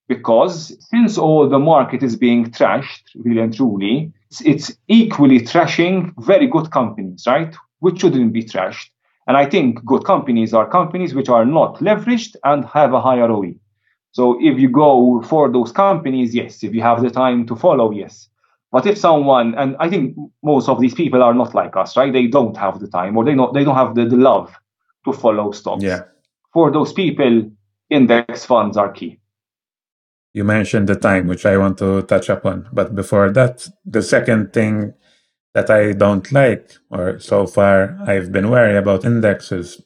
Because 0.07 0.75
since 0.89 1.19
all 1.19 1.47
the 1.47 1.59
market 1.59 2.01
is 2.01 2.15
being 2.15 2.49
trashed, 2.49 3.03
really 3.13 3.41
and 3.41 3.55
truly, 3.55 4.11
it's, 4.43 4.75
equally 4.87 5.41
trashing 5.41 6.11
very 6.25 6.47
good 6.47 6.71
companies, 6.71 7.25
right? 7.27 7.55
Which 7.81 8.01
shouldn't 8.01 8.33
be 8.33 8.43
trashed. 8.43 8.89
And 9.27 9.37
I 9.37 9.45
think 9.45 9.85
good 9.85 10.03
companies 10.03 10.51
are 10.55 10.67
companies 10.67 11.13
which 11.13 11.29
are 11.29 11.45
not 11.45 11.75
leveraged 11.75 12.37
and 12.43 12.65
have 12.65 12.91
a 12.93 13.01
high 13.01 13.19
ROE. 13.19 13.53
So 14.13 14.39
if 14.41 14.59
you 14.59 14.69
go 14.69 15.21
for 15.27 15.47
those 15.51 15.71
companies, 15.71 16.33
yes. 16.33 16.63
If 16.63 16.73
you 16.73 16.81
have 16.81 17.03
the 17.03 17.11
time 17.11 17.45
to 17.45 17.55
follow, 17.55 17.91
yes. 17.91 18.29
But 18.71 18.85
if 18.85 18.97
someone, 18.97 19.55
and 19.55 19.75
I 19.79 19.89
think 19.89 20.15
most 20.43 20.67
of 20.67 20.81
these 20.81 20.93
people 20.93 21.23
are 21.23 21.33
not 21.33 21.55
like 21.55 21.77
us, 21.77 21.95
right? 21.95 22.11
They 22.11 22.27
don't 22.27 22.57
have 22.57 22.79
the 22.79 22.87
time 22.87 23.15
or 23.17 23.23
they 23.23 23.35
not 23.35 23.53
they 23.53 23.63
don't 23.63 23.75
have 23.75 23.95
the, 23.95 24.05
the 24.05 24.17
love 24.17 24.53
to 25.05 25.13
follow 25.13 25.51
stocks. 25.51 25.83
Yeah. 25.83 26.01
For 26.51 26.71
those 26.71 26.91
people, 26.91 27.51
index 27.89 28.45
funds 28.45 28.77
are 28.77 28.91
key. 28.91 29.19
You 30.33 30.43
mentioned 30.43 30.87
the 30.89 30.95
time, 30.95 31.27
which 31.27 31.45
I 31.45 31.57
want 31.57 31.77
to 31.77 32.01
touch 32.01 32.27
upon. 32.27 32.67
But 32.73 32.93
before 32.95 33.31
that, 33.31 33.67
the 33.85 34.01
second 34.01 34.51
thing 34.51 34.93
that 35.53 35.69
I 35.69 35.93
don't 35.93 36.29
like, 36.33 36.71
or 36.89 37.19
so 37.19 37.47
far 37.47 37.97
I've 38.05 38.31
been 38.33 38.49
wary 38.49 38.75
about 38.75 39.05
indexes, 39.05 39.81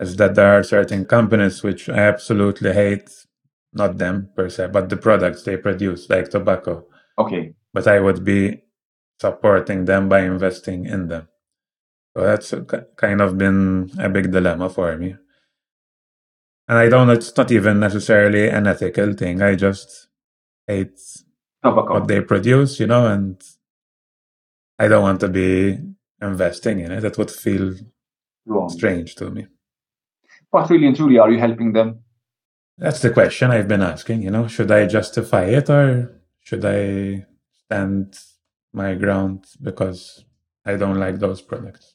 is 0.00 0.16
that 0.16 0.34
there 0.34 0.58
are 0.58 0.62
certain 0.62 1.06
companies 1.06 1.62
which 1.62 1.88
I 1.88 2.00
absolutely 2.00 2.74
hate 2.74 3.10
not 3.72 3.98
them 3.98 4.30
per 4.34 4.48
se, 4.48 4.68
but 4.72 4.88
the 4.88 4.96
products 4.96 5.42
they 5.42 5.56
produce, 5.56 6.08
like 6.10 6.30
tobacco. 6.30 6.86
Okay. 7.18 7.54
But 7.78 7.86
I 7.86 8.00
would 8.00 8.24
be 8.24 8.64
supporting 9.20 9.84
them 9.84 10.08
by 10.08 10.22
investing 10.22 10.84
in 10.84 11.06
them. 11.06 11.28
So 12.16 12.24
that's 12.24 12.52
kind 12.96 13.20
of 13.20 13.38
been 13.38 13.92
a 14.00 14.08
big 14.08 14.32
dilemma 14.32 14.68
for 14.68 14.96
me. 14.98 15.14
And 16.66 16.76
I 16.76 16.88
don't, 16.88 17.08
it's 17.08 17.36
not 17.36 17.52
even 17.52 17.78
necessarily 17.78 18.48
an 18.48 18.66
ethical 18.66 19.12
thing. 19.12 19.42
I 19.42 19.54
just 19.54 20.08
hate 20.66 20.98
tobacco. 21.62 21.94
what 21.94 22.08
they 22.08 22.20
produce, 22.20 22.80
you 22.80 22.88
know, 22.88 23.06
and 23.06 23.40
I 24.76 24.88
don't 24.88 25.02
want 25.04 25.20
to 25.20 25.28
be 25.28 25.78
investing 26.20 26.80
in 26.80 26.90
it. 26.90 27.02
That 27.02 27.16
would 27.16 27.30
feel 27.30 27.74
Wrong. 28.44 28.68
strange 28.70 29.14
to 29.14 29.30
me. 29.30 29.46
But 30.50 30.68
really 30.68 30.88
and 30.88 30.96
truly, 30.96 31.20
are 31.20 31.30
you 31.30 31.38
helping 31.38 31.74
them? 31.74 32.00
That's 32.76 33.02
the 33.02 33.10
question 33.10 33.52
I've 33.52 33.68
been 33.68 33.82
asking. 33.82 34.22
You 34.22 34.32
know, 34.32 34.48
should 34.48 34.72
I 34.72 34.86
justify 34.86 35.44
it 35.44 35.70
or 35.70 36.20
should 36.40 36.64
I 36.64 37.27
stand 37.70 38.18
my 38.72 38.94
ground 38.94 39.46
because 39.62 40.24
I 40.64 40.76
don't 40.76 40.98
like 40.98 41.18
those 41.18 41.40
products? 41.42 41.94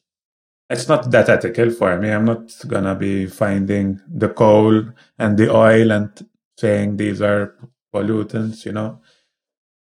It's 0.70 0.88
not 0.88 1.10
that 1.10 1.28
ethical 1.28 1.70
for 1.70 1.98
me. 2.00 2.10
I'm 2.10 2.24
not 2.24 2.50
gonna 2.66 2.94
be 2.94 3.26
finding 3.26 4.00
the 4.08 4.28
coal 4.30 4.84
and 5.18 5.38
the 5.38 5.54
oil 5.54 5.92
and 5.92 6.10
saying 6.58 6.96
these 6.96 7.20
are 7.20 7.56
pollutants. 7.94 8.64
You 8.64 8.72
know, 8.72 9.00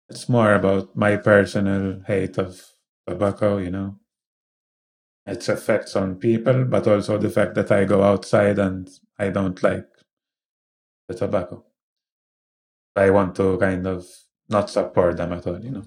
it's 0.08 0.28
more 0.28 0.54
about 0.54 0.96
my 0.96 1.16
personal 1.16 2.02
hate 2.06 2.38
of 2.38 2.62
tobacco. 3.08 3.58
You 3.58 3.70
know, 3.70 3.98
its 5.26 5.48
effects 5.48 5.96
on 5.96 6.16
people, 6.16 6.64
but 6.64 6.86
also 6.86 7.18
the 7.18 7.30
fact 7.30 7.54
that 7.54 7.72
I 7.72 7.84
go 7.84 8.02
outside 8.02 8.58
and 8.58 8.88
I 9.18 9.30
don't 9.30 9.60
like 9.62 9.88
the 11.08 11.14
tobacco. 11.14 11.64
I 12.96 13.10
want 13.10 13.34
to 13.36 13.58
kind 13.58 13.86
of 13.86 14.06
not 14.48 14.70
support 14.70 15.16
them 15.16 15.32
at 15.32 15.46
all, 15.46 15.62
you 15.62 15.70
know. 15.70 15.82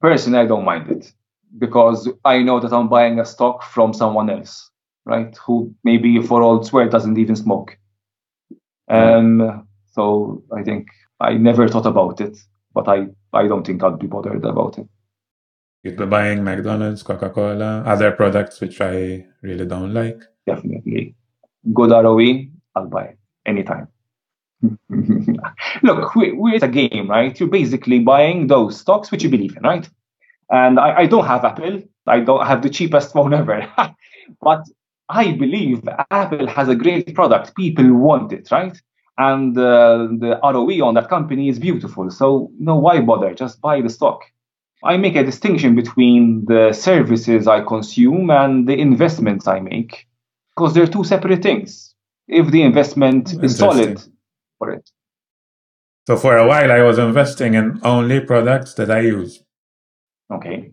Personally, 0.00 0.38
I 0.38 0.46
don't 0.46 0.64
mind 0.64 0.90
it 0.90 1.12
because 1.58 2.08
I 2.24 2.42
know 2.42 2.60
that 2.60 2.72
I'm 2.72 2.88
buying 2.88 3.20
a 3.20 3.24
stock 3.24 3.62
from 3.62 3.94
someone 3.94 4.28
else, 4.30 4.70
right? 5.04 5.36
Who 5.46 5.74
maybe 5.84 6.20
for 6.22 6.42
all 6.42 6.60
it's 6.60 6.72
worth 6.72 6.90
doesn't 6.90 7.18
even 7.18 7.36
smoke. 7.36 7.78
Um, 8.88 9.66
so 9.92 10.42
I 10.54 10.62
think 10.62 10.88
I 11.20 11.34
never 11.34 11.68
thought 11.68 11.86
about 11.86 12.20
it, 12.20 12.36
but 12.74 12.88
I, 12.88 13.06
I 13.32 13.46
don't 13.46 13.66
think 13.66 13.82
I'd 13.82 13.98
be 13.98 14.06
bothered 14.06 14.44
about 14.44 14.78
it. 14.78 14.86
You'd 15.82 15.96
be 15.96 16.06
buying 16.06 16.42
McDonald's, 16.42 17.02
Coca 17.02 17.30
Cola, 17.30 17.82
other 17.84 18.12
products 18.12 18.60
which 18.60 18.80
I 18.80 19.26
really 19.42 19.66
don't 19.66 19.92
like. 19.92 20.22
Definitely. 20.46 21.14
Good 21.72 21.90
ROE, 21.90 22.46
I'll 22.74 22.88
buy 22.88 23.04
it 23.04 23.18
anytime. 23.46 23.88
Look, 25.82 26.14
we, 26.14 26.32
we, 26.32 26.54
it's 26.54 26.64
a 26.64 26.68
game, 26.68 27.08
right? 27.08 27.38
You're 27.38 27.48
basically 27.48 28.00
buying 28.00 28.46
those 28.46 28.80
stocks 28.80 29.10
which 29.10 29.22
you 29.22 29.30
believe 29.30 29.56
in, 29.56 29.62
right? 29.62 29.88
And 30.50 30.78
I, 30.78 31.00
I 31.00 31.06
don't 31.06 31.26
have 31.26 31.44
Apple. 31.44 31.82
I 32.06 32.20
don't 32.20 32.46
have 32.46 32.62
the 32.62 32.70
cheapest 32.70 33.12
phone 33.12 33.34
ever. 33.40 33.66
but 34.40 34.64
I 35.08 35.32
believe 35.32 35.82
Apple 36.10 36.46
has 36.46 36.68
a 36.68 36.74
great 36.74 37.14
product. 37.14 37.54
People 37.56 37.92
want 37.94 38.32
it, 38.32 38.50
right? 38.50 38.76
And 39.16 39.56
uh, 39.56 40.08
the 40.18 40.40
ROE 40.42 40.84
on 40.84 40.94
that 40.94 41.08
company 41.08 41.48
is 41.48 41.58
beautiful. 41.58 42.10
So, 42.10 42.50
no, 42.58 42.76
why 42.76 43.00
bother? 43.00 43.32
Just 43.34 43.60
buy 43.60 43.80
the 43.80 43.88
stock. 43.88 44.22
I 44.82 44.96
make 44.96 45.16
a 45.16 45.24
distinction 45.24 45.74
between 45.74 46.44
the 46.46 46.72
services 46.72 47.46
I 47.46 47.62
consume 47.62 48.30
and 48.30 48.68
the 48.68 48.78
investments 48.78 49.46
I 49.46 49.60
make 49.60 50.06
because 50.54 50.74
they're 50.74 50.86
two 50.86 51.04
separate 51.04 51.42
things. 51.42 51.94
If 52.28 52.50
the 52.50 52.62
investment 52.62 53.34
is 53.42 53.56
solid, 53.56 54.02
for 54.58 54.70
it. 54.70 54.88
So 56.06 56.16
for 56.16 56.36
a 56.36 56.46
while, 56.46 56.70
I 56.70 56.82
was 56.82 56.98
investing 56.98 57.54
in 57.54 57.80
only 57.82 58.20
products 58.20 58.74
that 58.74 58.90
I 58.90 59.00
use. 59.00 59.42
Okay. 60.30 60.72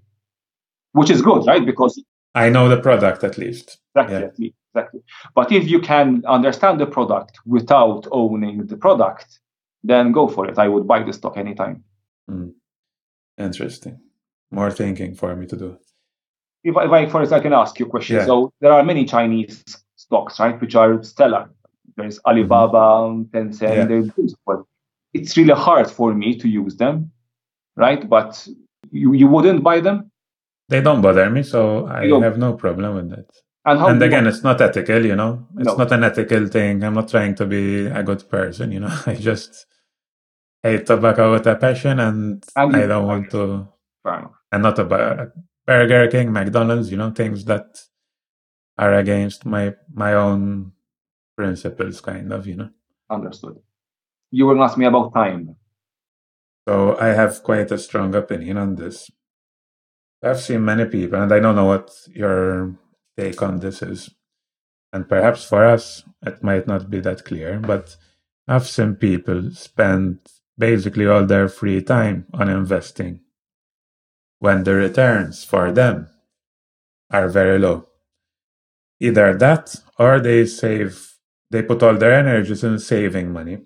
Which 0.93 1.09
is 1.09 1.21
good, 1.21 1.45
right? 1.47 1.65
Because 1.65 2.01
I 2.35 2.49
know 2.49 2.67
the 2.67 2.81
product 2.81 3.23
at 3.23 3.37
least. 3.37 3.77
Exactly, 3.95 4.47
yeah. 4.47 4.51
exactly. 4.73 5.01
But 5.35 5.51
if 5.51 5.67
you 5.67 5.79
can 5.79 6.23
understand 6.27 6.79
the 6.79 6.85
product 6.85 7.39
without 7.45 8.07
owning 8.11 8.65
the 8.67 8.77
product, 8.77 9.39
then 9.83 10.11
go 10.11 10.27
for 10.27 10.47
it. 10.47 10.57
I 10.57 10.67
would 10.67 10.87
buy 10.87 11.03
the 11.03 11.13
stock 11.13 11.37
anytime. 11.37 11.83
Mm. 12.29 12.53
Interesting. 13.37 13.99
More 14.51 14.71
thinking 14.71 15.15
for 15.15 15.35
me 15.35 15.47
to 15.47 15.55
do. 15.55 15.77
If 16.63 16.77
I, 16.77 16.85
if 16.85 16.91
I 16.91 17.05
first 17.07 17.31
I 17.31 17.39
can 17.39 17.53
ask 17.53 17.79
you 17.79 17.85
a 17.85 17.89
question. 17.89 18.17
Yeah. 18.17 18.25
So 18.25 18.53
there 18.59 18.71
are 18.71 18.83
many 18.83 19.05
Chinese 19.05 19.63
stocks, 19.95 20.39
right, 20.39 20.59
which 20.59 20.75
are 20.75 21.01
stellar. 21.03 21.49
There's 21.97 22.19
Alibaba. 22.25 23.25
Tencent, 23.31 23.89
yeah. 24.17 24.33
but 24.45 24.63
it's 25.13 25.35
really 25.37 25.53
hard 25.53 25.89
for 25.89 26.13
me 26.13 26.37
to 26.37 26.47
use 26.47 26.75
them, 26.75 27.11
right? 27.75 28.07
But 28.07 28.47
you, 28.91 29.13
you 29.13 29.27
wouldn't 29.27 29.63
buy 29.63 29.79
them? 29.79 30.11
They 30.69 30.81
don't 30.81 31.01
bother 31.01 31.29
me, 31.29 31.43
so 31.43 31.87
I 31.87 32.07
have 32.23 32.37
no 32.37 32.53
problem 32.53 32.95
with 32.95 33.09
that. 33.09 33.25
And, 33.65 33.79
and 33.79 34.03
again, 34.03 34.25
it's 34.25 34.41
not 34.41 34.59
ethical, 34.61 35.05
you 35.05 35.15
know. 35.15 35.47
It's 35.57 35.67
no. 35.67 35.75
not 35.75 35.91
an 35.91 36.03
ethical 36.03 36.47
thing. 36.47 36.83
I'm 36.83 36.95
not 36.95 37.09
trying 37.09 37.35
to 37.35 37.45
be 37.45 37.85
a 37.85 38.01
good 38.01 38.27
person, 38.29 38.71
you 38.71 38.79
know. 38.79 39.01
I 39.05 39.15
just 39.15 39.65
hate 40.63 40.85
tobacco 40.85 41.31
with 41.33 41.45
a 41.45 41.55
passion, 41.55 41.99
and, 41.99 42.43
and 42.55 42.75
I 42.75 42.87
don't 42.87 43.05
want 43.05 43.29
to. 43.31 43.67
And 44.53 44.63
not 44.63 44.79
a 44.79 45.31
Burger 45.65 46.07
King, 46.07 46.33
McDonald's, 46.33 46.89
you 46.89 46.97
know, 46.97 47.11
things 47.11 47.45
that 47.45 47.81
are 48.77 48.95
against 48.95 49.45
my 49.45 49.73
my 49.93 50.13
own 50.13 50.71
principles, 51.35 52.01
kind 52.01 52.31
of, 52.31 52.47
you 52.47 52.55
know. 52.55 52.69
Understood. 53.09 53.59
You 54.31 54.45
will 54.47 54.63
ask 54.63 54.77
me 54.77 54.85
about 54.85 55.13
time. 55.13 55.55
So 56.67 56.97
I 56.99 57.07
have 57.07 57.43
quite 57.43 57.71
a 57.71 57.77
strong 57.77 58.13
opinion 58.15 58.57
on 58.57 58.75
this. 58.75 59.09
I've 60.23 60.39
seen 60.39 60.63
many 60.63 60.85
people, 60.85 61.21
and 61.21 61.33
I 61.33 61.39
don't 61.39 61.55
know 61.55 61.65
what 61.65 61.91
your 62.07 62.75
take 63.17 63.41
on 63.41 63.59
this 63.59 63.81
is. 63.81 64.09
And 64.93 65.07
perhaps 65.07 65.43
for 65.43 65.65
us, 65.65 66.03
it 66.21 66.43
might 66.43 66.67
not 66.67 66.89
be 66.89 66.99
that 66.99 67.25
clear, 67.25 67.59
but 67.59 67.95
I've 68.47 68.67
seen 68.67 68.95
people 68.95 69.51
spend 69.51 70.19
basically 70.57 71.07
all 71.07 71.25
their 71.25 71.47
free 71.47 71.81
time 71.81 72.27
on 72.33 72.49
investing 72.49 73.21
when 74.39 74.63
the 74.63 74.73
returns 74.73 75.43
for 75.43 75.71
them 75.71 76.09
are 77.09 77.29
very 77.29 77.57
low. 77.57 77.87
Either 78.99 79.35
that 79.37 79.75
or 79.97 80.19
they 80.19 80.45
save, 80.45 81.10
they 81.51 81.61
put 81.61 81.83
all 81.83 81.97
their 81.97 82.13
energies 82.13 82.63
in 82.63 82.79
saving 82.79 83.31
money. 83.31 83.59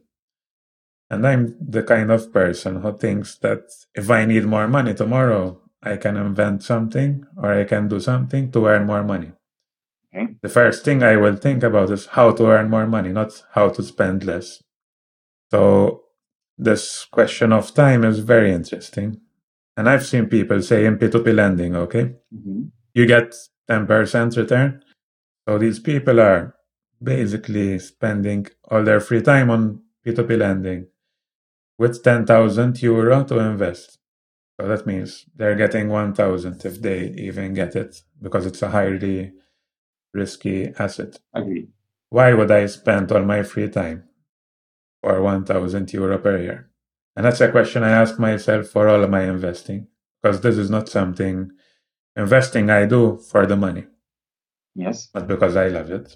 And 1.10 1.26
I'm 1.26 1.56
the 1.62 1.84
kind 1.84 2.12
of 2.12 2.34
person 2.34 2.82
who 2.82 2.98
thinks 2.98 3.38
that 3.38 3.62
if 3.94 4.10
I 4.10 4.26
need 4.26 4.46
more 4.46 4.68
money 4.68 4.96
tomorrow, 4.96 5.62
I 5.84 5.98
can 5.98 6.18
invent 6.18 6.64
something 6.64 7.26
or 7.38 7.54
I 7.54 7.64
can 7.64 7.88
do 7.88 8.00
something 8.00 8.52
to 8.52 8.66
earn 8.66 8.88
more 8.88 9.04
money. 9.04 9.32
Okay. 10.14 10.36
The 10.42 10.50
first 10.50 10.84
thing 10.84 11.04
I 11.04 11.16
will 11.18 11.36
think 11.36 11.62
about 11.62 11.92
is 11.92 12.08
how 12.08 12.32
to 12.32 12.48
earn 12.48 12.70
more 12.72 12.88
money, 12.88 13.12
not 13.12 13.44
how 13.52 13.70
to 13.70 13.84
spend 13.84 14.26
less. 14.26 14.64
So 15.52 16.06
this 16.58 17.06
question 17.12 17.54
of 17.54 17.74
time 17.74 18.04
is 18.04 18.20
very 18.20 18.52
interesting. 18.52 19.22
And 19.78 19.88
I've 19.88 20.06
seen 20.06 20.26
people 20.26 20.62
say 20.64 20.86
in 20.86 20.98
P2P 20.98 21.36
lending, 21.36 21.76
okay, 21.76 22.16
mm-hmm. 22.34 22.64
you 22.96 23.06
get 23.06 23.36
10% 23.70 24.38
return. 24.38 24.82
So 25.48 25.60
these 25.60 25.80
people 25.80 26.20
are 26.20 26.55
basically 27.02 27.80
spending 27.80 28.48
all 28.70 28.84
their 28.84 29.00
free 29.00 29.22
time 29.22 29.50
on 29.50 29.82
P2P 30.06 30.38
lending 30.38 30.88
with 31.78 32.04
10,000 32.04 32.82
euro 32.82 33.24
to 33.26 33.40
invest. 33.40 34.00
So 34.60 34.68
that 34.68 34.86
means 34.86 35.26
they're 35.36 35.56
getting 35.56 35.90
1,000 35.90 36.66
if 36.66 36.82
they 36.82 37.10
even 37.18 37.54
get 37.54 37.76
it 37.76 38.02
because 38.22 38.46
it's 38.46 38.62
a 38.62 38.70
highly 38.70 39.34
risky 40.14 40.74
asset. 40.80 41.20
Agree. 41.34 41.68
Why 42.10 42.34
would 42.34 42.52
I 42.52 42.68
spend 42.68 43.12
all 43.12 43.24
my 43.24 43.44
free 43.44 43.70
time 43.70 44.06
for 45.02 45.22
1,000 45.22 45.92
euro 45.94 46.18
per 46.20 46.38
year? 46.40 46.70
And 47.16 47.26
that's 47.26 47.42
a 47.42 47.52
question 47.52 47.84
I 47.84 47.92
ask 47.92 48.18
myself 48.20 48.68
for 48.68 48.88
all 48.88 49.04
of 49.04 49.10
my 49.10 49.24
investing 49.24 49.88
because 50.22 50.42
this 50.42 50.58
is 50.58 50.70
not 50.70 50.90
something 50.90 51.52
investing 52.16 52.70
I 52.70 52.86
do 52.86 53.18
for 53.18 53.46
the 53.46 53.58
money. 53.58 53.86
Yes. 54.76 55.10
But 55.14 55.28
because 55.28 55.56
I 55.56 55.68
love 55.68 55.92
it. 55.92 56.16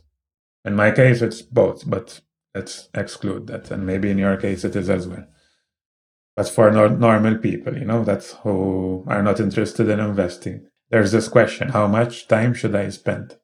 In 0.66 0.76
my 0.76 0.91
case, 0.91 1.22
it's 1.22 1.41
both, 1.41 1.89
but 1.89 2.22
let's 2.53 2.89
exclude 2.93 3.47
that. 3.47 3.72
And 3.72 3.86
maybe 3.86 4.10
in 4.10 4.18
your 4.18 4.38
case, 4.38 4.64
it 4.64 4.76
is 4.76 4.89
as 4.89 5.07
well. 5.07 5.26
But 6.36 6.49
for 6.49 6.72
no- 6.72 6.88
normal 6.88 7.38
people, 7.38 7.78
you 7.78 7.86
know, 7.86 8.03
that's 8.03 8.34
who 8.43 9.03
are 9.07 9.24
not 9.24 9.39
interested 9.39 9.89
in 9.89 9.99
investing. 9.99 10.68
There's 10.89 11.12
this 11.12 11.28
question 11.28 11.70
how 11.70 11.88
much 11.88 12.28
time 12.28 12.53
should 12.53 12.76
I 12.76 12.89
spend? 12.89 13.38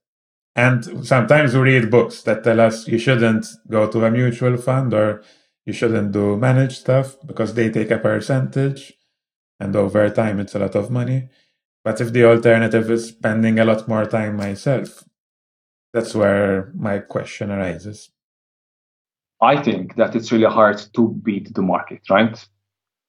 And 0.56 1.06
sometimes 1.06 1.54
we 1.54 1.60
read 1.60 1.92
books 1.92 2.22
that 2.24 2.44
tell 2.44 2.62
us 2.62 2.88
you 2.88 2.98
shouldn't 2.98 3.46
go 3.70 3.92
to 3.92 4.06
a 4.06 4.12
mutual 4.12 4.56
fund 4.58 4.94
or 4.94 5.22
you 5.66 5.74
shouldn't 5.74 6.14
do 6.14 6.38
managed 6.38 6.78
stuff 6.78 7.18
because 7.26 7.54
they 7.54 7.70
take 7.70 7.92
a 7.92 7.98
percentage 7.98 8.94
and 9.60 9.76
over 9.76 10.10
time 10.10 10.40
it's 10.40 10.56
a 10.56 10.60
lot 10.60 10.76
of 10.76 10.90
money. 10.90 11.30
But 11.84 12.00
if 12.02 12.14
the 12.14 12.24
alternative 12.26 12.90
is 12.90 13.10
spending 13.10 13.60
a 13.60 13.66
lot 13.66 13.88
more 13.88 14.06
time 14.06 14.38
myself, 14.38 15.04
that's 15.96 16.14
where 16.14 16.74
my 16.76 17.00
question 17.00 17.50
arises. 17.50 18.12
I 19.42 19.64
think 19.64 19.96
that 19.96 20.14
it's 20.14 20.30
really 20.30 20.52
hard 20.60 20.78
to 20.96 21.08
beat 21.24 21.54
the 21.54 21.62
market, 21.62 22.02
right? 22.10 22.38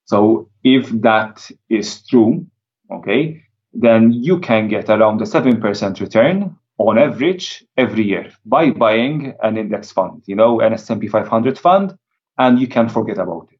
So 0.04 0.50
if 0.62 0.88
that 1.02 1.50
is 1.68 2.06
true, 2.06 2.46
okay, 2.92 3.42
then 3.72 4.12
you 4.12 4.38
can 4.38 4.68
get 4.68 4.88
around 4.88 5.20
a 5.20 5.24
7% 5.24 6.00
return 6.00 6.56
on 6.78 6.96
average 6.96 7.64
every 7.76 8.04
year 8.04 8.30
by 8.44 8.70
buying 8.70 9.34
an 9.42 9.56
index 9.56 9.90
fund, 9.90 10.22
you 10.26 10.36
know, 10.36 10.60
an 10.60 10.72
S&P 10.74 11.08
500 11.08 11.58
fund 11.58 11.98
and 12.38 12.60
you 12.60 12.68
can 12.68 12.88
forget 12.88 13.18
about 13.18 13.48
it. 13.50 13.58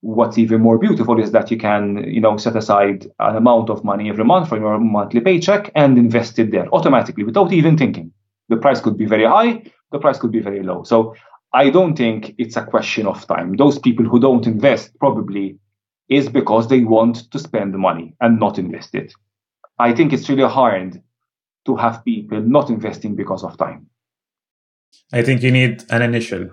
What's 0.00 0.38
even 0.38 0.62
more 0.62 0.78
beautiful 0.78 1.22
is 1.22 1.32
that 1.32 1.50
you 1.50 1.58
can, 1.58 2.02
you 2.10 2.22
know, 2.22 2.38
set 2.38 2.56
aside 2.56 3.10
an 3.18 3.36
amount 3.36 3.68
of 3.68 3.84
money 3.84 4.08
every 4.08 4.24
month 4.24 4.48
from 4.48 4.62
your 4.62 4.78
monthly 4.78 5.20
paycheck 5.20 5.70
and 5.74 5.98
invest 5.98 6.38
it 6.38 6.50
there 6.50 6.68
automatically 6.72 7.24
without 7.24 7.52
even 7.52 7.76
thinking. 7.76 8.13
The 8.48 8.56
price 8.56 8.80
could 8.80 8.96
be 8.96 9.06
very 9.06 9.24
high, 9.24 9.62
the 9.92 9.98
price 9.98 10.18
could 10.18 10.32
be 10.32 10.40
very 10.40 10.62
low. 10.62 10.82
So 10.84 11.14
I 11.52 11.70
don't 11.70 11.96
think 11.96 12.34
it's 12.38 12.56
a 12.56 12.64
question 12.64 13.06
of 13.06 13.26
time. 13.26 13.56
Those 13.56 13.78
people 13.78 14.04
who 14.04 14.18
don't 14.20 14.46
invest 14.46 14.98
probably 14.98 15.58
is 16.08 16.28
because 16.28 16.68
they 16.68 16.80
want 16.80 17.30
to 17.30 17.38
spend 17.38 17.72
the 17.72 17.78
money 17.78 18.14
and 18.20 18.38
not 18.38 18.58
invest 18.58 18.94
it. 18.94 19.12
I 19.78 19.94
think 19.94 20.12
it's 20.12 20.28
really 20.28 20.48
hard 20.48 21.02
to 21.66 21.76
have 21.76 22.04
people 22.04 22.40
not 22.40 22.68
investing 22.68 23.14
because 23.14 23.42
of 23.42 23.56
time. 23.56 23.86
I 25.12 25.22
think 25.22 25.42
you 25.42 25.50
need 25.50 25.84
an 25.90 26.02
initial 26.02 26.50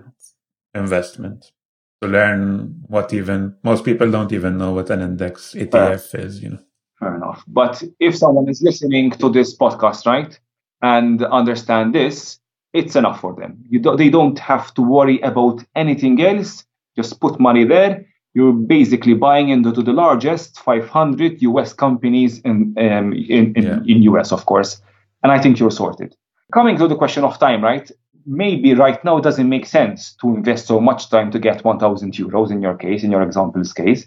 investment 0.74 1.52
to 2.00 2.08
learn 2.08 2.82
what 2.86 3.12
even 3.12 3.56
most 3.62 3.84
people 3.84 4.10
don't 4.10 4.32
even 4.32 4.58
know 4.58 4.72
what 4.72 4.90
an 4.90 5.00
index 5.00 5.54
ETF 5.54 6.18
is, 6.18 6.42
you 6.42 6.50
know. 6.50 6.58
Fair 6.98 7.16
enough. 7.16 7.44
But 7.46 7.82
if 8.00 8.16
someone 8.16 8.48
is 8.48 8.62
listening 8.62 9.10
to 9.12 9.28
this 9.28 9.56
podcast, 9.56 10.06
right, 10.06 10.38
and 10.82 11.22
understand 11.24 11.94
this, 11.94 12.38
it's 12.72 12.96
enough 12.96 13.20
for 13.20 13.34
them. 13.34 13.62
You 13.68 13.78
do, 13.80 13.96
they 13.96 14.10
don't 14.10 14.38
have 14.38 14.74
to 14.74 14.82
worry 14.82 15.20
about 15.20 15.64
anything 15.74 16.20
else. 16.20 16.64
Just 16.96 17.20
put 17.20 17.40
money 17.40 17.64
there. 17.64 18.04
You're 18.34 18.52
basically 18.52 19.14
buying 19.14 19.50
into 19.50 19.70
the 19.70 19.92
largest 19.92 20.58
500 20.60 21.42
US 21.42 21.72
companies 21.72 22.40
in 22.40 22.74
um, 22.78 23.12
in, 23.12 23.54
in, 23.54 23.62
yeah. 23.62 23.78
in 23.86 24.02
US, 24.14 24.32
of 24.32 24.46
course. 24.46 24.80
And 25.22 25.30
I 25.30 25.38
think 25.38 25.58
you're 25.58 25.70
sorted. 25.70 26.14
Coming 26.52 26.76
to 26.78 26.88
the 26.88 26.96
question 26.96 27.24
of 27.24 27.38
time, 27.38 27.62
right? 27.62 27.90
maybe 28.26 28.74
right 28.74 29.02
now 29.04 29.16
it 29.16 29.24
doesn't 29.24 29.48
make 29.48 29.66
sense 29.66 30.14
to 30.20 30.28
invest 30.34 30.66
so 30.66 30.80
much 30.80 31.10
time 31.10 31.30
to 31.30 31.38
get 31.38 31.64
1000 31.64 32.12
euros 32.14 32.50
in 32.50 32.62
your 32.62 32.76
case 32.76 33.02
in 33.02 33.10
your 33.10 33.22
example's 33.22 33.72
case 33.72 34.06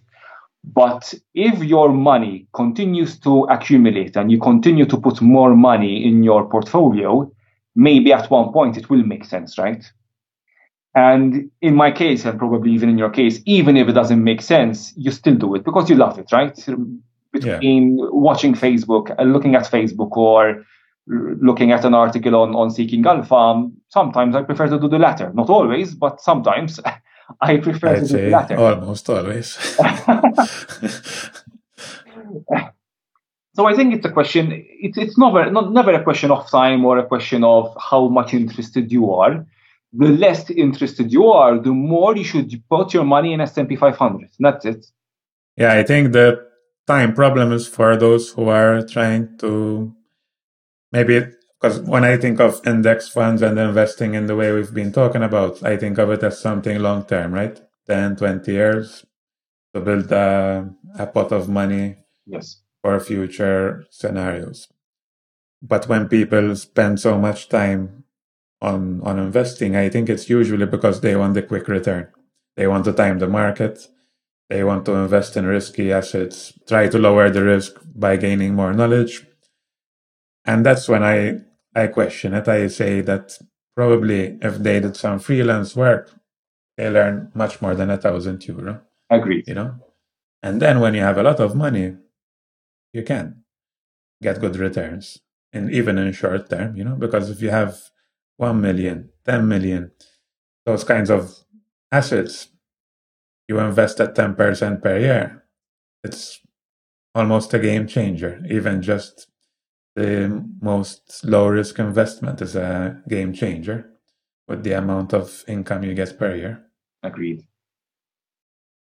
but 0.73 1.13
if 1.33 1.63
your 1.63 1.89
money 1.89 2.47
continues 2.53 3.19
to 3.19 3.43
accumulate 3.43 4.15
and 4.15 4.31
you 4.31 4.39
continue 4.39 4.85
to 4.85 4.97
put 4.97 5.21
more 5.21 5.55
money 5.55 6.05
in 6.05 6.23
your 6.23 6.49
portfolio 6.49 7.29
maybe 7.75 8.11
at 8.11 8.29
one 8.31 8.51
point 8.51 8.77
it 8.77 8.89
will 8.89 9.03
make 9.03 9.25
sense 9.25 9.57
right 9.57 9.85
and 10.95 11.49
in 11.61 11.75
my 11.75 11.91
case 11.91 12.25
and 12.25 12.39
probably 12.39 12.71
even 12.71 12.89
in 12.89 12.97
your 12.97 13.09
case 13.09 13.41
even 13.45 13.77
if 13.77 13.87
it 13.87 13.93
doesn't 13.93 14.23
make 14.23 14.41
sense 14.41 14.93
you 14.95 15.11
still 15.11 15.35
do 15.35 15.55
it 15.55 15.63
because 15.63 15.89
you 15.89 15.95
love 15.95 16.17
it 16.17 16.31
right 16.31 16.55
between 17.33 17.97
yeah. 17.97 18.05
watching 18.11 18.53
facebook 18.53 19.13
and 19.17 19.33
looking 19.33 19.55
at 19.55 19.63
facebook 19.63 20.15
or 20.17 20.65
looking 21.07 21.71
at 21.71 21.85
an 21.85 21.93
article 21.93 22.35
on, 22.35 22.55
on 22.55 22.71
seeking 22.71 23.05
alpha, 23.05 23.69
sometimes 23.89 24.35
I 24.35 24.41
prefer 24.41 24.67
to 24.67 24.79
do 24.79 24.87
the 24.87 24.99
latter. 24.99 25.31
Not 25.33 25.49
always, 25.49 25.93
but 25.93 26.19
sometimes 26.21 26.79
I 27.41 27.57
prefer 27.57 27.95
I'd 27.95 28.01
to 28.01 28.07
do 28.07 28.17
the 28.17 28.29
latter. 28.29 28.57
Almost 28.57 29.09
always. 29.09 29.47
so 33.55 33.65
I 33.65 33.73
think 33.73 33.95
it's 33.95 34.05
a 34.05 34.11
question. 34.11 34.51
It's 34.53 34.97
it's 34.97 35.17
never 35.17 35.49
not 35.51 35.71
never 35.71 35.93
a 35.93 36.03
question 36.03 36.31
of 36.31 36.49
time 36.49 36.85
or 36.85 36.97
a 36.99 37.05
question 37.05 37.43
of 37.43 37.75
how 37.79 38.07
much 38.07 38.33
interested 38.33 38.91
you 38.91 39.11
are. 39.11 39.45
The 39.93 40.09
less 40.09 40.49
interested 40.49 41.11
you 41.11 41.27
are, 41.27 41.57
the 41.57 41.71
more 41.71 42.17
you 42.17 42.25
should 42.25 42.51
put 42.69 42.93
your 42.93 43.05
money 43.05 43.31
in 43.33 43.39
S&P 43.39 43.77
500. 43.77 44.29
That's 44.39 44.65
it. 44.65 44.85
Yeah, 45.55 45.71
I 45.71 45.83
think 45.83 46.11
the 46.11 46.45
time 46.85 47.13
problem 47.13 47.53
is 47.53 47.65
for 47.65 47.95
those 47.95 48.31
who 48.31 48.49
are 48.49 48.85
trying 48.85 49.37
to 49.37 49.95
maybe 50.91 51.25
because 51.65 51.79
when 51.81 52.03
I 52.03 52.17
think 52.17 52.39
of 52.39 52.61
index 52.67 53.09
funds 53.09 53.41
and 53.41 53.57
investing 53.57 54.13
in 54.13 54.27
the 54.27 54.35
way 54.35 54.51
we've 54.51 54.73
been 54.73 54.91
talking 54.91 55.23
about, 55.23 55.63
I 55.63 55.77
think 55.77 55.97
of 55.97 56.11
it 56.11 56.21
as 56.21 56.39
something 56.39 56.77
long 56.79 57.05
term, 57.05 57.33
right? 57.33 57.59
10, 57.87 58.17
20 58.17 58.51
years 58.51 59.03
to 59.73 59.81
build 59.81 60.11
a, 60.11 60.69
a 60.99 61.07
pot 61.07 61.31
of 61.31 61.49
money 61.49 61.97
yes. 62.27 62.61
for 62.83 62.99
future 62.99 63.83
scenarios. 63.89 64.67
But 65.59 65.87
when 65.87 66.07
people 66.07 66.55
spend 66.55 66.99
so 66.99 67.17
much 67.17 67.49
time 67.49 68.03
on, 68.61 69.01
on 69.01 69.17
investing, 69.17 69.75
I 69.75 69.89
think 69.89 70.07
it's 70.07 70.29
usually 70.29 70.67
because 70.67 71.01
they 71.01 71.15
want 71.15 71.33
the 71.33 71.41
quick 71.41 71.67
return. 71.67 72.09
They 72.57 72.67
want 72.67 72.85
to 72.85 72.93
time 72.93 73.17
the 73.17 73.27
market. 73.27 73.87
They 74.49 74.63
want 74.63 74.85
to 74.85 74.93
invest 74.93 75.35
in 75.35 75.47
risky 75.47 75.91
assets, 75.91 76.53
try 76.67 76.89
to 76.89 76.99
lower 76.99 77.31
the 77.31 77.43
risk 77.43 77.73
by 77.95 78.17
gaining 78.17 78.53
more 78.53 78.73
knowledge. 78.73 79.25
And 80.45 80.63
that's 80.63 80.87
when 80.87 81.01
I, 81.01 81.39
I 81.75 81.87
question 81.87 82.33
it. 82.33 82.47
I 82.47 82.67
say 82.67 83.01
that 83.01 83.37
probably 83.75 84.37
if 84.41 84.57
they 84.57 84.79
did 84.79 84.95
some 84.95 85.19
freelance 85.19 85.75
work, 85.75 86.11
they 86.77 86.89
learn 86.89 87.31
much 87.35 87.61
more 87.61 87.75
than 87.75 87.89
a 87.89 87.97
thousand 87.97 88.45
euro. 88.47 88.81
Agreed. 89.09 89.47
You 89.47 89.55
know? 89.55 89.75
And 90.41 90.61
then 90.61 90.79
when 90.79 90.93
you 90.93 91.01
have 91.01 91.17
a 91.17 91.23
lot 91.23 91.39
of 91.39 91.55
money, 91.55 91.95
you 92.93 93.03
can 93.03 93.43
get 94.21 94.39
good 94.39 94.55
returns. 94.55 95.19
And 95.51 95.71
even 95.71 95.97
in 95.97 96.11
short 96.13 96.49
term, 96.49 96.75
you 96.75 96.83
know, 96.83 96.95
because 96.95 97.29
if 97.29 97.41
you 97.41 97.49
have 97.49 97.77
1 98.37 98.59
million, 98.59 99.09
10 99.25 99.47
million, 99.47 99.91
those 100.65 100.83
kinds 100.83 101.09
of 101.09 101.45
assets, 101.91 102.49
you 103.47 103.59
invest 103.59 103.99
at 103.99 104.15
10% 104.15 104.81
per 104.81 104.97
year, 104.99 105.45
it's 106.03 106.41
almost 107.13 107.53
a 107.53 107.59
game 107.59 107.87
changer. 107.87 108.41
Even 108.49 108.81
just 108.81 109.27
the 109.95 110.45
most 110.61 111.23
low 111.23 111.47
risk 111.47 111.79
investment 111.79 112.41
is 112.41 112.55
a 112.55 113.01
game 113.07 113.33
changer 113.33 113.89
with 114.47 114.63
the 114.63 114.73
amount 114.73 115.13
of 115.13 115.43
income 115.47 115.83
you 115.83 115.93
get 115.93 116.19
per 116.19 116.35
year. 116.35 116.65
Agreed. 117.01 117.43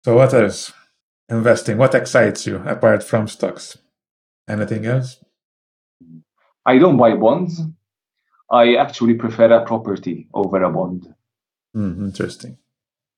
So, 0.04 0.16
what 0.16 0.34
else? 0.34 0.74
Investing. 1.30 1.78
What 1.78 1.96
excites 1.96 2.46
you 2.46 2.58
apart 2.58 3.04
from 3.04 3.28
stocks? 3.28 3.78
Anything 4.48 4.86
else? 4.86 5.24
I 6.66 6.78
don't 6.78 6.98
buy 6.98 7.16
bonds. 7.16 7.62
I 8.50 8.76
actually 8.76 9.16
prefer 9.16 9.52
a 9.52 9.66
property 9.66 10.28
over 10.34 10.62
a 10.62 10.70
bond. 10.70 11.14
Mm, 11.76 12.04
interesting. 12.06 12.58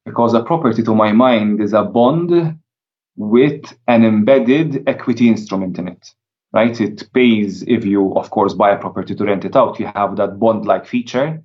Because 0.06 0.34
a 0.34 0.44
property, 0.44 0.84
to 0.84 0.96
my 0.96 1.12
mind, 1.12 1.62
is 1.62 1.74
a 1.74 1.84
bond 1.84 2.60
with 3.16 3.78
an 3.88 4.06
embedded 4.06 4.88
equity 4.88 5.28
instrument 5.28 5.80
in 5.80 5.88
it, 5.88 6.14
right? 6.56 6.80
It 6.80 7.12
pays 7.14 7.64
if 7.68 7.86
you, 7.86 8.16
of 8.16 8.32
course, 8.32 8.53
buy 8.53 8.72
a 8.72 8.80
property 8.80 9.14
to 9.14 9.26
rent 9.26 9.43
it 9.43 9.58
out, 9.58 9.78
you 9.78 9.91
have 9.93 10.16
that 10.16 10.39
bond 10.39 10.66
like 10.66 10.86
feature, 10.88 11.43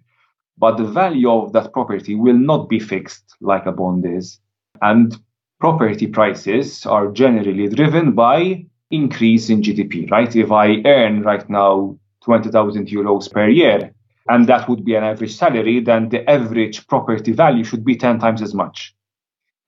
but 0.56 0.76
the 0.76 0.84
value 0.84 1.30
of 1.30 1.52
that 1.52 1.72
property 1.72 2.14
will 2.14 2.38
not 2.38 2.68
be 2.68 2.78
fixed 2.78 3.34
like 3.40 3.66
a 3.66 3.72
bond 3.72 4.06
is. 4.06 4.38
And 4.80 5.16
property 5.58 6.06
prices 6.06 6.86
are 6.86 7.11
generally 7.11 7.68
driven 7.68 8.12
by 8.12 8.64
increase 8.92 9.50
in 9.50 9.62
GDP, 9.62 10.08
right? 10.11 10.34
If 10.34 10.52
I 10.52 10.80
earn 10.84 11.22
right 11.22 11.48
now 11.50 11.98
20,000 12.22 12.86
euros 12.86 13.32
per 13.32 13.48
year, 13.48 13.92
and 14.28 14.46
that 14.46 14.68
would 14.68 14.84
be 14.84 14.94
an 14.94 15.02
average 15.02 15.34
salary, 15.34 15.80
then 15.80 16.08
the 16.08 16.28
average 16.30 16.86
property 16.86 17.32
value 17.32 17.64
should 17.64 17.84
be 17.84 17.96
10 17.96 18.20
times 18.20 18.42
as 18.42 18.54
much. 18.54 18.94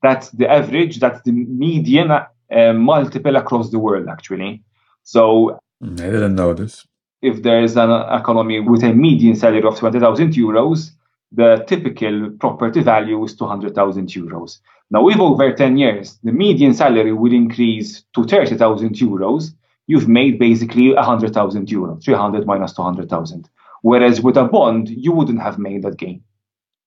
That's 0.03 0.31
the 0.31 0.49
average, 0.49 1.01
that's 1.01 1.23
the 1.23 1.33
median 1.33 2.13
uh, 2.13 2.73
multiple 2.75 3.35
across 3.35 3.71
the 3.71 3.81
world, 3.81 4.09
actually. 4.09 4.63
So 5.03 5.59
I 5.83 5.87
didn't 5.87 6.35
know 6.35 6.55
this. 6.55 6.87
If 7.21 7.43
there 7.43 7.63
is 7.63 7.77
an 7.77 7.91
economy 7.91 8.61
with 8.61 8.83
a 8.83 8.93
median 8.93 9.37
salary 9.37 9.63
of 9.63 9.79
20,000 9.79 10.33
euros, 10.33 10.91
the 11.31 11.65
typical 11.67 12.31
property 12.39 12.83
value 12.83 13.23
is 13.25 13.35
200,000 13.37 14.09
euros. 14.09 14.59
Now, 14.91 15.09
if 15.09 15.19
over 15.19 15.53
10 15.53 15.77
years 15.77 16.19
the 16.23 16.33
median 16.33 16.75
salary 16.75 17.13
will 17.13 17.33
increase 17.33 18.03
to 18.15 18.25
30,000 18.25 18.95
euros, 18.95 19.55
you've 19.87 20.09
made 20.09 20.39
basically 20.39 20.93
100,000 20.93 21.67
euros, 21.69 22.05
300 22.05 22.47
minus 22.47 22.75
200,000. 22.75 23.49
Whereas 23.83 24.21
with 24.21 24.37
a 24.37 24.45
bond, 24.45 24.89
you 24.89 25.13
wouldn't 25.13 25.41
have 25.41 25.59
made 25.59 25.83
that 25.83 25.97
gain. 25.97 26.23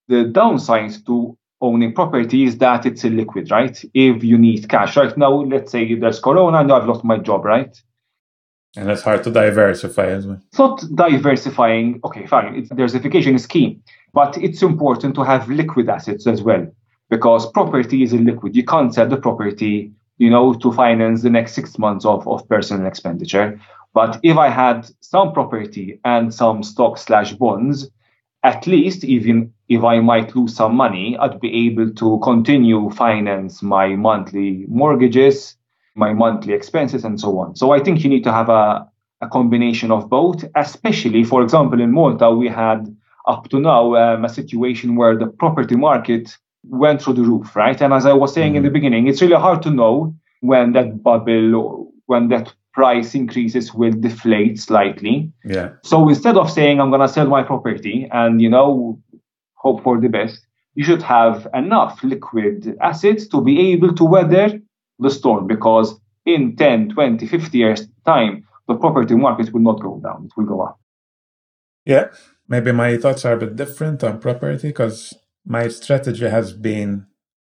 The 0.08 0.26
downside 0.26 0.94
to 1.08 1.38
owning 1.62 1.94
property 1.94 2.44
is 2.44 2.58
that 2.60 2.86
it's 2.86 3.04
illiquid, 3.04 3.52
right? 3.52 3.84
If 3.94 4.24
you 4.24 4.38
need 4.38 4.70
cash 4.70 4.96
right 4.96 5.18
now, 5.18 5.34
let's 5.42 5.72
say 5.72 5.96
there's 5.96 6.20
Corona 6.20 6.60
and 6.60 6.72
I've 6.72 6.86
lost 6.88 7.04
my 7.04 7.18
job, 7.18 7.44
right? 7.44 7.76
And 8.78 8.90
it's 8.90 9.04
hard 9.04 9.24
to 9.24 9.32
diversify 9.32 10.08
as 10.08 10.28
well. 10.28 10.42
It's 10.48 10.60
not 10.60 10.84
diversifying. 10.96 12.00
Okay, 12.04 12.26
fine. 12.26 12.56
It's, 12.56 12.70
diversification 12.70 13.36
is 13.36 13.48
key, 13.48 13.80
but 14.14 14.38
it's 14.38 14.62
important 14.62 15.16
to 15.16 15.24
have 15.24 15.50
liquid 15.50 15.90
assets 15.90 16.28
as 16.28 16.42
well 16.42 16.68
because 17.10 17.50
property 17.52 18.04
is 18.04 18.14
liquid. 18.14 18.56
You 18.56 18.64
can't 18.64 18.94
sell 18.94 19.08
the 19.08 19.18
property, 19.18 19.92
you 20.18 20.30
know, 20.30 20.54
to 20.56 20.72
finance 20.72 21.22
the 21.22 21.30
next 21.30 21.54
six 21.54 21.78
months 21.78 22.06
of, 22.06 22.28
of 22.28 22.48
personal 22.50 22.88
expenditure. 22.88 23.60
But 23.94 24.20
if 24.24 24.38
I 24.38 24.50
had 24.50 24.90
some 25.00 25.32
property 25.32 26.00
and 26.04 26.34
some 26.34 26.64
stock 26.64 26.98
slash 26.98 27.34
bonds, 27.34 27.90
at 28.44 28.68
least 28.68 29.04
even 29.04 29.54
if 29.70 29.84
I 29.84 30.00
might 30.00 30.36
lose 30.36 30.56
some 30.56 30.76
money, 30.76 31.18
I'd 31.18 31.40
be 31.40 31.68
able 31.68 31.92
to 31.94 32.20
continue 32.22 32.90
finance 32.92 33.64
my 33.64 33.96
monthly 33.96 34.66
mortgages, 34.68 35.56
my 35.96 36.14
monthly 36.14 36.54
expenses, 36.54 37.04
and 37.04 37.20
so 37.20 37.40
on. 37.40 37.56
So 37.56 37.72
I 37.72 37.80
think 37.80 38.04
you 38.04 38.10
need 38.10 38.24
to 38.26 38.32
have 38.32 38.50
a, 38.50 38.88
a 39.22 39.28
combination 39.28 39.92
of 39.92 40.10
both, 40.10 40.44
especially, 40.56 41.24
for 41.24 41.42
example, 41.42 41.82
in 41.82 41.92
Malta, 41.92 42.32
we 42.32 42.48
had 42.48 42.96
up 43.28 43.50
to 43.50 43.60
now 43.60 43.96
um, 43.96 44.26
a 44.26 44.30
situation 44.30 44.96
where 44.96 45.18
the 45.18 45.28
property 45.28 45.76
market 45.76 46.38
went 46.64 47.02
through 47.02 47.14
the 47.14 47.22
roof, 47.22 47.56
right? 47.56 47.82
And 47.82 47.94
as 47.94 48.06
I 48.06 48.14
was 48.14 48.34
saying 48.34 48.56
in 48.56 48.64
the 48.64 48.68
mm-hmm. 48.68 48.74
beginning, 48.74 49.08
it's 49.08 49.22
really 49.22 49.36
hard 49.36 49.62
to 49.64 49.72
know 49.72 50.16
when 50.42 50.74
that 50.74 51.02
bubble 51.02 51.56
or 51.56 51.88
when 52.06 52.28
that 52.30 52.54
price 52.74 53.16
increases 53.16 53.74
will 53.74 53.92
deflate 53.92 54.60
slightly. 54.60 55.32
Yeah. 55.44 55.70
So 55.84 56.08
instead 56.10 56.38
of 56.38 56.52
saying 56.52 56.80
I'm 56.80 56.92
gonna 56.92 57.08
sell 57.08 57.28
my 57.28 57.42
property 57.42 58.08
and 58.12 58.42
you 58.42 58.50
know 58.50 59.02
hope 59.54 59.82
for 59.82 60.00
the 60.00 60.10
best, 60.10 60.46
you 60.76 60.84
should 60.84 61.02
have 61.02 61.48
enough 61.54 62.04
liquid 62.04 62.78
assets 62.82 63.28
to 63.30 63.42
be 63.42 63.72
able 63.72 63.96
to 63.96 64.04
weather 64.04 64.62
the 65.00 65.10
storm 65.10 65.48
because 65.48 66.00
in 66.26 66.56
10, 66.56 66.90
20, 66.90 67.28
50 67.28 67.58
years 67.58 67.88
time, 68.06 68.48
the 68.68 68.76
property 68.76 69.16
market 69.16 69.54
will 69.54 69.62
not 69.62 69.82
go 69.82 70.00
down, 70.04 70.26
it 70.26 70.32
will 70.38 70.46
go 70.46 70.62
up. 70.62 70.80
Yeah, 71.86 72.08
maybe 72.48 72.72
my 72.72 72.98
thoughts 72.98 73.26
are 73.26 73.34
a 73.34 73.38
bit 73.38 73.56
different 73.56 74.04
on 74.04 74.20
property 74.20 74.70
because 74.70 75.14
my 75.46 75.68
strategy 75.68 76.28
has 76.28 76.52
been, 76.54 77.06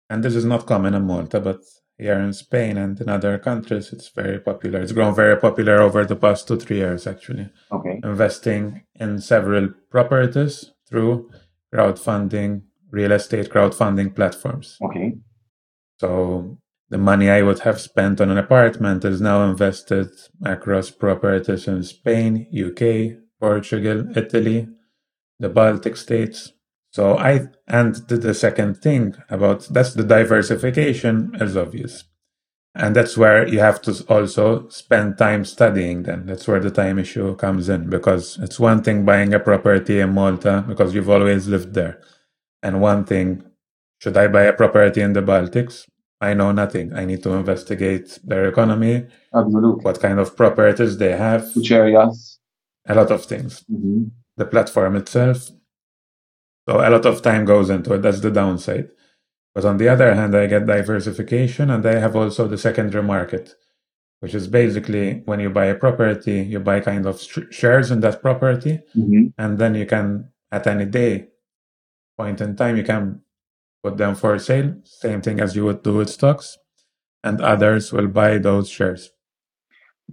and 0.10 0.24
this 0.24 0.36
is 0.36 0.44
not 0.44 0.66
common 0.66 0.94
in 0.94 1.06
Malta, 1.06 1.40
but 1.40 1.62
here 1.98 2.20
in 2.20 2.34
Spain 2.34 2.78
and 2.78 3.00
in 3.02 3.10
other 3.10 3.38
countries, 3.40 3.92
it's 3.92 4.10
very 4.10 4.40
popular. 4.40 4.82
It's 4.82 4.92
grown 4.92 5.16
very 5.16 5.38
popular 5.38 5.82
over 5.82 6.06
the 6.06 6.16
past 6.16 6.48
two, 6.48 6.58
three 6.58 6.78
years, 6.78 7.08
actually. 7.08 7.50
Okay. 7.72 8.00
Investing 8.04 8.84
in 8.96 9.20
several 9.20 9.70
properties 9.90 10.72
through 10.88 11.32
crowdfunding, 11.74 12.64
real 12.92 13.14
estate 13.14 13.50
crowdfunding 13.50 14.16
platforms. 14.16 14.78
Okay. 14.84 15.16
So 16.00 16.60
the 16.90 16.98
money 16.98 17.30
I 17.30 17.42
would 17.42 17.60
have 17.60 17.82
spent 17.82 18.22
on 18.22 18.32
an 18.32 18.38
apartment 18.38 19.04
is 19.04 19.22
now 19.22 19.44
invested 19.50 20.10
across 20.44 20.90
properties 20.90 21.68
in 21.68 21.84
Spain, 21.84 22.48
UK, 22.52 23.20
Portugal, 23.40 24.18
Italy, 24.18 24.68
the 25.40 25.50
Baltic 25.50 25.98
states, 25.98 26.54
so 26.98 27.18
I 27.18 27.50
and 27.68 27.94
the, 28.08 28.34
second 28.34 28.78
thing 28.78 29.16
about 29.30 29.68
that's 29.70 29.94
the 29.94 30.04
diversification 30.04 31.32
is 31.40 31.56
obvious. 31.56 32.06
And 32.74 32.96
that's 32.96 33.16
where 33.16 33.48
you 33.48 33.60
have 33.60 33.82
to 33.84 34.04
also 34.08 34.68
spend 34.70 35.18
time 35.18 35.46
studying 35.46 36.04
then. 36.04 36.26
That's 36.26 36.48
where 36.48 36.60
the 36.60 36.72
time 36.72 36.98
issue 36.98 37.36
comes 37.36 37.70
in 37.70 37.90
because 37.90 38.40
it's 38.40 38.60
one 38.60 38.82
thing 38.82 39.06
buying 39.06 39.34
a 39.34 39.40
property 39.40 40.00
in 40.00 40.14
Malta 40.14 40.64
because 40.68 40.96
you've 40.96 41.10
always 41.10 41.48
lived 41.48 41.76
there. 41.76 42.02
And 42.64 42.82
one 42.82 43.06
thing, 43.06 43.44
should 44.00 44.18
I 44.18 44.28
buy 44.28 44.44
a 44.44 44.54
property 44.54 45.02
in 45.02 45.14
the 45.14 45.22
Baltics? 45.22 45.86
I 46.20 46.34
know 46.34 46.52
nothing. 46.52 46.94
I 46.94 47.06
need 47.06 47.22
to 47.24 47.34
investigate 47.34 48.20
their 48.24 48.48
economy. 48.48 49.06
Absolutely. 49.34 49.84
What 49.84 50.00
kind 50.00 50.20
of 50.20 50.36
properties 50.36 50.98
they 50.98 51.16
have. 51.16 51.56
Which 51.56 51.72
areas? 51.72 52.40
A 52.88 52.96
lot 52.96 53.12
of 53.12 53.26
things. 53.26 53.64
Mm-hmm. 53.72 54.06
The 54.38 54.46
platform 54.46 54.96
itself, 54.96 55.50
so 56.68 56.86
a 56.86 56.90
lot 56.90 57.06
of 57.06 57.22
time 57.22 57.46
goes 57.46 57.70
into 57.70 57.94
it. 57.94 58.02
That's 58.02 58.20
the 58.20 58.32
downside. 58.32 58.90
But 59.56 59.66
on 59.66 59.78
the 59.78 59.88
other 59.90 60.14
hand, 60.14 60.36
I 60.36 60.48
get 60.48 60.66
diversification 60.66 61.70
and 61.70 61.86
I 61.86 61.96
have 61.96 62.16
also 62.16 62.48
the 62.48 62.58
secondary 62.58 63.04
market, 63.04 63.56
which 64.20 64.36
is 64.36 64.48
basically 64.48 65.22
when 65.26 65.40
you 65.40 65.50
buy 65.50 65.66
a 65.66 65.76
property, 65.76 66.42
you 66.42 66.60
buy 66.60 66.82
kind 66.82 67.06
of 67.06 67.22
sh- 67.22 67.50
shares 67.52 67.90
in 67.90 68.02
that 68.02 68.22
property. 68.22 68.82
Mm-hmm. 68.96 69.28
And 69.38 69.58
then 69.58 69.76
you 69.76 69.86
can, 69.86 70.30
at 70.52 70.68
any 70.68 70.86
day, 70.86 71.30
point 72.18 72.42
in 72.42 72.56
time, 72.56 72.76
you 72.78 72.84
can 72.84 73.22
put 73.88 73.98
them 73.98 74.16
for 74.16 74.38
sale. 74.40 74.74
Same 74.84 75.22
thing 75.22 75.40
as 75.40 75.56
you 75.56 75.64
would 75.66 75.82
do 75.84 75.96
with 75.96 76.10
stocks. 76.10 76.58
And 77.24 77.42
others 77.42 77.94
will 77.94 78.08
buy 78.08 78.38
those 78.38 78.70
shares. 78.70 79.12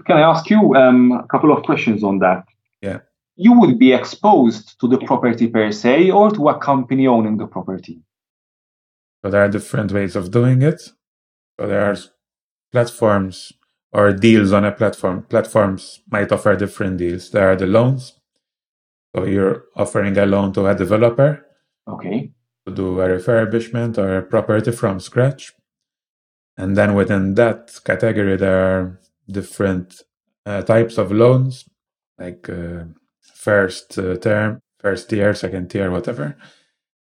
Can 0.07 0.16
I 0.16 0.22
ask 0.22 0.49
you 0.51 0.75
um, 0.75 1.12
a 1.12 1.27
couple 1.29 1.53
of 1.53 1.62
questions 1.64 2.03
on 2.03 2.18
that? 2.18 2.45
Yeah. 2.83 3.01
you 3.37 3.53
would 3.59 3.79
be 3.79 3.93
exposed 3.93 4.79
to 4.81 4.87
the 4.87 4.99
property 4.99 5.47
per 5.49 5.72
se 5.72 6.11
or 6.11 6.31
to 6.31 6.49
a 6.49 6.59
company 6.59 7.07
owning 7.07 7.37
the 7.37 7.47
property? 7.47 7.99
So 9.22 9.31
there 9.31 9.43
are 9.45 9.49
different 9.49 9.91
ways 9.91 10.14
of 10.14 10.31
doing 10.31 10.62
it. 10.62 10.81
So 11.59 11.66
there 11.66 11.85
are 11.91 11.97
platforms 12.70 13.53
or 13.93 14.12
deals 14.12 14.53
on 14.53 14.64
a 14.64 14.72
platform. 14.72 15.22
Platforms 15.35 16.01
might 16.11 16.31
offer 16.31 16.55
different 16.57 16.99
deals. 16.99 17.31
There 17.31 17.49
are 17.51 17.57
the 17.57 17.66
loans. 17.66 18.03
So 19.14 19.25
you're 19.25 19.64
offering 19.75 20.16
a 20.18 20.27
loan 20.27 20.53
to 20.53 20.66
a 20.66 20.75
developer. 20.75 21.31
Okay. 21.89 22.31
To 22.67 22.75
do 22.75 23.01
a 23.01 23.09
refurbishment 23.09 23.99
or 23.99 24.19
a 24.19 24.23
property 24.23 24.73
from 24.73 24.99
scratch. 25.01 25.53
And 26.57 26.77
then 26.77 26.95
within 26.95 27.35
that 27.35 27.79
category, 27.85 28.37
there 28.37 28.61
are 28.65 29.01
different 29.29 30.03
uh, 30.47 30.62
types 30.62 30.99
of 30.99 31.12
loans, 31.12 31.69
like 32.19 32.49
uh, 32.49 32.85
first 33.21 33.99
uh, 33.99 34.17
term, 34.17 34.61
first 34.79 35.11
tier, 35.11 35.35
second 35.35 35.71
tier, 35.71 35.91
whatever. 35.91 36.37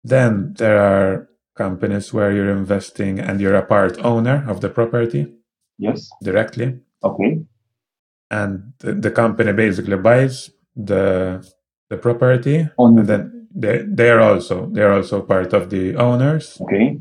Then 0.04 0.54
there 0.56 0.78
are 0.78 1.28
companies 1.54 2.12
where 2.12 2.32
you're 2.32 2.56
investing 2.56 3.18
and 3.20 3.40
you're 3.40 3.54
a 3.54 3.66
part 3.66 3.98
owner 3.98 4.44
of 4.48 4.60
the 4.60 4.70
property. 4.70 5.34
Yes. 5.78 6.08
Directly. 6.22 6.78
Okay. 7.02 7.42
And 8.30 8.72
the, 8.78 8.94
the 8.94 9.10
company 9.10 9.52
basically 9.52 9.96
buys 9.96 10.50
the 10.74 11.46
the 11.90 11.98
property, 11.98 12.66
On 12.78 12.98
and 12.98 13.06
then 13.06 13.41
they 13.54 13.82
they 13.86 14.10
are 14.10 14.20
also 14.20 14.66
they 14.66 14.82
are 14.82 14.92
also 14.92 15.22
part 15.22 15.52
of 15.52 15.70
the 15.70 15.96
owners. 15.96 16.58
Okay. 16.60 17.00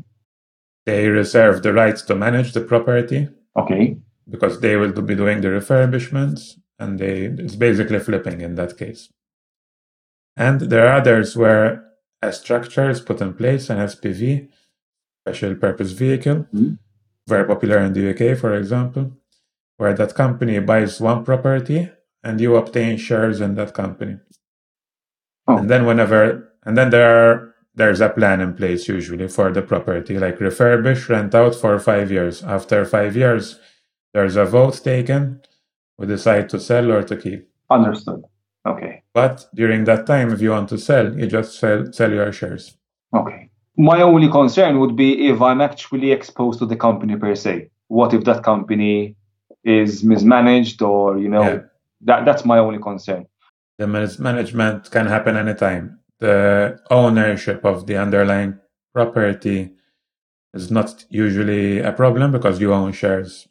They 0.84 1.08
reserve 1.08 1.62
the 1.62 1.72
rights 1.72 2.02
to 2.02 2.14
manage 2.14 2.52
the 2.52 2.60
property. 2.60 3.28
Okay. 3.56 3.98
Because 4.28 4.60
they 4.60 4.76
will 4.76 4.92
be 4.92 5.14
doing 5.14 5.40
the 5.40 5.48
refurbishments, 5.48 6.58
and 6.78 6.98
they 6.98 7.24
it's 7.26 7.56
basically 7.56 7.98
flipping 7.98 8.40
in 8.40 8.54
that 8.56 8.76
case. 8.76 9.10
And 10.36 10.60
there 10.60 10.86
are 10.86 10.96
others 11.00 11.36
where 11.36 11.84
a 12.22 12.32
structure 12.32 12.88
is 12.88 13.00
put 13.00 13.20
in 13.20 13.34
place, 13.34 13.68
an 13.68 13.78
SPV, 13.78 14.48
special 15.26 15.54
purpose 15.56 15.92
vehicle, 15.92 16.46
mm-hmm. 16.54 16.74
very 17.28 17.46
popular 17.46 17.78
in 17.78 17.92
the 17.92 18.10
UK, 18.10 18.38
for 18.38 18.54
example, 18.54 19.12
where 19.76 19.94
that 19.94 20.14
company 20.14 20.58
buys 20.60 21.00
one 21.00 21.24
property 21.24 21.90
and 22.22 22.40
you 22.40 22.56
obtain 22.56 22.96
shares 22.96 23.40
in 23.40 23.54
that 23.56 23.74
company. 23.74 24.16
Oh. 25.46 25.58
And 25.58 25.68
then 25.68 25.86
whenever, 25.86 26.52
and 26.64 26.76
then 26.76 26.90
there 26.90 27.30
are, 27.30 27.54
there's 27.74 28.00
a 28.00 28.08
plan 28.10 28.40
in 28.40 28.54
place 28.54 28.86
usually 28.86 29.28
for 29.28 29.50
the 29.50 29.62
property, 29.62 30.18
like 30.18 30.38
refurbish, 30.38 31.08
rent 31.08 31.34
out 31.34 31.54
for 31.54 31.78
five 31.78 32.10
years. 32.10 32.42
After 32.42 32.84
five 32.84 33.16
years, 33.16 33.58
there's 34.12 34.36
a 34.36 34.44
vote 34.44 34.80
taken. 34.84 35.40
We 35.98 36.06
decide 36.06 36.48
to 36.50 36.60
sell 36.60 36.92
or 36.92 37.02
to 37.02 37.16
keep. 37.16 37.48
Understood. 37.70 38.24
Okay. 38.66 39.02
But 39.14 39.46
during 39.54 39.84
that 39.84 40.06
time, 40.06 40.32
if 40.32 40.40
you 40.40 40.50
want 40.50 40.68
to 40.68 40.78
sell, 40.78 41.18
you 41.18 41.26
just 41.26 41.58
sell, 41.58 41.92
sell 41.92 42.12
your 42.12 42.32
shares. 42.32 42.76
Okay. 43.14 43.48
My 43.76 44.02
only 44.02 44.28
concern 44.28 44.78
would 44.80 44.96
be 44.96 45.28
if 45.28 45.40
I'm 45.40 45.60
actually 45.60 46.12
exposed 46.12 46.58
to 46.58 46.66
the 46.66 46.76
company 46.76 47.16
per 47.16 47.34
se. 47.34 47.70
What 47.88 48.12
if 48.14 48.24
that 48.24 48.42
company 48.44 49.16
is 49.64 50.04
mismanaged 50.04 50.82
or, 50.82 51.18
you 51.18 51.28
know, 51.28 51.42
yeah. 51.42 51.58
that, 52.02 52.24
that's 52.24 52.44
my 52.44 52.58
only 52.58 52.78
concern. 52.78 53.26
The 53.82 53.88
management 53.88 54.92
can 54.92 55.06
happen 55.06 55.36
anytime. 55.36 55.98
The 56.20 56.78
ownership 56.88 57.64
of 57.64 57.88
the 57.88 57.96
underlying 57.96 58.60
property 58.94 59.72
is 60.54 60.70
not 60.70 61.04
usually 61.10 61.80
a 61.80 61.90
problem 61.90 62.30
because 62.30 62.60
you 62.60 62.72
own 62.72 62.92
shares 62.92 63.48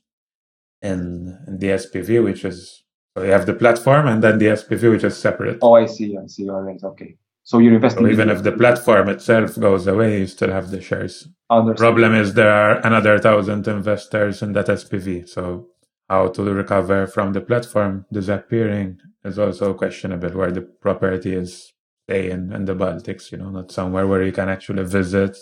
in, 0.81 1.37
in 1.47 1.57
the 1.57 1.67
SPV, 1.67 2.23
which 2.23 2.45
is 2.45 2.85
so 3.13 3.23
you 3.23 3.31
have 3.31 3.45
the 3.45 3.53
platform 3.53 4.07
and 4.07 4.23
then 4.23 4.37
the 4.37 4.45
SPV, 4.45 4.89
which 4.91 5.03
is 5.03 5.17
separate. 5.17 5.57
Oh, 5.61 5.73
I 5.73 5.85
see. 5.85 6.17
I 6.17 6.27
see. 6.27 6.49
All 6.49 6.61
right. 6.61 6.81
Okay. 6.81 7.17
So 7.43 7.57
you're 7.59 7.73
investing. 7.73 8.05
So 8.05 8.09
even 8.09 8.29
if 8.29 8.41
the 8.43 8.53
platform 8.53 9.09
itself 9.09 9.59
goes 9.59 9.85
away, 9.85 10.19
you 10.19 10.27
still 10.27 10.51
have 10.51 10.71
the 10.71 10.79
shares. 10.79 11.27
Understood. 11.49 11.77
Problem 11.77 12.15
is 12.15 12.35
there 12.35 12.53
are 12.53 12.77
another 12.87 13.19
thousand 13.19 13.67
investors 13.67 14.41
in 14.41 14.53
that 14.53 14.67
SPV. 14.67 15.27
So 15.27 15.67
how 16.11 16.27
to 16.27 16.43
recover 16.43 17.07
from 17.07 17.31
the 17.31 17.39
platform 17.39 18.05
disappearing 18.11 18.99
is 19.23 19.39
also 19.39 19.73
questionable. 19.73 20.31
Where 20.31 20.51
the 20.51 20.61
property 20.61 21.33
is 21.33 21.71
staying 22.05 22.51
in 22.51 22.65
the 22.65 22.75
Baltics, 22.75 23.31
you 23.31 23.37
know, 23.37 23.49
not 23.49 23.71
somewhere 23.71 24.05
where 24.05 24.21
you 24.21 24.33
can 24.33 24.49
actually 24.49 24.83
visit 24.83 25.37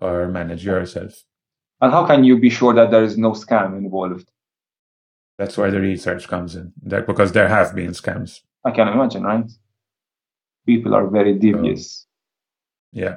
or 0.00 0.28
manage 0.28 0.64
yourself. 0.64 1.12
And 1.82 1.92
how 1.92 2.06
can 2.06 2.24
you 2.24 2.38
be 2.38 2.48
sure 2.48 2.72
that 2.72 2.90
there 2.90 3.04
is 3.04 3.18
no 3.18 3.32
scam 3.32 3.76
involved? 3.76 4.30
That's 5.38 5.58
where 5.58 5.70
the 5.70 5.80
research 5.80 6.26
comes 6.26 6.56
in, 6.56 6.72
that, 6.84 7.06
because 7.06 7.32
there 7.32 7.48
have 7.48 7.74
been 7.74 7.90
scams. 7.90 8.40
I 8.64 8.70
can 8.70 8.88
imagine, 8.88 9.24
right? 9.24 9.50
People 10.64 10.94
are 10.94 11.06
very 11.08 11.34
devious. 11.34 12.06
So, 12.94 13.00
yeah, 13.02 13.16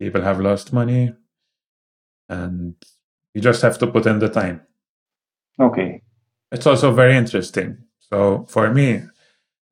people 0.00 0.22
have 0.22 0.40
lost 0.40 0.72
money, 0.72 1.14
and 2.28 2.74
you 3.34 3.40
just 3.40 3.62
have 3.62 3.78
to 3.78 3.86
put 3.86 4.06
in 4.06 4.18
the 4.18 4.30
time. 4.30 4.62
Okay. 5.60 6.02
It's 6.50 6.66
also 6.66 6.92
very 6.92 7.16
interesting. 7.16 7.78
So 7.98 8.46
for 8.48 8.72
me, 8.72 9.02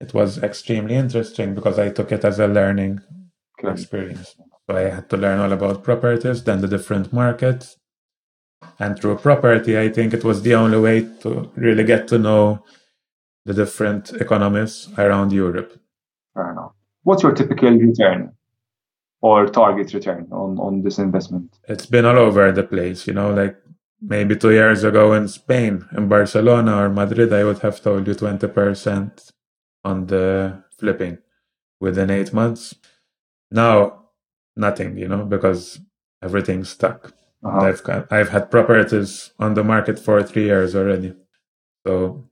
it 0.00 0.12
was 0.12 0.42
extremely 0.42 0.94
interesting 0.94 1.54
because 1.54 1.78
I 1.78 1.90
took 1.90 2.12
it 2.12 2.24
as 2.24 2.38
a 2.38 2.46
learning 2.46 3.00
okay. 3.58 3.72
experience. 3.72 4.36
So 4.68 4.76
I 4.76 4.90
had 4.90 5.08
to 5.10 5.16
learn 5.16 5.40
all 5.40 5.52
about 5.52 5.84
properties, 5.84 6.44
then 6.44 6.60
the 6.60 6.68
different 6.68 7.12
markets, 7.12 7.76
and 8.78 8.98
through 8.98 9.16
property, 9.18 9.78
I 9.78 9.88
think 9.88 10.12
it 10.12 10.24
was 10.24 10.42
the 10.42 10.54
only 10.54 10.78
way 10.78 11.00
to 11.20 11.50
really 11.56 11.84
get 11.84 12.08
to 12.08 12.18
know 12.18 12.64
the 13.44 13.54
different 13.54 14.12
economies 14.14 14.88
around 14.98 15.32
Europe. 15.32 15.80
Fair 16.34 16.52
enough. 16.52 16.72
What's 17.04 17.22
your 17.22 17.32
typical 17.32 17.70
return 17.70 18.32
or 19.20 19.46
target 19.46 19.94
return 19.94 20.28
on, 20.32 20.58
on 20.58 20.82
this 20.82 20.98
investment? 20.98 21.58
It's 21.68 21.86
been 21.86 22.04
all 22.04 22.18
over 22.18 22.50
the 22.52 22.64
place, 22.64 23.06
you 23.06 23.14
know, 23.14 23.32
like 23.32 23.56
maybe 24.06 24.36
two 24.36 24.52
years 24.52 24.84
ago 24.84 25.12
in 25.12 25.28
Spain, 25.28 25.84
in 25.96 26.08
Barcelona 26.08 26.82
or 26.82 26.88
Madrid, 26.88 27.32
I 27.32 27.44
would 27.44 27.58
have 27.60 27.82
told 27.82 28.06
you 28.06 28.14
20% 28.14 29.32
on 29.84 30.06
the 30.06 30.62
flipping 30.78 31.18
within 31.80 32.10
eight 32.10 32.32
months. 32.32 32.74
Now, 33.50 34.06
nothing, 34.56 34.96
you 34.96 35.08
know, 35.08 35.24
because 35.24 35.80
everything's 36.22 36.70
stuck. 36.70 37.12
Uh-huh. 37.44 37.60
I've 37.60 37.82
got 37.82 38.10
I've 38.10 38.30
had 38.30 38.50
properties 38.50 39.30
on 39.38 39.54
the 39.54 39.62
market 39.62 39.98
for 39.98 40.22
three 40.22 40.44
years 40.44 40.74
already. 40.74 41.14
So 41.86 42.28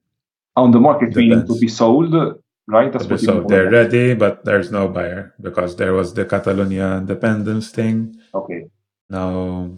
on 0.56 0.70
the 0.70 0.80
market 0.80 1.14
meaning 1.14 1.46
to 1.46 1.58
be 1.58 1.68
sold, 1.68 2.14
right? 2.66 2.92
That's 2.92 3.06
what 3.06 3.20
sold. 3.20 3.48
They're 3.48 3.70
ready, 3.70 4.14
but 4.14 4.44
there's 4.44 4.70
no 4.72 4.88
buyer 4.88 5.34
because 5.40 5.76
there 5.76 5.92
was 5.92 6.14
the 6.14 6.24
Catalonia 6.24 6.96
independence 6.96 7.70
thing. 7.70 8.16
Okay. 8.34 8.66
Now 9.10 9.76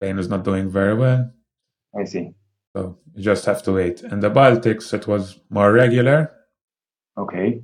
Spain 0.00 0.18
is 0.18 0.28
not 0.28 0.44
doing 0.44 0.70
very 0.70 0.94
well. 0.94 1.30
I 1.98 2.04
see. 2.04 2.30
So 2.74 2.98
you 3.14 3.22
just 3.22 3.44
have 3.44 3.62
to 3.64 3.72
wait. 3.72 4.00
In 4.00 4.20
the 4.20 4.30
Baltics, 4.30 4.94
it 4.94 5.06
was 5.06 5.38
more 5.50 5.72
regular. 5.72 6.32
Okay. 7.18 7.62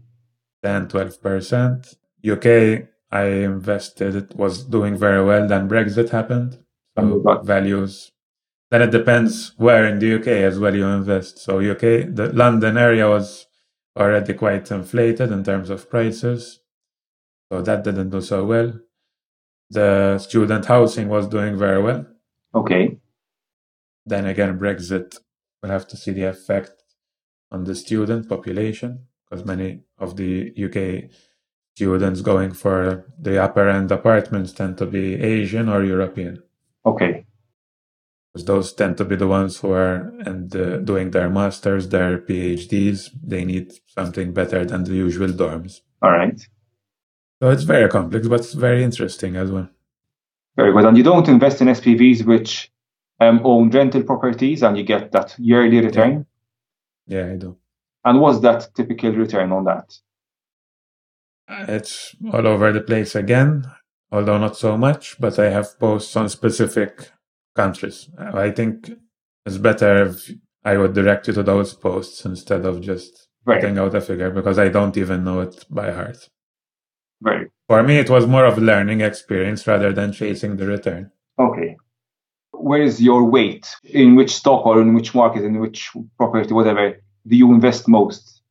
10, 0.62 0.88
12%. 0.88 1.96
UK, 2.28 2.88
I 3.10 3.24
invested, 3.24 4.16
it 4.16 4.36
was 4.36 4.64
doing 4.64 4.98
very 4.98 5.24
well. 5.24 5.48
Then 5.48 5.68
Brexit 5.68 6.10
happened. 6.10 6.58
So 6.98 7.40
values. 7.44 8.12
Then 8.70 8.82
it 8.82 8.90
depends 8.90 9.52
where 9.56 9.86
in 9.86 9.98
the 9.98 10.16
UK 10.16 10.28
as 10.28 10.58
well 10.58 10.74
you 10.74 10.86
invest. 10.86 11.38
So 11.38 11.60
UK, 11.60 12.14
the 12.14 12.32
London 12.34 12.76
area 12.76 13.08
was 13.08 13.46
already 13.96 14.34
quite 14.34 14.70
inflated 14.70 15.30
in 15.32 15.44
terms 15.44 15.70
of 15.70 15.88
prices. 15.88 16.60
So 17.50 17.62
that 17.62 17.84
didn't 17.84 18.10
do 18.10 18.20
so 18.20 18.44
well. 18.44 18.78
The 19.70 20.18
student 20.18 20.66
housing 20.66 21.08
was 21.08 21.28
doing 21.28 21.56
very 21.56 21.82
well. 21.82 22.06
Okay. 22.54 22.98
Then 24.04 24.26
again, 24.26 24.58
Brexit 24.58 25.18
will 25.62 25.70
have 25.70 25.86
to 25.88 25.96
see 25.96 26.12
the 26.12 26.24
effect 26.24 26.82
on 27.50 27.64
the 27.64 27.74
student 27.74 28.28
population 28.28 29.06
because 29.28 29.44
many 29.44 29.80
of 29.98 30.16
the 30.16 30.52
UK 30.56 31.10
students 31.74 32.22
going 32.22 32.52
for 32.52 33.06
the 33.20 33.42
upper 33.42 33.68
end 33.68 33.92
apartments 33.92 34.52
tend 34.52 34.78
to 34.78 34.86
be 34.86 35.14
Asian 35.14 35.68
or 35.68 35.84
European. 35.84 36.42
Okay. 36.86 37.26
Because 38.32 38.46
those 38.46 38.72
tend 38.72 38.96
to 38.98 39.04
be 39.04 39.16
the 39.16 39.26
ones 39.26 39.58
who 39.58 39.72
are 39.72 40.12
and 40.20 40.54
uh, 40.56 40.78
doing 40.78 41.10
their 41.10 41.28
masters, 41.28 41.88
their 41.88 42.18
PhDs. 42.18 43.10
They 43.22 43.44
need 43.44 43.72
something 43.86 44.32
better 44.32 44.64
than 44.64 44.84
the 44.84 44.94
usual 44.94 45.28
dorms. 45.28 45.80
All 46.02 46.10
right. 46.10 46.38
So 47.42 47.50
it's 47.50 47.64
very 47.64 47.88
complex, 47.90 48.28
but 48.28 48.40
it's 48.40 48.54
very 48.54 48.82
interesting 48.82 49.36
as 49.36 49.50
well. 49.50 49.68
Very 50.56 50.72
good. 50.72 50.84
And 50.84 50.96
you 50.96 51.02
don't 51.02 51.28
invest 51.28 51.60
in 51.60 51.68
SPVs 51.68 52.24
which 52.24 52.70
um, 53.20 53.40
own 53.44 53.70
rental 53.70 54.02
properties 54.02 54.62
and 54.62 54.76
you 54.76 54.84
get 54.84 55.12
that 55.12 55.34
yearly 55.38 55.80
return? 55.80 56.26
Yeah, 57.06 57.26
yeah 57.26 57.32
I 57.32 57.36
do. 57.36 57.56
And 58.04 58.20
what's 58.20 58.40
that 58.40 58.68
typical 58.74 59.12
return 59.12 59.52
on 59.52 59.64
that? 59.64 59.92
It's 61.48 62.14
all 62.32 62.46
over 62.46 62.72
the 62.72 62.80
place 62.80 63.14
again, 63.14 63.64
although 64.10 64.38
not 64.38 64.56
so 64.56 64.76
much, 64.76 65.16
but 65.20 65.38
I 65.38 65.50
have 65.50 65.78
posts 65.78 66.16
on 66.16 66.28
specific 66.28 67.10
countries. 67.54 68.08
I 68.18 68.50
think 68.50 68.90
it's 69.44 69.58
better 69.58 70.06
if 70.06 70.30
I 70.64 70.76
would 70.76 70.94
direct 70.94 71.28
you 71.28 71.34
to 71.34 71.42
those 71.42 71.74
posts 71.74 72.24
instead 72.24 72.64
of 72.64 72.80
just 72.80 73.28
Right. 73.44 73.60
putting 73.60 73.78
out 73.78 73.94
a 73.94 74.00
figure 74.00 74.30
because 74.30 74.58
I 74.58 74.68
don't 74.68 74.96
even 74.96 75.22
know 75.22 75.38
it 75.40 75.64
by 75.70 75.92
heart. 75.92 76.28
Right. 77.20 77.46
For 77.68 77.82
me, 77.82 77.98
it 77.98 78.08
was 78.08 78.26
more 78.26 78.44
of 78.44 78.58
a 78.58 78.60
learning 78.60 79.00
experience 79.00 79.66
rather 79.66 79.92
than 79.92 80.12
chasing 80.12 80.56
the 80.56 80.66
return. 80.66 81.10
Okay. 81.38 81.76
Where 82.52 82.80
is 82.80 83.02
your 83.02 83.24
weight? 83.24 83.66
In 83.84 84.14
which 84.14 84.34
stock 84.34 84.64
or 84.66 84.80
in 84.80 84.94
which 84.94 85.14
market, 85.14 85.44
in 85.44 85.58
which 85.58 85.90
property, 86.16 86.54
whatever, 86.54 86.96
do 87.26 87.36
you 87.36 87.52
invest 87.52 87.88
most 87.88 88.42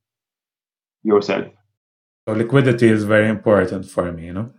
yourself? 1.03 1.47
So 2.27 2.33
liquidity 2.33 2.87
is 2.89 3.03
very 3.03 3.29
important 3.29 3.89
for 3.89 4.11
me, 4.11 4.25
you 4.25 4.33
know. 4.33 4.51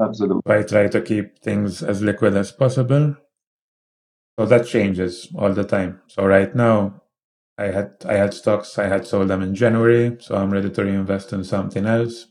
Absolutely. 0.00 0.42
I 0.46 0.62
try 0.62 0.88
to 0.88 1.00
keep 1.00 1.38
things 1.38 1.82
as 1.82 2.02
liquid 2.02 2.36
as 2.36 2.52
possible. 2.52 3.16
So 4.38 4.46
that 4.46 4.66
changes 4.66 5.28
all 5.34 5.52
the 5.52 5.64
time. 5.64 6.00
So 6.08 6.26
right 6.26 6.54
now, 6.54 7.02
I 7.56 7.66
had 7.66 7.92
I 8.06 8.14
had 8.14 8.34
stocks. 8.34 8.78
I 8.78 8.86
had 8.86 9.06
sold 9.06 9.28
them 9.28 9.42
in 9.42 9.54
January, 9.54 10.16
so 10.20 10.34
I'm 10.36 10.50
ready 10.50 10.70
to 10.70 10.84
reinvest 10.84 11.32
in 11.32 11.44
something 11.44 11.86
else. 11.86 12.26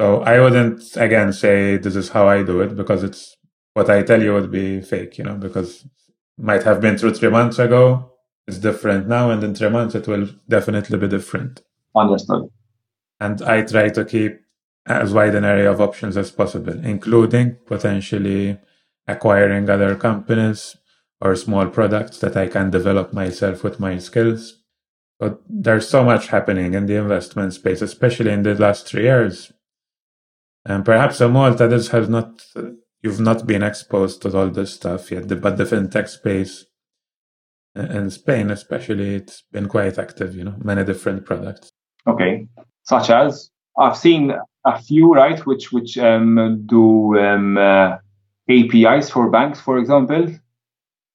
So 0.00 0.22
I 0.22 0.40
wouldn't 0.40 0.96
again 0.96 1.32
say 1.32 1.76
this 1.76 1.96
is 1.96 2.08
how 2.10 2.28
I 2.28 2.42
do 2.42 2.60
it 2.60 2.76
because 2.76 3.02
it's 3.02 3.36
what 3.74 3.90
I 3.90 4.02
tell 4.02 4.22
you 4.22 4.32
would 4.34 4.50
be 4.50 4.80
fake, 4.80 5.18
you 5.18 5.24
know, 5.24 5.34
because 5.34 5.86
might 6.38 6.62
have 6.64 6.80
been 6.80 6.98
through 6.98 7.14
three 7.14 7.30
months 7.30 7.58
ago. 7.58 8.10
It's 8.46 8.58
different 8.58 9.06
now, 9.06 9.30
and 9.30 9.42
in 9.44 9.54
three 9.54 9.68
months 9.68 9.94
it 9.94 10.08
will 10.08 10.28
definitely 10.48 10.98
be 10.98 11.08
different. 11.08 11.62
Understood. 11.94 12.48
And 13.20 13.40
I 13.42 13.62
try 13.62 13.88
to 13.90 14.04
keep 14.04 14.40
as 14.86 15.14
wide 15.14 15.34
an 15.34 15.44
area 15.44 15.70
of 15.70 15.80
options 15.80 16.16
as 16.16 16.30
possible, 16.30 16.84
including 16.84 17.56
potentially 17.66 18.58
acquiring 19.06 19.70
other 19.70 19.94
companies 19.94 20.76
or 21.20 21.36
small 21.36 21.68
products 21.68 22.18
that 22.18 22.36
I 22.36 22.48
can 22.48 22.70
develop 22.70 23.12
myself 23.12 23.62
with 23.62 23.78
my 23.78 23.98
skills. 23.98 24.58
But 25.20 25.40
there's 25.48 25.88
so 25.88 26.02
much 26.02 26.28
happening 26.28 26.74
in 26.74 26.86
the 26.86 26.96
investment 26.96 27.54
space, 27.54 27.80
especially 27.80 28.32
in 28.32 28.42
the 28.42 28.56
last 28.56 28.88
three 28.88 29.04
years. 29.04 29.52
And 30.64 30.84
perhaps 30.84 31.20
in 31.20 31.32
Malta, 31.32 31.66
this 31.66 31.88
have 31.88 32.08
not, 32.08 32.44
you've 33.02 33.20
not 33.20 33.46
been 33.46 33.62
exposed 33.62 34.22
to 34.22 34.36
all 34.36 34.48
this 34.48 34.74
stuff 34.74 35.10
yet, 35.10 35.28
but 35.40 35.56
the 35.56 35.64
fintech 35.64 36.08
space 36.08 36.66
in 37.74 38.10
Spain, 38.10 38.50
especially, 38.50 39.14
it's 39.14 39.44
been 39.50 39.68
quite 39.68 39.98
active, 39.98 40.36
you 40.36 40.44
know, 40.44 40.54
many 40.62 40.84
different 40.84 41.24
products. 41.24 41.70
Okay. 42.06 42.46
Such 42.82 43.10
as 43.10 43.50
I've 43.78 43.96
seen 43.96 44.32
a 44.64 44.80
few, 44.80 45.12
right, 45.12 45.38
which 45.46 45.72
which 45.72 45.96
um, 45.98 46.64
do 46.66 47.18
um, 47.18 47.56
uh, 47.56 47.96
APIs 48.48 49.10
for 49.10 49.30
banks, 49.30 49.60
for 49.60 49.78
example. 49.78 50.28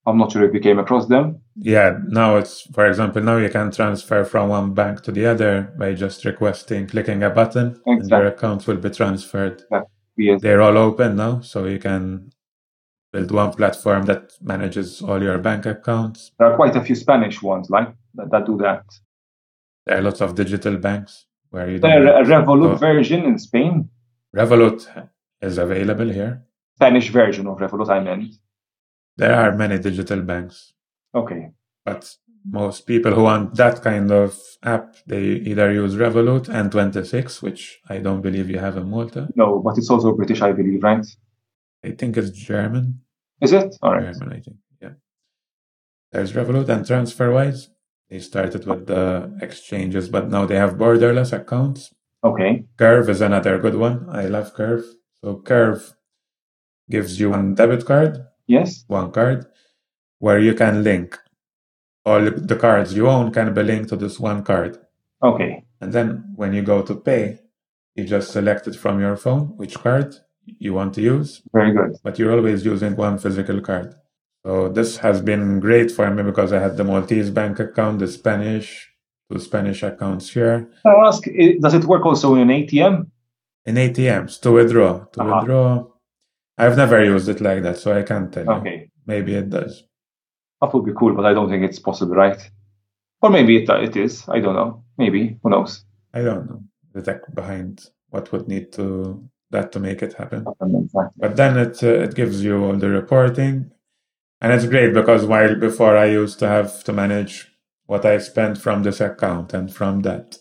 I'm 0.05 0.17
not 0.17 0.31
sure 0.31 0.43
if 0.45 0.53
you 0.53 0.59
came 0.59 0.79
across 0.79 1.07
them. 1.07 1.41
Yeah, 1.59 1.97
now 2.07 2.37
it's, 2.37 2.61
for 2.73 2.85
example, 2.85 3.21
now 3.21 3.37
you 3.37 3.49
can 3.49 3.71
transfer 3.71 4.23
from 4.23 4.49
one 4.49 4.73
bank 4.73 5.01
to 5.03 5.11
the 5.11 5.25
other 5.25 5.73
by 5.77 5.93
just 5.93 6.23
requesting, 6.23 6.87
clicking 6.87 7.23
a 7.23 7.31
button, 7.31 7.69
exactly. 7.69 7.91
and 7.93 8.09
your 8.09 8.25
account 8.27 8.67
will 8.67 8.77
be 8.77 8.91
transferred. 8.91 9.63
Yes. 10.17 10.41
They're 10.41 10.61
all 10.61 10.77
open 10.77 11.15
now, 11.15 11.41
so 11.41 11.65
you 11.65 11.79
can 11.79 12.31
build 13.11 13.31
one 13.31 13.53
platform 13.53 14.05
that 14.05 14.33
manages 14.41 15.01
all 15.01 15.21
your 15.21 15.37
bank 15.39 15.65
accounts. 15.65 16.31
There 16.37 16.51
are 16.51 16.55
quite 16.55 16.75
a 16.75 16.83
few 16.83 16.95
Spanish 16.95 17.41
ones, 17.41 17.69
like 17.69 17.89
that, 18.15 18.29
that 18.31 18.45
do 18.45 18.57
that. 18.57 18.83
There 19.85 19.97
are 19.97 20.01
lots 20.01 20.21
of 20.21 20.35
digital 20.35 20.77
banks 20.77 21.25
where 21.49 21.69
you. 21.69 21.79
There 21.79 22.21
a 22.21 22.23
Revolut 22.23 22.79
version 22.79 23.25
in 23.25 23.39
Spain. 23.39 23.89
Revolut 24.35 25.09
is 25.41 25.57
available 25.57 26.09
here. 26.09 26.43
Spanish 26.75 27.09
version 27.09 27.47
of 27.47 27.57
Revolut, 27.57 27.89
I 27.89 27.99
meant. 27.99 28.35
There 29.15 29.33
are 29.33 29.55
many 29.55 29.79
digital 29.79 30.21
banks. 30.21 30.73
Okay. 31.15 31.51
But 31.85 32.15
most 32.45 32.85
people 32.85 33.13
who 33.13 33.23
want 33.23 33.55
that 33.55 33.81
kind 33.81 34.11
of 34.11 34.37
app, 34.63 34.95
they 35.05 35.23
either 35.23 35.71
use 35.71 35.95
Revolut 35.95 36.47
N26, 36.47 37.41
which 37.41 37.79
I 37.89 37.99
don't 37.99 38.21
believe 38.21 38.49
you 38.49 38.59
have 38.59 38.77
in 38.77 38.89
Malta. 38.89 39.27
No, 39.35 39.59
but 39.59 39.77
it's 39.77 39.89
also 39.89 40.13
British, 40.13 40.41
I 40.41 40.51
believe, 40.51 40.83
right? 40.83 41.05
I 41.83 41.91
think 41.91 42.17
it's 42.17 42.31
German. 42.31 43.01
Is 43.41 43.53
it? 43.53 43.75
All 43.81 43.93
right. 43.93 44.13
German, 44.13 44.29
I 44.33 44.39
think. 44.39 44.57
Yeah. 44.81 44.93
There's 46.11 46.33
Revolut 46.33 46.69
and 46.69 46.85
TransferWise. 46.85 47.67
They 48.09 48.19
started 48.19 48.65
with 48.65 48.87
the 48.87 49.37
exchanges, 49.41 50.07
but 50.09 50.29
now 50.29 50.45
they 50.45 50.55
have 50.55 50.75
borderless 50.75 51.33
accounts. 51.33 51.93
Okay. 52.23 52.65
Curve 52.77 53.09
is 53.09 53.21
another 53.21 53.59
good 53.59 53.75
one. 53.75 54.07
I 54.09 54.25
love 54.25 54.53
Curve. 54.53 54.85
So 55.21 55.37
Curve 55.39 55.93
gives 56.89 57.19
you 57.19 57.31
one 57.31 57.53
debit 57.53 57.85
card 57.85 58.27
Yes. 58.47 58.85
One 58.87 59.11
card 59.11 59.45
where 60.19 60.39
you 60.39 60.53
can 60.53 60.83
link 60.83 61.17
all 62.07 62.23
the 62.51 62.55
cards 62.55 62.93
you 62.93 63.05
own 63.07 63.33
can 63.33 63.53
be 63.53 63.63
linked 63.63 63.89
to 63.89 63.97
this 63.97 64.17
one 64.17 64.41
card. 64.41 64.77
Okay. 65.21 65.65
And 65.81 65.91
then 65.91 66.07
when 66.35 66.53
you 66.53 66.61
go 66.61 66.81
to 66.81 66.95
pay, 66.95 67.39
you 67.95 68.05
just 68.05 68.31
select 68.31 68.65
it 68.67 68.75
from 68.75 69.01
your 69.01 69.17
phone 69.17 69.43
which 69.57 69.75
card 69.75 70.15
you 70.45 70.73
want 70.73 70.93
to 70.93 71.01
use. 71.01 71.41
Very 71.51 71.73
good. 71.73 71.97
But 72.03 72.17
you're 72.17 72.31
always 72.31 72.63
using 72.63 72.95
one 72.95 73.17
physical 73.17 73.59
card. 73.59 73.93
So 74.45 74.69
this 74.69 74.97
has 74.97 75.21
been 75.21 75.59
great 75.59 75.91
for 75.91 76.09
me 76.09 76.23
because 76.23 76.53
I 76.53 76.59
had 76.59 76.77
the 76.77 76.85
Maltese 76.85 77.29
bank 77.29 77.59
account, 77.59 77.99
the 77.99 78.07
Spanish, 78.07 78.89
two 79.29 79.39
Spanish 79.39 79.83
accounts 79.83 80.29
here. 80.29 80.69
I 80.85 80.93
ask, 81.07 81.23
does 81.59 81.73
it 81.73 81.83
work 81.83 82.05
also 82.05 82.35
in 82.35 82.47
ATM? 82.47 83.07
In 83.65 83.75
ATMs 83.75 84.39
to 84.43 84.51
withdraw. 84.53 85.03
To 85.03 85.21
uh-huh. 85.21 85.35
withdraw, 85.35 85.87
I've 86.57 86.77
never 86.77 87.03
used 87.03 87.27
it 87.27 87.41
like 87.41 87.63
that, 87.63 87.77
so 87.79 87.91
I 87.91 88.03
can't 88.03 88.31
tell 88.31 88.49
okay. 88.49 88.75
you. 88.75 88.87
Maybe 89.05 89.35
it 89.35 89.49
does. 89.49 89.83
That 90.61 90.73
would 90.73 90.85
be 90.85 90.93
cool, 90.97 91.13
but 91.13 91.25
I 91.25 91.33
don't 91.33 91.49
think 91.49 91.63
it's 91.63 91.79
possible, 91.79 92.15
right? 92.15 92.39
Or 93.21 93.29
maybe 93.29 93.57
it, 93.57 93.69
it 93.69 93.95
is. 93.95 94.27
I 94.29 94.39
don't 94.39 94.55
know. 94.55 94.83
Maybe. 94.97 95.39
Who 95.43 95.49
knows? 95.49 95.83
I 96.13 96.21
don't 96.21 96.49
know 96.49 96.63
the 96.97 97.01
tech 97.01 97.33
behind 97.33 97.85
what 98.09 98.31
would 98.31 98.47
need 98.47 98.71
to 98.73 99.23
that 99.51 99.71
to 99.71 99.79
make 99.79 100.01
it 100.01 100.13
happen. 100.13 100.45
Exactly. 100.61 101.11
But 101.17 101.35
then 101.37 101.57
it 101.57 101.81
uh, 101.83 102.05
it 102.05 102.15
gives 102.15 102.43
you 102.43 102.63
all 102.63 102.75
the 102.75 102.89
reporting, 102.89 103.71
and 104.41 104.51
it's 104.51 104.65
great 104.65 104.93
because 104.93 105.25
while 105.25 105.55
before 105.55 105.95
I 105.95 106.05
used 106.05 106.39
to 106.39 106.47
have 106.47 106.83
to 106.85 106.93
manage 106.93 107.47
what 107.85 108.05
I 108.05 108.17
spent 108.17 108.57
from 108.57 108.83
this 108.83 108.99
account 108.99 109.53
and 109.53 109.73
from 109.73 110.01
that, 110.01 110.37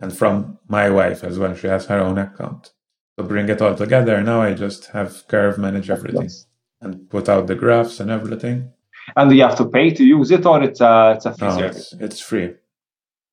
and 0.00 0.16
from 0.16 0.58
my 0.66 0.90
wife 0.90 1.22
as 1.22 1.38
well. 1.38 1.54
She 1.54 1.68
has 1.68 1.86
her 1.86 2.00
own 2.00 2.18
account 2.18 2.72
to 3.16 3.22
bring 3.22 3.48
it 3.48 3.62
all 3.62 3.76
together. 3.76 4.20
Now 4.22 4.42
I 4.42 4.54
just 4.54 4.86
have 4.86 5.28
Curve 5.28 5.58
manage 5.58 5.90
everything 5.90 6.22
yes. 6.22 6.46
and 6.80 7.08
put 7.08 7.28
out 7.28 7.46
the 7.46 7.54
graphs 7.54 8.00
and 8.00 8.10
everything. 8.10 8.72
And 9.16 9.30
do 9.30 9.36
you 9.36 9.42
have 9.42 9.56
to 9.56 9.66
pay 9.66 9.90
to 9.90 10.04
use 10.04 10.30
it, 10.30 10.46
or 10.46 10.62
it's 10.62 10.80
a 10.80 11.14
it's 11.16 11.26
a 11.26 11.34
free 11.34 11.48
no, 11.48 11.58
service? 11.58 11.92
It's, 11.92 12.02
it's 12.02 12.20
free. 12.20 12.54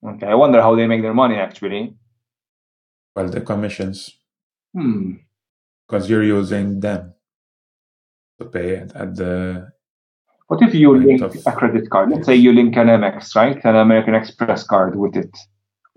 Okay, 0.06 0.28
I 0.28 0.36
wonder 0.36 0.62
how 0.62 0.76
they 0.76 0.88
make 0.88 1.02
their 1.02 1.14
money 1.14 1.36
actually. 1.36 1.94
Well, 3.16 3.30
the 3.30 3.42
commissions. 3.42 4.12
Hmm. 4.74 5.14
Because 5.88 6.10
you're 6.10 6.24
using 6.24 6.80
them 6.80 7.14
to 8.40 8.46
pay 8.46 8.70
it 8.78 8.92
at 8.96 9.16
the. 9.16 9.72
What 10.48 10.62
if 10.62 10.74
you 10.74 10.98
link 10.98 11.22
of, 11.22 11.36
a 11.46 11.52
credit 11.52 11.90
card? 11.90 12.10
Let's 12.10 12.26
say 12.26 12.36
you 12.36 12.54
link 12.54 12.76
an 12.78 12.88
Amex, 12.88 13.36
right? 13.36 13.60
An 13.66 13.76
American 13.76 14.16
Express 14.16 14.64
card 14.64 14.96
with 14.96 15.16
it 15.16 15.36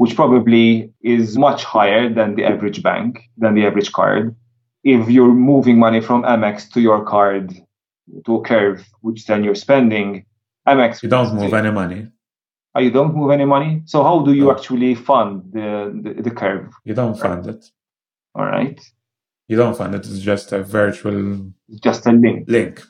which 0.01 0.17
probably 0.17 0.91
is 1.03 1.37
much 1.37 1.63
higher 1.63 2.09
than 2.09 2.35
the 2.35 2.43
average 2.43 2.83
bank, 2.83 3.21
than 3.37 3.55
the 3.55 3.67
average 3.67 3.93
card. 3.93 4.35
If 4.83 5.11
you're 5.11 5.35
moving 5.35 5.79
money 5.79 6.01
from 6.01 6.23
Amex 6.23 6.73
to 6.73 6.81
your 6.81 7.05
card 7.05 7.53
to 8.27 8.37
a 8.37 8.43
curve, 8.43 8.85
which 9.01 9.27
then 9.27 9.45
you're 9.45 9.55
spending, 9.55 10.25
Amex. 10.67 11.03
You 11.03 11.09
don't 11.09 11.35
move 11.35 11.55
any 11.55 11.71
money. 11.71 12.09
Oh, 12.75 12.81
you 12.81 12.91
don't 12.91 13.15
move 13.15 13.31
any 13.31 13.45
money? 13.45 13.83
So 13.87 14.03
how 14.05 14.21
do 14.21 14.33
you 14.33 14.45
no. 14.45 14.53
actually 14.53 14.95
fund 14.95 15.43
the, 15.53 15.93
the, 16.03 16.23
the 16.23 16.31
curve? 16.31 16.73
You 16.85 16.95
don't 16.95 17.19
fund 17.19 17.47
it. 17.47 17.65
All 18.35 18.45
right. 18.45 18.81
You 19.49 19.57
don't 19.57 19.77
fund 19.77 19.95
it. 19.95 20.07
It's 20.07 20.21
just 20.21 20.53
a 20.53 20.63
virtual. 20.63 21.53
Just 21.83 22.07
a 22.07 22.13
link. 22.13 22.49
Link. 22.49 22.83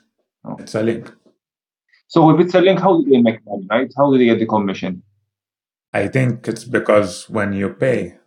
Oh. 0.45 0.55
It's 0.59 0.75
a 0.75 0.83
link. 0.83 1.11
So 2.07 2.29
if 2.29 2.39
it's 2.39 2.53
a 2.53 2.61
link, 2.61 2.79
how 2.79 3.01
do 3.01 3.09
they 3.09 3.21
make 3.21 3.39
money, 3.45 3.65
right? 3.69 3.91
How 3.97 4.11
do 4.11 4.17
they 4.17 4.25
get 4.25 4.37
the 4.37 4.45
commission? 4.45 5.01
I 5.93 6.07
think 6.07 6.47
it's 6.47 6.65
because 6.65 7.29
when 7.29 7.53
you 7.53 7.69
pay, 7.69 8.17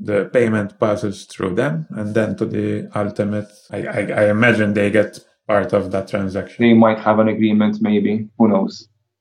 the 0.00 0.30
payment 0.32 0.80
passes 0.80 1.26
through 1.26 1.54
them 1.54 1.86
and 1.90 2.14
then 2.14 2.36
to 2.36 2.46
the 2.46 2.88
ultimate. 2.94 3.48
I, 3.70 3.86
I, 3.86 4.00
I, 4.00 4.30
imagine 4.30 4.74
they 4.74 4.90
get 4.90 5.20
part 5.52 5.72
of 5.78 5.84
that 5.94 6.06
transaction. 6.08 6.58
They 6.64 6.74
might 6.86 7.00
have 7.06 7.18
an 7.24 7.28
agreement, 7.36 7.74
maybe. 7.88 8.12
Who 8.38 8.44
knows? 8.52 8.72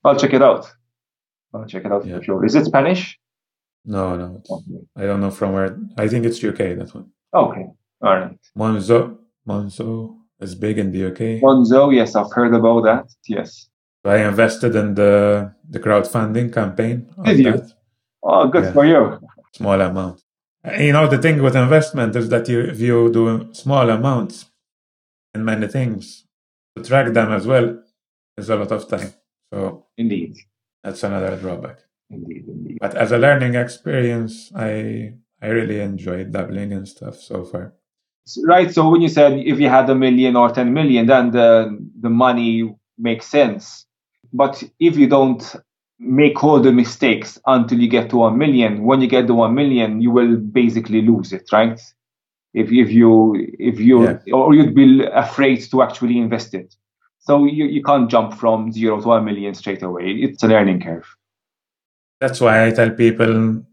I'll 0.04 0.20
check 0.22 0.34
it 0.40 0.44
out. 0.50 0.64
I'll 1.54 1.70
check 1.74 1.84
it 1.88 1.92
out 1.92 2.04
yeah. 2.06 2.18
for 2.18 2.24
sure. 2.24 2.46
Is 2.46 2.56
it 2.60 2.66
Spanish? 2.66 3.02
No, 3.96 4.04
no. 4.22 4.28
Okay. 4.56 4.80
I 5.00 5.04
don't 5.08 5.22
know 5.24 5.34
from 5.40 5.50
where. 5.56 5.70
I 6.04 6.08
think 6.08 6.22
it's 6.26 6.40
UK, 6.50 6.62
that 6.80 6.92
one. 6.98 7.08
Okay. 7.44 7.66
All 8.04 8.16
right. 8.20 8.38
Monzo. 8.58 9.18
Monzo 9.48 9.90
is 10.40 10.54
big 10.56 10.78
in 10.84 10.88
the 10.94 11.02
UK. 11.10 11.22
Monzo, 11.48 11.82
yes, 12.00 12.16
I've 12.16 12.32
heard 12.38 12.54
about 12.54 12.82
that. 12.90 13.06
Yes. 13.28 13.50
I 14.06 14.18
invested 14.32 14.76
in 14.82 14.96
the 15.00 15.12
the 15.74 15.80
crowdfunding 15.80 16.48
campaign. 16.60 16.98
Did 17.26 17.40
you? 17.40 17.52
That. 17.52 17.68
Oh, 18.24 18.48
good 18.48 18.66
yeah. 18.66 18.74
for 18.76 18.86
you. 18.86 19.02
Small 19.54 19.80
amount. 19.82 20.18
You 20.86 20.94
know, 20.94 21.08
the 21.08 21.22
thing 21.24 21.42
with 21.42 21.56
investment 21.56 22.16
is 22.16 22.30
that 22.30 22.48
you, 22.48 22.60
if 22.74 22.80
you 22.80 23.12
do 23.12 23.50
small 23.52 23.90
amounts 23.90 24.46
in 25.34 25.46
many 25.46 25.68
things, 25.68 26.26
to 26.76 26.84
track 26.84 27.14
them 27.14 27.32
as 27.32 27.48
well 27.48 27.82
is 28.38 28.50
a 28.50 28.56
lot 28.56 28.72
of 28.72 28.88
time. 28.88 29.14
So, 29.54 29.86
indeed, 29.98 30.36
that's 30.84 31.04
another 31.04 31.36
drawback. 31.38 31.80
Indeed, 32.10 32.46
indeed. 32.48 32.78
But 32.80 32.96
as 32.96 33.12
a 33.12 33.18
learning 33.18 33.56
experience, 33.56 34.52
I 34.56 35.14
I 35.42 35.48
really 35.48 35.80
enjoyed 35.80 36.32
dabbling 36.32 36.74
and 36.74 36.88
stuff 36.88 37.16
so 37.16 37.44
far. 37.44 37.74
Right. 38.46 38.72
So 38.72 38.90
when 38.90 39.02
you 39.02 39.08
said 39.10 39.34
if 39.34 39.60
you 39.60 39.68
had 39.70 39.90
a 39.90 39.96
million 39.96 40.36
or 40.36 40.52
10 40.52 40.74
million, 40.74 41.08
then 41.08 41.32
the, 41.32 41.78
the 42.00 42.10
money 42.10 42.76
makes 42.98 43.26
sense. 43.26 43.86
But 44.32 44.64
if 44.80 44.96
you 44.98 45.08
don't 45.08 45.44
make 46.00 46.44
all 46.44 46.60
the 46.60 46.72
mistakes 46.72 47.40
until 47.46 47.80
you 47.80 47.88
get 47.88 48.10
to 48.12 48.18
1 48.18 48.38
million, 48.38 48.84
when 48.84 49.02
you 49.02 49.08
get 49.08 49.28
to 49.28 49.34
1 49.34 49.54
million, 49.54 50.02
you 50.02 50.12
will 50.12 50.38
basically 50.38 51.02
lose 51.02 51.34
it, 51.34 51.50
right? 51.52 51.80
If, 52.54 52.72
if 52.72 52.92
you, 52.92 53.36
if 53.60 53.80
you, 53.80 54.20
or 54.34 54.54
you'd 54.54 54.76
be 54.76 55.06
afraid 55.14 55.62
to 55.72 55.82
actually 55.82 56.18
invest 56.18 56.54
it. 56.54 56.76
So 57.20 57.46
you, 57.46 57.66
you 57.66 57.84
can't 57.84 58.10
jump 58.10 58.34
from 58.34 58.72
zero 58.72 59.00
to 59.02 59.12
a 59.12 59.22
million 59.22 59.54
straight 59.54 59.84
away. 59.84 60.12
It's 60.12 60.44
a 60.44 60.48
learning 60.48 60.82
curve. 60.82 61.08
That's 62.20 62.42
why 62.42 62.66
I 62.66 62.72
tell 62.72 62.90
people 62.90 63.64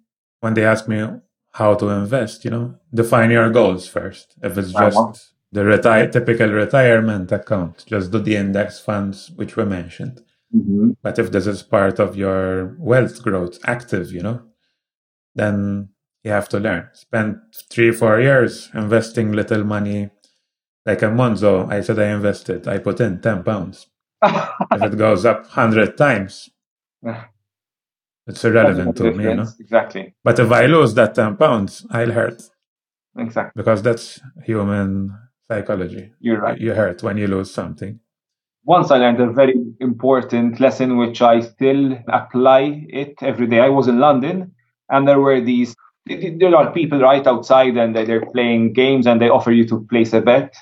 when 0.40 0.54
they 0.54 0.64
ask 0.64 0.86
me 0.86 1.06
how 1.52 1.74
to 1.74 1.88
invest, 1.88 2.44
you 2.44 2.50
know, 2.50 2.74
define 2.94 3.30
your 3.30 3.50
goals 3.50 3.88
first. 3.88 4.36
If 4.42 4.56
it's 4.56 4.72
just 4.72 5.32
the 5.50 5.64
retire, 5.64 6.08
typical 6.08 6.50
retirement 6.50 7.32
account, 7.32 7.84
just 7.86 8.12
do 8.12 8.20
the 8.20 8.36
index 8.36 8.78
funds, 8.78 9.32
which 9.36 9.56
we 9.56 9.64
mentioned. 9.64 10.22
Mm-hmm. 10.54 10.92
But 11.02 11.18
if 11.18 11.32
this 11.32 11.46
is 11.46 11.62
part 11.62 11.98
of 11.98 12.16
your 12.16 12.76
wealth 12.78 13.22
growth, 13.22 13.58
active, 13.64 14.12
you 14.12 14.22
know, 14.22 14.42
then 15.34 15.88
you 16.28 16.34
have 16.34 16.48
to 16.50 16.60
learn. 16.60 16.88
Spend 16.92 17.40
three, 17.70 17.90
four 17.90 18.20
years 18.20 18.70
investing 18.74 19.32
little 19.32 19.64
money 19.64 20.10
like 20.88 21.02
a 21.02 21.06
Monzo, 21.06 21.70
I 21.70 21.82
said 21.82 21.98
I 21.98 22.08
invested. 22.14 22.66
I 22.66 22.78
put 22.78 22.98
in 23.00 23.20
ten 23.20 23.42
pounds. 23.44 23.88
if 24.24 24.82
it 24.82 24.96
goes 24.96 25.26
up 25.26 25.46
hundred 25.46 25.98
times, 25.98 26.48
it's 28.26 28.42
irrelevant 28.42 28.96
to 28.96 29.12
me, 29.12 29.24
you 29.24 29.34
know. 29.34 29.46
Exactly. 29.60 30.14
But 30.24 30.38
if 30.38 30.50
I 30.50 30.64
lose 30.64 30.94
that 30.94 31.14
ten 31.14 31.36
pounds, 31.36 31.86
I'll 31.90 32.10
hurt. 32.10 32.42
Exactly. 33.18 33.52
Because 33.54 33.82
that's 33.82 34.18
human 34.44 35.14
psychology. 35.46 36.12
You're 36.20 36.40
right. 36.40 36.58
You 36.58 36.72
hurt 36.72 37.02
when 37.02 37.18
you 37.18 37.26
lose 37.26 37.52
something. 37.52 38.00
Once 38.64 38.90
I 38.90 38.96
learned 38.96 39.20
a 39.20 39.30
very 39.30 39.56
important 39.80 40.58
lesson, 40.58 40.96
which 40.96 41.20
I 41.20 41.40
still 41.40 41.98
apply 42.08 42.86
it 42.88 43.14
every 43.22 43.46
day. 43.46 43.60
I 43.60 43.68
was 43.68 43.88
in 43.88 43.98
London, 43.98 44.52
and 44.88 45.06
there 45.06 45.20
were 45.20 45.40
these. 45.42 45.74
There 46.08 46.56
are 46.56 46.72
people 46.72 47.00
right 47.00 47.26
outside, 47.26 47.76
and 47.76 47.94
they're 47.94 48.26
playing 48.26 48.72
games, 48.72 49.06
and 49.06 49.20
they 49.20 49.28
offer 49.28 49.52
you 49.52 49.66
to 49.68 49.80
place 49.90 50.12
a 50.12 50.20
bet 50.20 50.54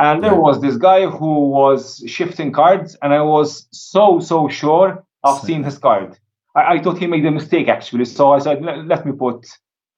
and 0.00 0.24
there 0.24 0.34
was 0.34 0.62
this 0.62 0.76
guy 0.76 1.06
who 1.06 1.50
was 1.50 2.02
shifting 2.06 2.52
cards, 2.52 2.96
and 3.02 3.12
I 3.12 3.20
was 3.20 3.68
so, 3.70 4.18
so 4.18 4.48
sure 4.48 5.04
I've 5.22 5.42
seen 5.42 5.62
his 5.62 5.76
card. 5.76 6.18
I, 6.56 6.62
I 6.74 6.82
thought 6.82 6.96
he 6.98 7.06
made 7.06 7.26
a 7.26 7.30
mistake 7.30 7.68
actually, 7.68 8.06
so 8.06 8.32
I 8.32 8.38
said, 8.38 8.64
let, 8.64 8.86
let 8.86 9.04
me 9.04 9.12
put 9.12 9.46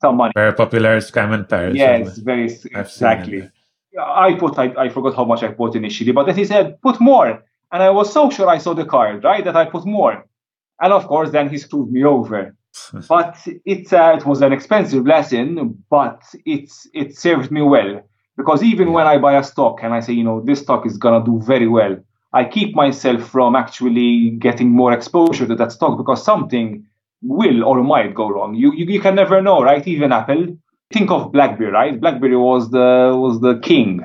some 0.01 0.16
money. 0.16 0.32
Very 0.34 0.55
popular 0.55 0.99
scam 0.99 1.32
in 1.32 1.45
Paris. 1.45 1.76
Yes, 1.76 2.18
very 2.18 2.47
I've 2.74 2.86
exactly. 2.86 3.49
I 3.97 4.34
put, 4.34 4.59
I, 4.59 4.74
I 4.76 4.88
forgot 4.88 5.14
how 5.14 5.24
much 5.24 5.45
I 5.45 5.49
put 5.49 5.76
initially, 5.76 6.11
but 6.11 6.24
then 6.26 6.36
he 6.36 6.47
said, 6.47 6.80
put 6.82 7.01
more. 7.01 7.45
And 7.70 7.82
I 7.82 7.90
was 7.90 8.12
so 8.12 8.28
sure 8.28 8.49
I 8.49 8.59
saw 8.59 8.74
the 8.74 8.84
card, 8.84 9.22
right, 9.22 9.45
that 9.45 9.55
I 9.55 9.66
put 9.66 9.86
more. 9.86 10.26
And 10.80 10.93
of 10.93 11.07
course, 11.07 11.30
then 11.30 11.49
he 11.49 11.59
screwed 11.59 11.93
me 11.93 12.03
over. 12.05 12.57
But 13.09 13.37
it, 13.64 13.93
uh, 13.93 14.16
it 14.18 14.27
was 14.27 14.41
an 14.43 14.53
expensive 14.53 15.07
lesson, 15.07 15.85
but 15.91 16.23
it's 16.45 16.89
it 16.95 17.18
served 17.18 17.51
me 17.51 17.62
well 17.62 18.03
because 18.37 18.62
even 18.62 18.93
when 18.93 19.07
I 19.07 19.18
buy 19.18 19.37
a 19.37 19.45
stock 19.45 19.81
and 19.83 19.93
I 19.93 20.01
say, 20.01 20.12
you 20.14 20.25
know, 20.25 20.41
this 20.41 20.61
stock 20.61 20.87
is 20.87 20.97
going 20.97 21.23
to 21.23 21.31
do 21.31 21.41
very 21.45 21.68
well, 21.68 21.97
I 22.33 22.45
keep 22.45 22.75
myself 22.75 23.29
from 23.29 23.55
actually 23.55 24.31
getting 24.31 24.70
more 24.70 24.93
exposure 24.93 25.47
to 25.47 25.55
that 25.57 25.73
stock 25.73 25.99
because 25.99 26.25
something 26.25 26.87
will 27.23 27.64
or 27.64 27.83
might 27.83 28.14
go 28.14 28.29
wrong. 28.29 28.55
You, 28.55 28.73
you, 28.73 28.87
you 28.87 29.01
can 29.01 29.14
never 29.14 29.41
know, 29.43 29.62
right? 29.62 29.87
Even 29.87 30.12
Apple. 30.12 30.57
Think 30.93 31.11
of 31.11 31.33
BlackBerry, 31.33 31.70
right? 31.70 31.99
BlackBerry 31.99 32.37
was 32.37 32.70
the 32.70 33.12
was 33.14 33.41
the 33.41 33.59
king 33.61 34.03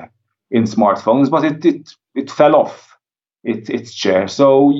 in 0.50 0.64
smartphones, 0.64 1.30
but 1.30 1.44
it 1.44 1.64
it, 1.64 1.90
it 2.14 2.30
fell 2.30 2.54
off 2.56 2.96
it, 3.44 3.68
its 3.68 3.94
chair. 3.94 4.26
So 4.26 4.72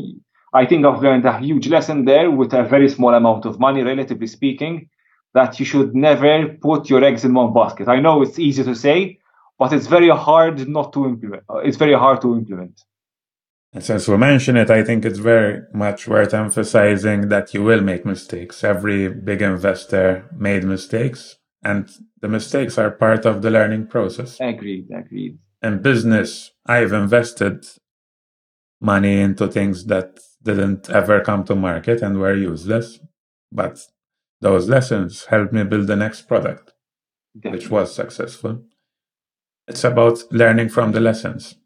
I 0.61 0.67
think 0.67 0.85
I've 0.85 1.03
learned 1.03 1.25
a 1.25 1.39
huge 1.39 1.69
lesson 1.69 2.05
there 2.05 2.29
with 2.33 2.53
a 2.53 2.65
very 2.65 2.89
small 2.89 3.15
amount 3.15 3.45
of 3.45 3.61
money, 3.61 3.83
relatively 3.83 4.27
speaking, 4.27 4.89
that 5.33 5.61
you 5.61 5.65
should 5.65 5.95
never 5.95 6.33
put 6.61 6.91
your 6.91 7.05
eggs 7.05 7.25
in 7.25 7.33
one 7.33 7.53
basket. 7.55 7.87
I 7.89 8.01
know 8.01 8.23
it's 8.23 8.41
easy 8.41 8.65
to 8.65 8.75
say, 8.75 9.21
but 9.61 9.73
it's 9.73 9.87
very 9.87 10.11
hard 10.11 10.69
not 10.69 10.93
to 10.95 11.07
implement. 11.07 11.45
It's 11.69 11.77
very 11.77 11.95
hard 11.95 12.21
to 12.23 12.35
implement. 12.35 12.75
And 13.73 13.85
since 13.85 14.09
we 14.09 14.17
mentioned 14.17 14.59
it, 14.59 14.71
I 14.71 14.83
think 14.83 15.05
it's 15.05 15.21
very 15.21 15.63
much 15.73 16.09
worth 16.09 16.35
emphasizing 16.35 17.29
that 17.29 17.55
you 17.55 17.63
will 17.63 17.83
make 17.83 18.05
mistakes. 18.05 18.65
Every 18.65 19.09
big 19.09 19.43
investor 19.43 20.29
made 20.37 20.65
mistakes, 20.65 21.37
and 21.63 21.89
the 22.21 22.29
mistakes 22.29 22.79
are 22.79 22.91
part 22.91 23.27
of 23.27 23.43
the 23.43 23.51
learning 23.51 23.87
process. 23.87 24.39
Agreed, 24.41 24.89
agreed. 25.03 25.39
In 25.63 25.83
business, 25.83 26.51
I've 26.67 26.93
invested 26.93 27.65
money 28.81 29.21
into 29.21 29.47
things 29.47 29.85
that 29.87 30.19
didn't 30.43 30.91
ever 30.91 31.21
come 31.21 31.45
to 31.45 31.55
market 31.55 32.03
and 32.03 32.19
were 32.19 32.35
useless, 32.35 32.99
but 33.53 33.81
those 34.41 34.69
lessons 34.69 35.27
helped 35.27 35.53
me 35.53 35.65
build 35.65 35.87
the 35.87 35.97
next 35.97 36.23
product, 36.23 36.73
Definitely. 37.35 37.59
which 37.59 37.71
was 37.71 37.95
successful. 37.95 38.63
It's 39.67 39.85
about 39.85 40.23
learning 40.31 40.71
from 40.71 40.93
the 40.93 41.01
lessons. 41.01 41.57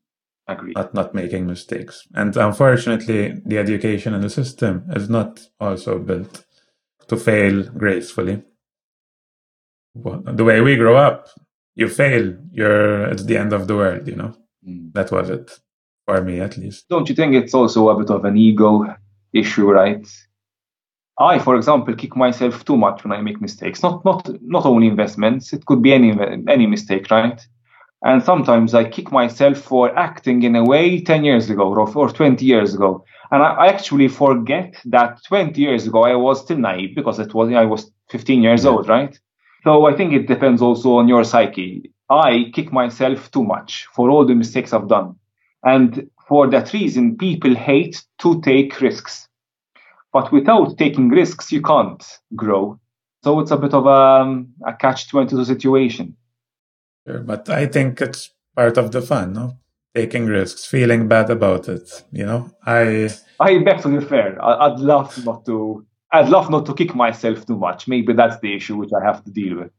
Agreed. 0.48 0.74
Not 0.74 0.92
not 0.92 1.14
making 1.14 1.46
mistakes. 1.46 2.06
And 2.14 2.36
unfortunately, 2.36 3.40
the 3.46 3.58
education 3.58 4.12
and 4.14 4.24
the 4.24 4.30
system 4.30 4.84
is 4.96 5.08
not 5.08 5.40
also 5.60 5.98
built 6.00 6.44
to 7.08 7.16
fail 7.16 7.62
gracefully. 7.64 8.42
The 9.94 10.44
way 10.44 10.60
we 10.60 10.76
grow 10.76 10.96
up, 10.96 11.28
you 11.74 11.88
fail, 11.88 12.36
you're 12.50 13.04
it's 13.04 13.24
the 13.24 13.36
end 13.36 13.52
of 13.52 13.68
the 13.68 13.76
world, 13.76 14.08
you 14.08 14.16
know. 14.16 14.34
Mm. 14.66 14.92
That 14.94 15.12
was 15.12 15.30
it. 15.30 15.60
For 16.06 16.20
me 16.22 16.40
at 16.40 16.56
least. 16.56 16.88
Don't 16.88 17.08
you 17.08 17.14
think 17.14 17.34
it's 17.34 17.54
also 17.54 17.88
a 17.88 17.98
bit 17.98 18.10
of 18.10 18.24
an 18.24 18.36
ego 18.36 18.94
issue, 19.32 19.70
right? 19.70 20.06
I, 21.18 21.38
for 21.38 21.56
example, 21.56 21.94
kick 21.94 22.16
myself 22.16 22.64
too 22.64 22.76
much 22.76 23.04
when 23.04 23.12
I 23.12 23.20
make 23.20 23.40
mistakes. 23.40 23.82
Not 23.82 24.04
not 24.04 24.28
not 24.42 24.66
only 24.66 24.88
investments. 24.88 25.52
It 25.52 25.66
could 25.66 25.82
be 25.82 25.92
any 25.92 26.10
any 26.48 26.66
mistake, 26.66 27.10
right? 27.10 27.40
And 28.04 28.22
sometimes 28.22 28.74
I 28.74 28.84
kick 28.84 29.12
myself 29.12 29.58
for 29.58 29.96
acting 29.96 30.42
in 30.42 30.56
a 30.56 30.64
way 30.64 31.00
10 31.00 31.24
years 31.24 31.48
ago 31.50 31.68
or, 31.72 31.88
or 31.96 32.08
20 32.08 32.44
years 32.44 32.74
ago. 32.74 33.04
And 33.30 33.42
I, 33.42 33.50
I, 33.54 33.66
actually 33.68 34.08
forget 34.08 34.74
that 34.86 35.22
20 35.24 35.60
years 35.60 35.86
ago 35.86 36.02
I 36.02 36.16
was 36.16 36.40
still 36.40 36.58
naive 36.58 36.96
because 36.96 37.20
it 37.20 37.32
was 37.32 37.52
I 37.52 37.64
was 37.64 37.92
15 38.10 38.42
years 38.42 38.64
yeah. 38.64 38.70
old, 38.70 38.88
right? 38.88 39.16
So 39.62 39.86
I 39.86 39.94
think 39.94 40.12
it 40.12 40.26
depends 40.26 40.60
also 40.60 40.96
on 40.96 41.06
your 41.06 41.22
psyche. 41.22 41.92
I 42.10 42.50
kick 42.52 42.72
myself 42.72 43.30
too 43.30 43.44
much 43.44 43.86
for 43.94 44.10
all 44.10 44.26
the 44.26 44.34
mistakes 44.34 44.72
I've 44.72 44.88
done. 44.88 45.14
And 45.64 46.10
for 46.28 46.48
that 46.50 46.72
reason, 46.72 47.16
people 47.16 47.54
hate 47.54 48.02
to 48.18 48.40
take 48.42 48.80
risks. 48.80 49.28
But 50.12 50.32
without 50.32 50.76
taking 50.76 51.08
risks, 51.08 51.52
you 51.52 51.62
can't 51.62 52.04
grow. 52.36 52.78
So 53.24 53.40
it's 53.40 53.50
a 53.50 53.56
bit 53.56 53.72
of 53.72 53.86
um, 53.86 54.52
a, 54.66 54.70
a 54.70 54.76
catch 54.76 55.08
22 55.08 55.44
situation. 55.44 56.16
Sure, 57.06 57.20
but 57.20 57.48
I 57.48 57.66
think 57.66 58.00
it's 58.00 58.30
part 58.56 58.76
of 58.76 58.92
the 58.92 59.00
fun, 59.00 59.32
no? 59.32 59.58
Taking 59.94 60.26
risks, 60.26 60.64
feeling 60.64 61.06
bad 61.06 61.30
about 61.30 61.68
it. 61.68 62.04
You 62.10 62.26
know, 62.26 62.50
I. 62.64 63.10
I 63.38 63.58
beg 63.58 63.82
to 63.82 64.00
differ. 64.00 64.38
I'd 64.42 64.80
love 64.80 65.24
not 65.24 65.44
to. 65.46 65.86
I'd 66.10 66.28
love 66.28 66.50
not 66.50 66.66
to 66.66 66.74
kick 66.74 66.94
myself 66.94 67.46
too 67.46 67.56
much. 67.56 67.88
Maybe 67.88 68.12
that's 68.12 68.38
the 68.40 68.54
issue 68.54 68.76
which 68.76 68.90
I 68.98 69.04
have 69.04 69.24
to 69.24 69.30
deal 69.30 69.58
with. 69.58 69.70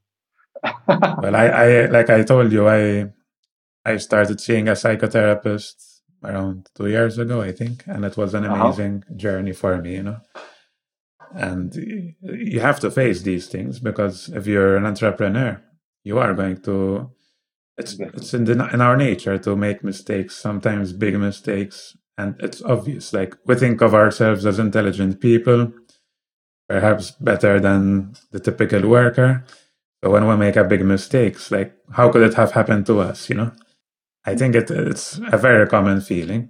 well, 0.88 1.36
I, 1.36 1.48
I, 1.48 1.86
like 1.88 2.10
I 2.10 2.24
told 2.24 2.52
you, 2.52 2.68
I, 2.68 3.12
I 3.86 3.98
started 3.98 4.40
seeing 4.40 4.68
a 4.68 4.74
psychotherapist 4.74 6.02
around 6.24 6.70
two 6.76 6.88
years 6.88 7.18
ago, 7.18 7.42
I 7.42 7.52
think, 7.52 7.84
and 7.86 8.06
it 8.06 8.16
was 8.16 8.34
an 8.34 8.46
uh-huh. 8.46 8.66
amazing 8.66 9.04
uh-huh. 9.06 9.16
journey 9.18 9.54
for 9.54 9.82
me. 9.82 9.96
You 9.96 10.04
know, 10.04 10.18
and 11.34 11.74
you 12.22 12.60
have 12.60 12.80
to 12.82 12.92
face 12.92 13.22
these 13.22 13.48
things 13.48 13.80
because 13.80 14.30
if 14.30 14.48
you're 14.48 14.78
an 14.78 14.86
entrepreneur, 14.86 15.62
you 16.04 16.20
are 16.20 16.34
going 16.34 16.62
to 16.62 17.12
it's 17.78 18.00
it's 18.00 18.34
in 18.34 18.46
the, 18.46 18.70
in 18.74 18.82
our 18.82 18.96
nature 18.96 19.38
to 19.38 19.56
make 19.56 19.84
mistakes 19.84 20.36
sometimes 20.36 20.94
big 20.94 21.18
mistakes 21.18 21.98
and 22.18 22.36
it's 22.40 22.62
obvious 22.62 23.14
like 23.14 23.36
we 23.46 23.56
think 23.56 23.82
of 23.82 23.96
ourselves 23.96 24.46
as 24.46 24.60
intelligent 24.60 25.20
people 25.20 25.72
perhaps 26.70 27.12
better 27.12 27.60
than 27.60 28.14
the 28.32 28.40
typical 28.40 28.88
worker 28.88 29.44
But 30.02 30.12
when 30.12 30.28
we 30.28 30.36
make 30.36 30.56
a 30.56 30.64
big 30.64 30.86
mistakes 30.86 31.50
like 31.50 31.74
how 31.94 32.12
could 32.12 32.22
it 32.22 32.36
have 32.36 32.52
happened 32.52 32.86
to 32.88 33.00
us 33.00 33.30
you 33.30 33.36
know 33.36 33.52
i 34.26 34.36
think 34.36 34.56
it, 34.56 34.70
it's 34.72 35.20
a 35.32 35.38
very 35.38 35.68
common 35.68 36.02
feeling 36.02 36.50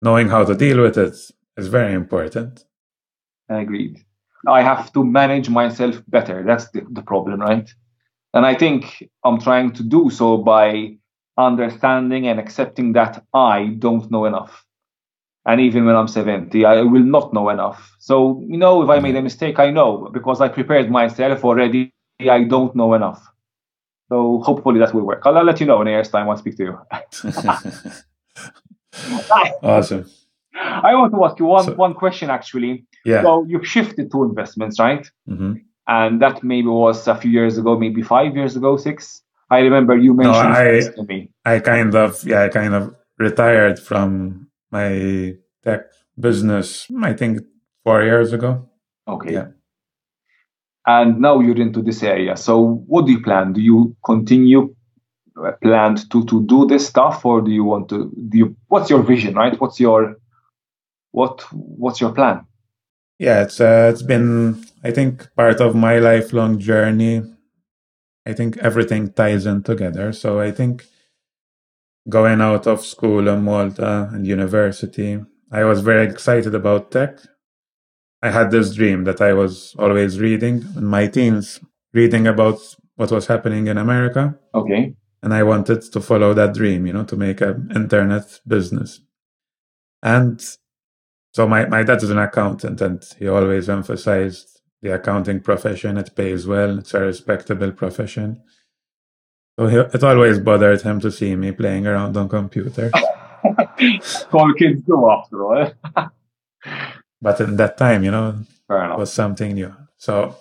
knowing 0.00 0.28
how 0.28 0.44
to 0.44 0.54
deal 0.54 0.80
with 0.80 0.96
it 0.96 1.14
is 1.56 1.68
very 1.68 1.92
important 1.92 2.64
agreed 3.48 3.98
i 4.48 4.62
have 4.62 4.92
to 4.92 5.04
manage 5.04 5.48
myself 5.48 6.02
better 6.08 6.42
that's 6.44 6.70
the, 6.70 6.82
the 6.90 7.02
problem 7.02 7.40
right 7.40 7.74
and 8.34 8.46
I 8.46 8.54
think 8.54 9.08
I'm 9.24 9.38
trying 9.38 9.72
to 9.72 9.82
do 9.82 10.10
so 10.10 10.38
by 10.38 10.96
understanding 11.36 12.28
and 12.28 12.40
accepting 12.40 12.92
that 12.94 13.24
I 13.34 13.76
don't 13.78 14.10
know 14.10 14.24
enough. 14.24 14.64
And 15.44 15.60
even 15.60 15.84
when 15.84 15.96
I'm 15.96 16.08
70, 16.08 16.64
I 16.64 16.82
will 16.82 17.02
not 17.02 17.34
know 17.34 17.48
enough. 17.50 17.94
So, 17.98 18.42
you 18.46 18.56
know, 18.56 18.82
if 18.82 18.88
I 18.88 19.00
made 19.00 19.16
a 19.16 19.22
mistake, 19.22 19.58
I 19.58 19.70
know 19.70 20.08
because 20.12 20.40
I 20.40 20.48
prepared 20.48 20.90
myself 20.90 21.44
already. 21.44 21.92
I 22.20 22.44
don't 22.44 22.74
know 22.76 22.94
enough. 22.94 23.26
So 24.12 24.42
hopefully 24.44 24.78
that 24.80 24.92
will 24.92 25.06
work. 25.06 25.22
I'll, 25.24 25.38
I'll 25.38 25.44
let 25.44 25.58
you 25.58 25.64
know 25.64 25.80
in 25.80 25.88
a 25.88 25.92
year's 25.92 26.10
time. 26.10 26.28
I'll 26.28 26.36
speak 26.36 26.58
to 26.58 26.64
you. 26.64 26.78
awesome. 29.62 30.04
I 30.54 30.94
want 30.94 31.14
to 31.14 31.24
ask 31.24 31.38
you 31.38 31.46
one, 31.46 31.64
so, 31.64 31.74
one 31.76 31.94
question 31.94 32.28
actually. 32.28 32.84
Yeah. 33.06 33.22
So 33.22 33.46
you've 33.48 33.66
shifted 33.66 34.12
to 34.12 34.24
investments, 34.24 34.78
right? 34.78 35.10
Mm-hmm. 35.26 35.54
And 35.86 36.20
that 36.20 36.44
maybe 36.44 36.68
was 36.68 37.08
a 37.08 37.14
few 37.14 37.30
years 37.30 37.56
ago, 37.56 37.78
maybe 37.78 38.02
five 38.02 38.36
years 38.36 38.54
ago, 38.54 38.76
six. 38.76 39.22
I 39.48 39.60
remember 39.60 39.96
you 39.96 40.12
mentioned 40.12 40.50
no, 40.50 40.58
I, 40.58 40.80
to 40.94 41.04
me. 41.04 41.30
I 41.46 41.60
kind 41.60 41.94
of, 41.94 42.22
yeah, 42.22 42.42
I 42.42 42.50
kind 42.50 42.74
of 42.74 42.94
retired 43.18 43.78
from 43.78 44.50
my 44.70 45.36
tech 45.64 45.86
business, 46.20 46.86
I 47.00 47.14
think 47.14 47.40
four 47.82 48.02
years 48.02 48.34
ago. 48.34 48.68
Okay. 49.08 49.32
Yeah. 49.32 49.46
And 50.86 51.20
now 51.20 51.40
you're 51.40 51.60
into 51.60 51.82
this 51.82 52.02
area. 52.02 52.36
So 52.36 52.82
what 52.86 53.06
do 53.06 53.12
you 53.12 53.22
plan? 53.22 53.52
Do 53.52 53.60
you 53.60 53.96
continue 54.04 54.74
uh, 55.36 55.52
planned 55.62 56.10
to 56.10 56.24
to 56.26 56.44
do 56.44 56.66
this 56.66 56.86
stuff 56.86 57.24
or 57.24 57.40
do 57.40 57.50
you 57.50 57.64
want 57.64 57.88
to 57.88 58.12
do 58.28 58.38
you 58.38 58.56
what's 58.68 58.90
your 58.90 59.02
vision, 59.02 59.34
right? 59.34 59.58
What's 59.60 59.80
your 59.80 60.16
what 61.12 61.42
what's 61.52 62.00
your 62.00 62.12
plan? 62.12 62.44
Yeah, 63.18 63.42
it's 63.42 63.60
uh, 63.60 63.88
it's 63.92 64.02
been 64.02 64.64
I 64.84 64.90
think 64.90 65.28
part 65.36 65.60
of 65.60 65.74
my 65.74 65.98
lifelong 65.98 66.58
journey. 66.58 67.22
I 68.26 68.32
think 68.32 68.58
everything 68.58 69.12
ties 69.12 69.46
in 69.46 69.62
together. 69.62 70.12
So 70.12 70.40
I 70.40 70.50
think 70.50 70.84
going 72.08 72.40
out 72.40 72.66
of 72.66 72.84
school 72.84 73.28
in 73.28 73.42
Malta 73.42 74.10
and 74.12 74.26
university, 74.26 75.20
I 75.50 75.64
was 75.64 75.80
very 75.80 76.06
excited 76.06 76.54
about 76.54 76.90
tech. 76.90 77.18
I 78.22 78.30
had 78.30 78.50
this 78.50 78.74
dream 78.74 79.04
that 79.04 79.20
I 79.20 79.32
was 79.32 79.74
always 79.78 80.20
reading 80.20 80.64
in 80.76 80.84
my 80.84 81.08
teens, 81.08 81.60
reading 81.92 82.26
about 82.28 82.58
what 82.94 83.10
was 83.10 83.26
happening 83.26 83.66
in 83.66 83.78
America. 83.78 84.38
Okay. 84.54 84.94
And 85.22 85.34
I 85.34 85.42
wanted 85.42 85.82
to 85.82 86.00
follow 86.00 86.32
that 86.34 86.54
dream, 86.54 86.86
you 86.86 86.92
know, 86.92 87.04
to 87.04 87.16
make 87.16 87.40
an 87.40 87.70
internet 87.74 88.40
business. 88.46 89.00
And 90.02 90.40
so 91.32 91.48
my, 91.48 91.66
my 91.66 91.82
dad 91.82 92.02
is 92.02 92.10
an 92.10 92.18
accountant 92.18 92.80
and 92.80 93.04
he 93.18 93.28
always 93.28 93.68
emphasized 93.68 94.60
the 94.82 94.94
accounting 94.94 95.40
profession. 95.40 95.96
It 95.96 96.14
pays 96.14 96.46
well. 96.46 96.78
It's 96.78 96.94
a 96.94 97.00
respectable 97.00 97.72
profession. 97.72 98.42
So 99.58 99.66
he, 99.66 99.76
it 99.78 100.04
always 100.04 100.38
bothered 100.38 100.82
him 100.82 101.00
to 101.00 101.10
see 101.10 101.34
me 101.36 101.52
playing 101.52 101.86
around 101.86 102.16
on 102.16 102.28
computer. 102.28 102.90
All 104.32 104.54
kids 104.54 104.82
do 104.86 105.10
after 105.10 105.44
all. 105.44 105.72
Eh? 105.96 106.06
but 107.22 107.40
in 107.40 107.56
that 107.56 107.78
time, 107.78 108.02
you 108.02 108.10
know, 108.10 108.40
it 108.68 108.98
was 108.98 109.12
something 109.12 109.54
new. 109.54 109.72
So 109.96 110.36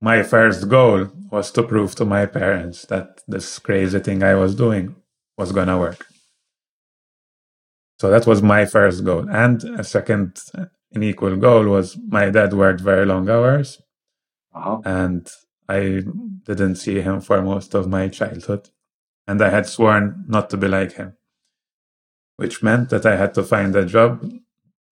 my 0.00 0.22
first 0.22 0.68
goal 0.68 1.10
was 1.30 1.50
to 1.52 1.62
prove 1.62 1.94
to 1.96 2.04
my 2.04 2.26
parents 2.26 2.86
that 2.86 3.20
this 3.28 3.58
crazy 3.58 4.00
thing 4.00 4.22
I 4.22 4.34
was 4.34 4.54
doing 4.54 4.96
was 5.36 5.52
gonna 5.52 5.78
work. 5.78 6.06
So 8.00 8.10
that 8.10 8.26
was 8.26 8.42
my 8.42 8.64
first 8.64 9.04
goal. 9.04 9.28
And 9.30 9.62
a 9.78 9.84
second, 9.84 10.40
an 10.92 11.02
equal 11.02 11.36
goal 11.36 11.66
was 11.66 11.96
my 12.08 12.30
dad 12.30 12.52
worked 12.52 12.80
very 12.80 13.06
long 13.06 13.28
hours. 13.28 13.80
Uh-huh. 14.54 14.80
And 14.84 15.28
I 15.68 16.02
didn't 16.44 16.76
see 16.76 17.00
him 17.00 17.20
for 17.20 17.40
most 17.42 17.74
of 17.74 17.88
my 17.88 18.08
childhood. 18.08 18.70
And 19.26 19.40
I 19.40 19.50
had 19.50 19.66
sworn 19.66 20.24
not 20.26 20.50
to 20.50 20.56
be 20.56 20.66
like 20.66 20.92
him, 20.92 21.16
which 22.36 22.62
meant 22.62 22.90
that 22.90 23.06
I 23.06 23.16
had 23.16 23.34
to 23.34 23.42
find 23.42 23.76
a 23.76 23.86
job 23.86 24.28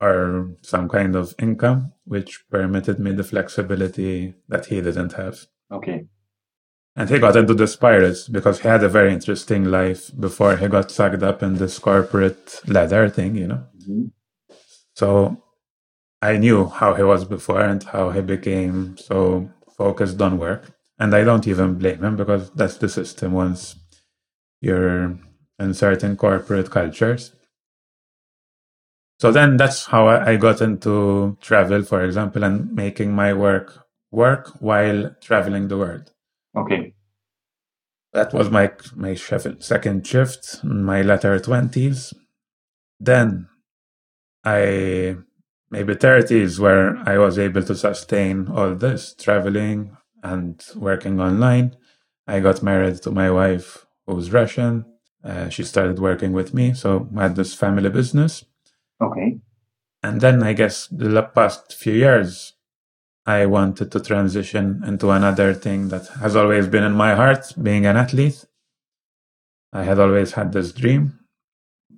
or 0.00 0.56
some 0.62 0.88
kind 0.88 1.14
of 1.14 1.34
income 1.38 1.92
which 2.04 2.44
permitted 2.50 2.98
me 2.98 3.12
the 3.12 3.24
flexibility 3.24 4.34
that 4.48 4.66
he 4.66 4.80
didn't 4.80 5.12
have. 5.12 5.46
Okay. 5.70 6.06
And 6.96 7.08
he 7.08 7.18
got 7.18 7.36
into 7.36 7.54
the 7.54 7.76
pirates 7.80 8.28
because 8.28 8.60
he 8.60 8.68
had 8.68 8.82
a 8.82 8.88
very 8.88 9.12
interesting 9.12 9.64
life 9.64 10.10
before 10.18 10.56
he 10.56 10.68
got 10.68 10.90
sucked 10.90 11.22
up 11.22 11.42
in 11.42 11.54
this 11.54 11.78
corporate 11.78 12.60
ladder 12.66 13.08
thing, 13.08 13.36
you 13.36 13.46
know. 13.46 13.64
Mm-hmm. 13.78 14.06
So 14.94 15.42
I 16.20 16.36
knew 16.36 16.66
how 16.66 16.94
he 16.94 17.02
was 17.02 17.24
before 17.24 17.60
and 17.60 17.82
how 17.82 18.10
he 18.10 18.20
became 18.20 18.96
so 18.96 19.50
focused 19.76 20.20
on 20.20 20.38
work. 20.38 20.72
And 20.98 21.14
I 21.14 21.24
don't 21.24 21.46
even 21.46 21.76
blame 21.76 22.04
him 22.04 22.16
because 22.16 22.50
that's 22.50 22.76
the 22.76 22.88
system 22.88 23.32
once 23.32 23.76
you're 24.60 25.18
in 25.58 25.74
certain 25.74 26.16
corporate 26.16 26.70
cultures. 26.70 27.32
So 29.20 29.30
then 29.30 29.58
that's 29.58 29.84
how 29.84 30.08
I 30.08 30.36
got 30.36 30.62
into 30.62 31.36
travel, 31.42 31.82
for 31.82 32.02
example, 32.02 32.42
and 32.42 32.72
making 32.72 33.12
my 33.12 33.34
work 33.34 33.86
work 34.10 34.48
while 34.60 35.14
traveling 35.20 35.68
the 35.68 35.76
world. 35.76 36.10
Okay. 36.56 36.94
That 38.14 38.32
was 38.32 38.48
my 38.50 38.72
my 38.96 39.14
second 39.14 40.06
shift 40.06 40.60
in 40.64 40.82
my 40.84 41.02
latter 41.02 41.38
twenties. 41.38 42.14
Then 42.98 43.48
I 44.42 45.16
maybe 45.70 45.94
thirties 45.96 46.58
where 46.58 46.96
I 47.06 47.18
was 47.18 47.38
able 47.38 47.62
to 47.64 47.74
sustain 47.74 48.48
all 48.48 48.74
this 48.74 49.14
traveling 49.14 49.98
and 50.22 50.64
working 50.74 51.20
online. 51.20 51.76
I 52.26 52.40
got 52.40 52.62
married 52.62 53.02
to 53.02 53.10
my 53.10 53.30
wife 53.30 53.84
who's 54.06 54.32
Russian. 54.32 54.86
Uh, 55.22 55.50
she 55.50 55.62
started 55.62 55.98
working 55.98 56.32
with 56.32 56.54
me, 56.54 56.72
so 56.72 57.06
I 57.14 57.24
had 57.24 57.36
this 57.36 57.52
family 57.52 57.90
business. 57.90 58.46
Okay. 59.00 59.38
And 60.02 60.20
then 60.20 60.42
I 60.42 60.52
guess 60.52 60.86
the 60.88 61.22
past 61.22 61.74
few 61.74 61.92
years, 61.92 62.54
I 63.26 63.46
wanted 63.46 63.92
to 63.92 64.00
transition 64.00 64.82
into 64.86 65.10
another 65.10 65.52
thing 65.54 65.88
that 65.88 66.06
has 66.20 66.36
always 66.36 66.66
been 66.68 66.84
in 66.84 66.92
my 66.92 67.14
heart, 67.14 67.52
being 67.60 67.86
an 67.86 67.96
athlete. 67.96 68.44
I 69.72 69.84
had 69.84 69.98
always 69.98 70.32
had 70.32 70.52
this 70.52 70.72
dream, 70.72 71.18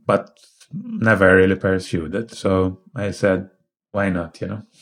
but 0.06 0.36
never 0.72 1.36
really 1.36 1.56
pursued 1.56 2.14
it. 2.14 2.32
So 2.32 2.80
I 2.94 3.12
said, 3.12 3.50
why 3.92 4.10
not, 4.10 4.40
you 4.40 4.48
know? 4.48 4.62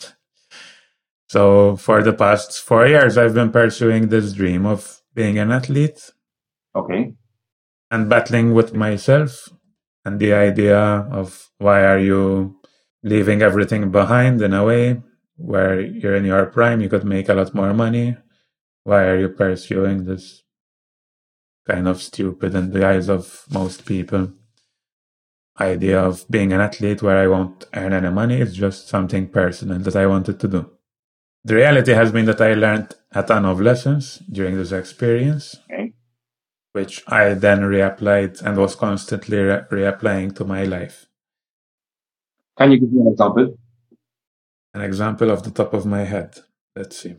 So 1.28 1.76
for 1.76 2.02
the 2.02 2.12
past 2.12 2.60
four 2.60 2.88
years, 2.88 3.16
I've 3.16 3.34
been 3.34 3.52
pursuing 3.52 4.08
this 4.08 4.32
dream 4.32 4.66
of 4.66 5.00
being 5.14 5.38
an 5.38 5.52
athlete. 5.52 6.10
Okay. 6.74 7.14
And 7.88 8.10
battling 8.10 8.52
with 8.52 8.74
myself 8.74 9.48
and 10.04 10.18
the 10.18 10.32
idea 10.32 10.78
of 10.78 11.50
why 11.58 11.84
are 11.84 11.98
you 11.98 12.56
leaving 13.02 13.42
everything 13.42 13.90
behind 13.90 14.40
in 14.42 14.54
a 14.54 14.64
way 14.64 15.02
where 15.36 15.80
you're 15.80 16.16
in 16.16 16.24
your 16.24 16.46
prime, 16.46 16.80
you 16.80 16.88
could 16.88 17.04
make 17.04 17.28
a 17.28 17.34
lot 17.34 17.54
more 17.54 17.72
money. 17.72 18.16
Why 18.84 19.04
are 19.04 19.18
you 19.18 19.28
pursuing 19.30 20.04
this 20.04 20.42
kind 21.66 21.88
of 21.88 22.02
stupid 22.02 22.54
in 22.54 22.72
the 22.72 22.86
eyes 22.86 23.08
of 23.08 23.44
most 23.50 23.86
people 23.86 24.32
idea 25.58 26.00
of 26.00 26.24
being 26.30 26.52
an 26.52 26.60
athlete 26.60 27.02
where 27.02 27.18
I 27.18 27.26
won't 27.26 27.64
earn 27.74 27.92
any 27.92 28.10
money? 28.10 28.40
It's 28.40 28.54
just 28.54 28.88
something 28.88 29.28
personal 29.28 29.78
that 29.80 29.96
I 29.96 30.06
wanted 30.06 30.40
to 30.40 30.48
do. 30.48 30.70
The 31.44 31.54
reality 31.54 31.92
has 31.92 32.12
been 32.12 32.26
that 32.26 32.40
I 32.40 32.54
learned 32.54 32.94
a 33.12 33.22
ton 33.22 33.46
of 33.46 33.60
lessons 33.60 34.22
during 34.30 34.56
this 34.56 34.72
experience, 34.72 35.56
okay. 35.70 35.89
Which 36.72 37.02
I 37.08 37.34
then 37.34 37.60
reapplied 37.60 38.42
and 38.42 38.56
was 38.56 38.74
constantly 38.76 39.38
re- 39.38 39.62
reapplying 39.70 40.36
to 40.36 40.44
my 40.44 40.64
life. 40.64 41.06
Can 42.58 42.72
you 42.72 42.80
give 42.80 42.92
me 42.92 43.02
an 43.02 43.08
example? 43.08 43.56
An 44.74 44.82
example 44.82 45.30
off 45.30 45.42
the 45.42 45.50
top 45.50 45.74
of 45.74 45.86
my 45.86 46.04
head. 46.04 46.38
Let's 46.76 46.98
see. 46.98 47.16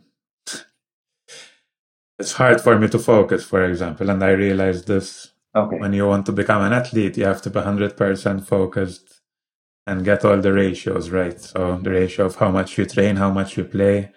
it's 2.20 2.34
hard 2.34 2.62
for 2.62 2.78
me 2.80 2.88
to 2.90 3.00
focus, 3.00 3.44
for 3.46 3.64
example, 3.66 4.10
and 4.10 4.24
I 4.24 4.32
realized 4.32 4.88
this. 4.88 5.32
Okay. 5.56 5.78
When 5.80 5.94
you 5.94 6.08
want 6.08 6.26
to 6.28 6.32
become 6.32 6.62
an 6.62 6.74
athlete, 6.74 7.18
you 7.18 7.26
have 7.26 7.42
to 7.42 7.50
be 7.50 7.60
100% 7.60 8.48
focused 8.48 9.22
and 9.88 10.06
get 10.06 10.24
all 10.24 10.40
the 10.40 10.54
ratios 10.54 11.10
right. 11.10 11.40
So 11.42 11.78
the 11.82 11.92
ratio 11.92 12.26
of 12.28 12.36
how 12.38 12.52
much 12.52 12.78
you 12.78 12.86
train, 12.86 13.18
how 13.18 13.32
much 13.32 13.58
you 13.58 13.66
play, 13.66 14.12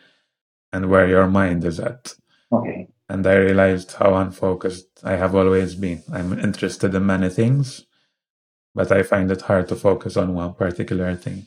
and 0.73 0.91
where 0.91 1.09
your 1.09 1.27
mind 1.29 1.65
is 1.65 1.81
at. 1.81 2.15
Okay. 2.53 2.89
And 3.09 3.27
I 3.27 3.35
realized 3.35 3.93
how 3.93 4.15
unfocused 4.15 5.01
I 5.05 5.17
have 5.17 5.35
always 5.35 5.75
been. 5.75 6.03
I'm 6.13 6.39
interested 6.39 6.95
in 6.95 7.07
many 7.07 7.29
things, 7.29 7.85
but 8.75 8.91
I 8.91 9.03
find 9.03 9.31
it 9.31 9.43
hard 9.43 9.69
to 9.69 9.77
focus 9.77 10.17
on 10.17 10.35
one 10.35 10.55
particular 10.55 11.15
thing. 11.15 11.47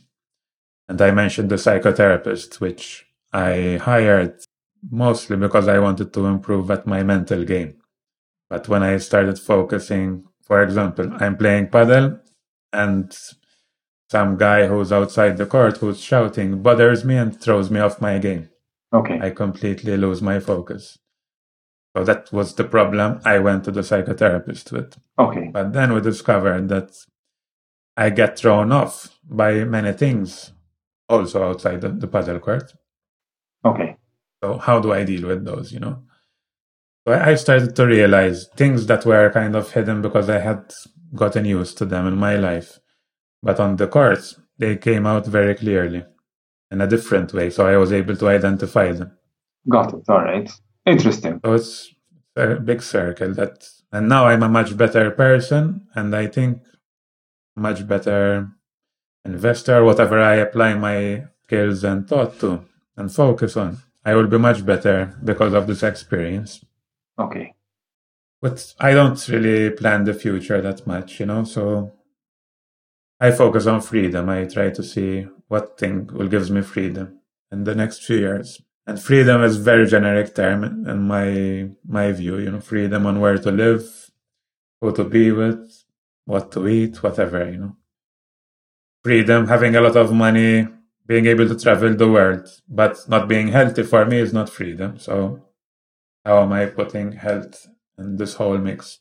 And 0.88 1.01
I 1.01 1.11
mentioned 1.11 1.49
the 1.49 1.55
psychotherapist, 1.55 2.59
which 2.59 3.05
I 3.34 3.79
hired 3.81 4.39
mostly 4.89 5.35
because 5.35 5.67
I 5.67 5.79
wanted 5.79 6.13
to 6.13 6.25
improve 6.27 6.71
at 6.71 6.88
my 6.88 7.03
mental 7.03 7.43
game. 7.43 7.75
But 8.49 8.69
when 8.69 8.84
I 8.84 8.97
started 8.97 9.39
focusing, 9.39 10.25
for 10.43 10.61
example, 10.63 11.11
I'm 11.19 11.35
playing 11.35 11.67
padel 11.67 12.21
and 12.71 13.15
some 14.09 14.38
guy 14.38 14.67
who's 14.67 14.91
outside 14.91 15.38
the 15.38 15.45
court 15.45 15.77
who's 15.77 15.99
shouting 15.99 16.61
bothers 16.61 17.03
me 17.03 17.17
and 17.17 17.39
throws 17.39 17.69
me 17.69 17.79
off 17.79 17.99
my 17.99 18.17
game. 18.19 18.49
Okay. 18.93 19.19
I 19.21 19.31
completely 19.31 19.97
lose 19.97 20.21
my 20.21 20.39
focus. 20.39 20.97
So 21.98 22.03
that 22.03 22.32
was 22.32 22.53
the 22.53 22.64
problem 22.64 23.22
I 23.26 23.40
went 23.40 23.64
to 23.64 23.72
the 23.72 23.82
psychotherapist 23.82 24.72
with. 24.72 24.95
Okay. 25.18 25.49
But 25.52 25.74
then 25.74 25.94
we 25.94 26.02
discovered 26.02 26.69
that 26.69 26.91
I 27.95 28.11
get 28.11 28.38
thrown 28.38 28.72
off 28.72 29.18
by 29.24 29.64
many 29.64 29.94
things 29.94 30.53
also 31.10 31.49
outside 31.49 31.82
the, 31.82 31.90
the 31.90 32.06
puzzle 32.06 32.40
court. 32.40 32.72
Okay. 33.65 33.98
So 34.44 34.60
how 34.60 34.80
do 34.80 34.94
I 34.94 35.06
deal 35.06 35.28
with 35.28 35.44
those, 35.44 35.72
you 35.72 35.80
know? 35.80 36.03
So 37.07 37.15
I 37.15 37.34
started 37.34 37.76
to 37.76 37.88
realize 37.88 38.48
things 38.56 38.86
that 38.86 39.03
were 39.03 39.32
kind 39.32 39.56
of 39.56 39.72
hidden 39.72 40.03
because 40.03 40.30
I 40.30 40.38
had 40.38 40.72
gotten 41.15 41.45
used 41.45 41.80
to 41.80 41.86
them 41.86 42.06
in 42.06 42.15
my 42.15 42.36
life. 42.36 42.78
But 43.41 43.60
on 43.60 43.78
the 43.78 43.88
courts, 43.88 44.40
they 44.60 44.76
came 44.76 45.07
out 45.07 45.26
very 45.26 45.56
clearly 45.56 46.06
in 46.69 46.80
a 46.80 46.86
different 46.88 47.34
way. 47.34 47.49
So 47.49 47.65
I 47.65 47.78
was 47.78 47.91
able 47.91 48.15
to 48.18 48.30
identify 48.30 48.91
them. 48.91 49.18
Got 49.68 49.95
it. 49.95 50.03
All 50.07 50.22
right. 50.22 50.48
Interesting. 50.88 51.41
So 51.43 51.53
it's 51.53 51.93
a 52.35 52.55
big 52.55 52.81
circle 52.81 53.34
that, 53.34 53.68
and 53.91 54.07
now 54.07 54.26
I'm 54.27 54.41
a 54.41 54.49
much 54.49 54.77
better 54.77 55.11
person, 55.11 55.88
and 55.93 56.15
I 56.15 56.27
think 56.27 56.61
much 57.55 57.85
better 57.88 58.49
investor, 59.26 59.84
whatever 59.84 60.22
I 60.22 60.35
apply 60.35 60.76
my 60.76 61.26
skills 61.43 61.84
and 61.84 62.07
thought 62.07 62.39
to 62.39 62.64
and 62.95 63.14
focus 63.14 63.57
on. 63.57 63.80
I 64.05 64.15
will 64.15 64.27
be 64.27 64.38
much 64.38 64.65
better 64.65 65.14
because 65.23 65.53
of 65.53 65.68
this 65.68 65.84
experience. 65.84 66.64
Okay. 67.19 67.53
But 68.41 68.73
I 68.80 68.93
don't 68.93 69.27
really 69.27 69.72
plan 69.72 70.05
the 70.05 70.14
future 70.14 70.61
that 70.61 70.88
much, 70.88 71.19
you 71.19 71.26
know, 71.26 71.43
so 71.43 71.93
I 73.19 73.31
focus 73.31 73.65
on 73.65 73.81
freedom. 73.81 74.30
I 74.30 74.45
try 74.45 74.69
to 74.69 74.84
see 74.84 75.27
what 75.47 75.77
thing 75.77 76.07
will 76.14 76.27
gives 76.30 76.49
me 76.49 76.61
freedom 76.61 77.19
in 77.51 77.64
the 77.64 77.76
next 77.76 78.03
few 78.03 78.18
years. 78.18 78.61
And 78.88 79.01
freedom 79.01 79.43
is 79.43 79.57
very 79.57 79.85
generic 79.88 80.34
term 80.34 80.64
in 80.64 81.07
my 81.07 81.69
my 81.88 82.14
view, 82.14 82.39
you 82.39 82.51
know, 82.51 82.61
freedom 82.61 83.05
on 83.05 83.19
where 83.19 83.38
to 83.38 83.51
live, 83.51 83.84
who 84.81 84.93
to 84.95 85.03
be 85.03 85.31
with, 85.31 85.84
what 86.26 86.51
to 86.53 86.68
eat, 86.68 87.03
whatever, 87.03 87.51
you 87.51 87.57
know. 87.57 87.77
Freedom, 89.03 89.47
having 89.47 89.76
a 89.76 89.81
lot 89.81 89.97
of 89.97 90.14
money, 90.14 90.68
being 91.05 91.26
able 91.27 91.47
to 91.49 91.59
travel 91.59 91.95
the 91.95 92.09
world, 92.09 92.47
but 92.69 92.97
not 93.09 93.27
being 93.27 93.49
healthy 93.49 93.84
for 93.84 94.05
me 94.05 94.19
is 94.19 94.34
not 94.34 94.49
freedom. 94.49 94.99
So 94.99 95.43
how 96.26 96.43
am 96.43 96.53
I 96.53 96.68
putting 96.68 97.14
health 97.14 97.68
in 97.97 98.18
this 98.18 98.35
whole 98.35 98.57
mix? 98.57 98.99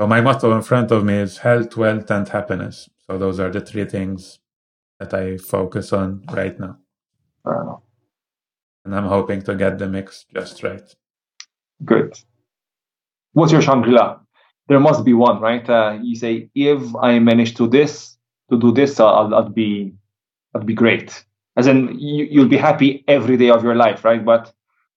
So 0.00 0.06
my 0.08 0.20
motto 0.20 0.54
in 0.56 0.62
front 0.62 0.90
of 0.92 1.04
me 1.04 1.14
is 1.14 1.38
health, 1.38 1.76
wealth, 1.76 2.10
and 2.10 2.28
happiness. 2.28 2.88
So 3.06 3.18
those 3.18 3.40
are 3.40 3.50
the 3.50 3.60
three 3.60 3.84
things 3.86 4.40
that 5.00 5.14
I 5.14 5.38
focus 5.38 5.92
on 5.92 6.24
right 6.32 6.58
now. 6.58 6.78
And 8.86 8.94
I'm 8.94 9.06
hoping 9.06 9.42
to 9.42 9.56
get 9.56 9.78
the 9.80 9.88
mix 9.88 10.26
just 10.32 10.62
right. 10.62 10.94
Good. 11.84 12.16
What's 13.32 13.50
your 13.50 13.60
Shangri-La? 13.60 14.20
There 14.68 14.78
must 14.78 15.04
be 15.04 15.12
one, 15.12 15.40
right? 15.40 15.68
Uh, 15.68 15.98
you 16.00 16.14
say, 16.14 16.48
if 16.54 16.94
I 17.02 17.18
manage 17.18 17.56
to 17.56 17.66
this, 17.66 18.16
to 18.48 18.56
do 18.58 18.70
this, 18.70 19.00
I'll, 19.00 19.34
I'll 19.34 19.48
be, 19.48 19.92
I'll 20.54 20.62
be 20.62 20.72
great. 20.72 21.24
As 21.56 21.66
in, 21.66 21.98
you, 21.98 22.28
you'll 22.30 22.48
be 22.48 22.56
happy 22.56 23.04
every 23.08 23.36
day 23.36 23.50
of 23.50 23.64
your 23.64 23.74
life, 23.74 24.04
right? 24.04 24.24
But 24.24 24.52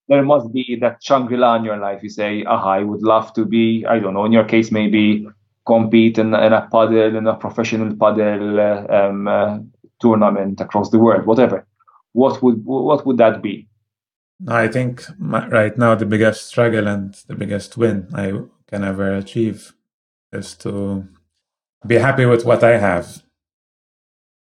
there 0.07 0.21
must 0.21 0.53
be 0.53 0.77
that 0.81 1.01
Shangri-La 1.01 1.55
in 1.55 1.63
your 1.63 1.77
life. 1.77 2.03
You 2.03 2.09
say, 2.09 2.43
aha, 2.43 2.73
I 2.73 2.83
would 2.83 3.01
love 3.01 3.33
to 3.33 3.43
be, 3.43 3.87
I 3.87 3.97
don't 3.97 4.13
know, 4.13 4.25
in 4.25 4.31
your 4.31 4.45
case, 4.45 4.71
maybe 4.71 5.27
compete 5.65 6.19
in, 6.19 6.35
in 6.35 6.53
a 6.53 6.69
padel, 6.71 7.17
in 7.17 7.25
a 7.25 7.35
professional 7.35 7.95
padel 7.95 8.59
uh, 8.59 8.93
um, 8.93 9.27
uh, 9.27 9.57
tournament 9.99 10.61
across 10.61 10.91
the 10.91 10.99
world, 10.99 11.25
whatever. 11.25 11.65
What 12.13 12.43
would, 12.43 12.63
what 12.65 13.03
would 13.07 13.17
that 13.17 13.41
be? 13.41 13.67
I 14.47 14.67
think 14.67 15.03
my, 15.19 15.47
right 15.47 15.77
now 15.77 15.95
the 15.95 16.05
biggest 16.05 16.47
struggle 16.47 16.87
and 16.87 17.13
the 17.27 17.35
biggest 17.35 17.75
win 17.77 18.07
I 18.13 18.33
can 18.67 18.83
ever 18.83 19.13
achieve 19.13 19.73
is 20.31 20.55
to 20.57 21.07
be 21.85 21.95
happy 21.95 22.25
with 22.25 22.45
what 22.45 22.63
I 22.63 22.77
have 22.77 23.23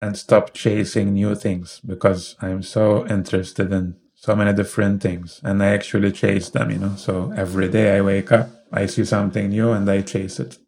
and 0.00 0.16
stop 0.16 0.54
chasing 0.54 1.14
new 1.14 1.34
things 1.34 1.80
because 1.84 2.36
I'm 2.40 2.62
so 2.62 3.06
interested 3.06 3.72
in 3.72 3.96
so 4.14 4.36
many 4.36 4.52
different 4.52 5.02
things 5.02 5.40
and 5.42 5.62
I 5.62 5.68
actually 5.68 6.12
chase 6.12 6.50
them, 6.50 6.70
you 6.70 6.78
know. 6.78 6.94
So 6.96 7.32
every 7.36 7.68
day 7.68 7.96
I 7.96 8.02
wake 8.02 8.30
up, 8.30 8.50
I 8.72 8.86
see 8.86 9.04
something 9.04 9.48
new 9.48 9.72
and 9.72 9.88
I 9.90 10.02
chase 10.02 10.38
it. 10.38 10.58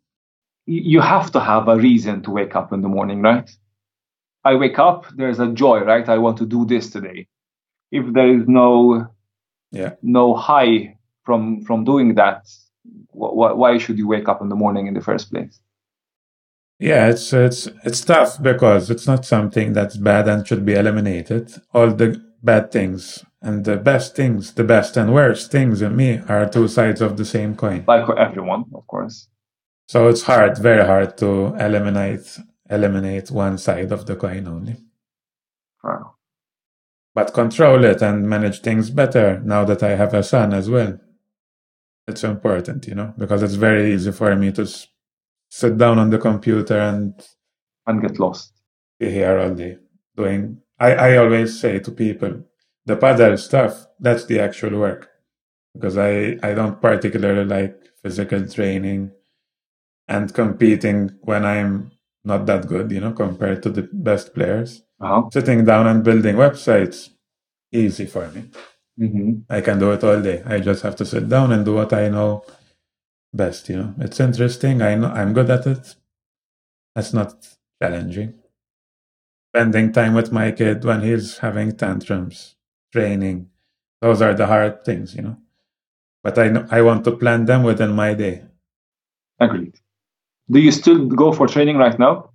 You 0.66 1.00
have 1.00 1.30
to 1.32 1.40
have 1.40 1.68
a 1.68 1.76
reason 1.76 2.22
to 2.22 2.30
wake 2.30 2.56
up 2.56 2.72
in 2.72 2.80
the 2.80 2.88
morning, 2.88 3.22
right? 3.22 3.48
I 4.44 4.56
wake 4.56 4.78
up, 4.78 5.06
there's 5.14 5.38
a 5.38 5.48
joy, 5.48 5.80
right? 5.80 6.08
I 6.08 6.18
want 6.18 6.38
to 6.38 6.46
do 6.46 6.64
this 6.64 6.90
today 6.90 7.28
if 7.90 8.12
there 8.12 8.28
is 8.38 8.46
no 8.46 9.06
yeah. 9.70 9.94
no 10.02 10.34
high 10.34 10.96
from 11.24 11.62
from 11.62 11.84
doing 11.84 12.14
that 12.14 12.46
wh- 13.12 13.56
why 13.60 13.78
should 13.78 13.98
you 13.98 14.08
wake 14.08 14.28
up 14.28 14.40
in 14.40 14.48
the 14.48 14.56
morning 14.56 14.86
in 14.86 14.94
the 14.94 15.00
first 15.00 15.30
place? 15.30 15.60
Yeah 16.78 17.08
it's 17.08 17.32
it's 17.32 17.68
it's 17.84 18.00
tough 18.00 18.42
because 18.42 18.90
it's 18.90 19.06
not 19.06 19.24
something 19.24 19.72
that's 19.72 19.96
bad 19.96 20.28
and 20.28 20.46
should 20.46 20.64
be 20.64 20.74
eliminated. 20.74 21.54
All 21.72 21.90
the 21.90 22.22
bad 22.42 22.70
things 22.70 23.24
and 23.40 23.64
the 23.64 23.76
best 23.76 24.16
things 24.16 24.52
the 24.54 24.64
best 24.64 24.96
and 24.96 25.14
worst 25.14 25.50
things 25.50 25.82
in 25.82 25.96
me 25.96 26.20
are 26.28 26.48
two 26.48 26.68
sides 26.68 27.00
of 27.00 27.16
the 27.16 27.24
same 27.24 27.54
coin. 27.54 27.84
Like 27.86 28.06
for 28.06 28.18
everyone 28.18 28.64
of 28.74 28.86
course. 28.86 29.28
So 29.86 30.08
it's 30.08 30.22
hard 30.22 30.58
very 30.58 30.84
hard 30.84 31.16
to 31.18 31.54
eliminate 31.60 32.38
eliminate 32.70 33.30
one 33.30 33.58
side 33.58 33.92
of 33.92 34.06
the 34.06 34.16
coin 34.16 34.48
only. 34.48 34.76
Wow 35.82 36.14
but 37.14 37.32
control 37.32 37.84
it 37.84 38.02
and 38.02 38.28
manage 38.28 38.60
things 38.60 38.90
better 38.90 39.40
now 39.40 39.64
that 39.64 39.82
I 39.82 39.90
have 39.96 40.14
a 40.14 40.22
son 40.22 40.52
as 40.52 40.68
well. 40.68 40.98
It's 42.06 42.24
important, 42.24 42.86
you 42.86 42.94
know, 42.94 43.14
because 43.16 43.42
it's 43.42 43.54
very 43.54 43.94
easy 43.94 44.12
for 44.12 44.34
me 44.36 44.52
to 44.52 44.66
sit 45.48 45.78
down 45.78 45.98
on 45.98 46.10
the 46.10 46.18
computer 46.18 46.78
and 46.78 47.14
and 47.86 48.02
get 48.02 48.18
lost. 48.18 48.52
Be 48.98 49.10
here 49.10 49.38
all 49.38 49.54
day 49.54 49.78
doing. 50.16 50.60
I, 50.78 50.94
I 50.94 51.16
always 51.16 51.58
say 51.60 51.78
to 51.78 51.90
people, 51.92 52.44
the 52.84 52.96
padel 52.96 53.38
stuff 53.38 53.86
that's 54.00 54.24
the 54.26 54.40
actual 54.40 54.78
work, 54.78 55.08
because 55.74 55.96
I 55.96 56.36
I 56.42 56.54
don't 56.54 56.80
particularly 56.80 57.44
like 57.44 57.80
physical 58.02 58.46
training 58.46 59.12
and 60.08 60.34
competing 60.34 61.10
when 61.22 61.44
I'm 61.44 61.92
not 62.24 62.46
that 62.46 62.66
good, 62.66 62.90
you 62.90 63.00
know, 63.00 63.12
compared 63.12 63.62
to 63.64 63.70
the 63.70 63.88
best 63.92 64.34
players. 64.34 64.82
Uh-huh. 65.00 65.28
Sitting 65.32 65.64
down 65.64 65.86
and 65.86 66.02
building 66.04 66.36
websites, 66.36 67.10
easy 67.72 68.06
for 68.06 68.28
me. 68.28 68.44
Mm-hmm. 69.00 69.32
I 69.50 69.60
can 69.60 69.78
do 69.78 69.92
it 69.92 70.04
all 70.04 70.20
day. 70.22 70.42
I 70.46 70.60
just 70.60 70.82
have 70.82 70.96
to 70.96 71.04
sit 71.06 71.28
down 71.28 71.52
and 71.52 71.64
do 71.64 71.74
what 71.74 71.92
I 71.92 72.08
know 72.08 72.44
best. 73.32 73.68
You 73.68 73.76
know, 73.76 73.94
it's 73.98 74.20
interesting. 74.20 74.82
I 74.82 74.94
know 74.94 75.08
I'm 75.08 75.32
good 75.34 75.50
at 75.50 75.66
it. 75.66 75.96
That's 76.94 77.12
not 77.12 77.46
challenging. 77.82 78.34
Spending 79.54 79.92
time 79.92 80.14
with 80.14 80.32
my 80.32 80.52
kid 80.52 80.84
when 80.84 81.00
he's 81.02 81.38
having 81.38 81.76
tantrums, 81.76 82.56
training, 82.92 83.48
those 84.00 84.20
are 84.22 84.34
the 84.34 84.46
hard 84.46 84.84
things. 84.84 85.14
You 85.14 85.22
know, 85.22 85.36
but 86.22 86.38
I 86.38 86.48
know 86.48 86.66
I 86.70 86.82
want 86.82 87.04
to 87.04 87.12
plan 87.12 87.46
them 87.46 87.62
within 87.64 87.92
my 87.92 88.14
day. 88.14 88.44
Agreed. 89.40 89.80
Do 90.50 90.58
you 90.58 90.72
still 90.72 91.06
go 91.06 91.32
for 91.32 91.46
training 91.46 91.78
right 91.78 91.98
now? 91.98 92.30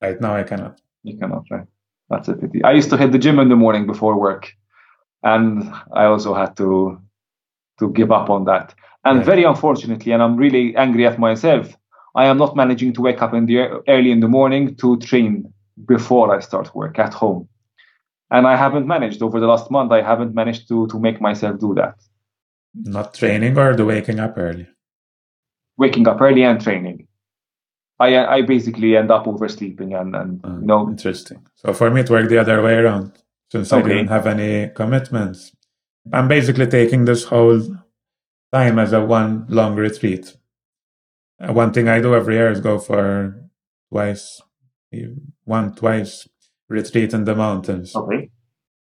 Right 0.00 0.20
now, 0.20 0.34
I 0.34 0.42
cannot. 0.42 0.80
You 1.02 1.18
cannot, 1.18 1.44
right? 1.50 1.66
That's 2.08 2.28
a 2.28 2.34
pity. 2.34 2.62
I 2.64 2.72
used 2.72 2.90
to 2.90 2.96
hit 2.96 3.12
the 3.12 3.18
gym 3.18 3.38
in 3.38 3.48
the 3.48 3.56
morning 3.56 3.86
before 3.86 4.18
work, 4.18 4.52
and 5.22 5.72
I 5.92 6.04
also 6.06 6.34
had 6.34 6.56
to 6.56 7.00
to 7.78 7.90
give 7.92 8.10
up 8.10 8.28
on 8.30 8.44
that. 8.44 8.74
And 9.04 9.24
very 9.24 9.44
unfortunately, 9.44 10.12
and 10.12 10.22
I'm 10.22 10.36
really 10.36 10.76
angry 10.76 11.06
at 11.06 11.18
myself, 11.18 11.74
I 12.14 12.26
am 12.26 12.36
not 12.36 12.54
managing 12.56 12.92
to 12.94 13.00
wake 13.00 13.22
up 13.22 13.32
in 13.32 13.46
the 13.46 13.82
early 13.88 14.10
in 14.10 14.20
the 14.20 14.28
morning 14.28 14.74
to 14.76 14.98
train 14.98 15.52
before 15.86 16.34
I 16.34 16.40
start 16.40 16.74
work 16.74 16.98
at 16.98 17.14
home. 17.14 17.48
And 18.30 18.46
I 18.46 18.56
haven't 18.56 18.86
managed 18.86 19.22
over 19.22 19.40
the 19.40 19.46
last 19.46 19.70
month. 19.70 19.92
I 19.92 20.02
haven't 20.02 20.34
managed 20.34 20.68
to 20.68 20.86
to 20.88 20.98
make 20.98 21.20
myself 21.20 21.58
do 21.58 21.74
that. 21.74 21.94
Not 22.74 23.14
training 23.14 23.58
or 23.58 23.74
the 23.74 23.84
waking 23.84 24.20
up 24.20 24.34
early. 24.36 24.66
Waking 25.76 26.06
up 26.06 26.20
early 26.20 26.42
and 26.44 26.60
training. 26.60 27.06
I 28.00 28.38
I 28.38 28.42
basically 28.42 28.96
end 28.96 29.10
up 29.10 29.26
oversleeping 29.26 29.94
and 29.94 30.16
and 30.16 30.40
you 30.42 30.66
know. 30.66 30.88
Interesting. 30.88 31.46
So 31.54 31.72
for 31.74 31.90
me, 31.90 32.00
it 32.00 32.10
worked 32.10 32.30
the 32.30 32.38
other 32.38 32.62
way 32.62 32.74
around. 32.74 33.12
Since 33.52 33.72
okay. 33.72 33.84
I 33.84 33.88
didn't 33.88 34.08
have 34.08 34.26
any 34.26 34.70
commitments, 34.74 35.52
I'm 36.12 36.28
basically 36.28 36.66
taking 36.66 37.04
this 37.04 37.24
whole 37.24 37.60
time 38.52 38.78
as 38.78 38.92
a 38.92 39.04
one 39.04 39.44
long 39.48 39.74
retreat. 39.74 40.36
Uh, 41.40 41.52
one 41.52 41.72
thing 41.72 41.88
I 41.88 42.00
do 42.00 42.14
every 42.14 42.36
year 42.36 42.50
is 42.50 42.60
go 42.60 42.78
for 42.78 43.48
twice, 43.90 44.40
one 45.44 45.74
twice 45.74 46.28
retreat 46.68 47.12
in 47.12 47.24
the 47.24 47.34
mountains. 47.34 47.94
Okay. 47.94 48.30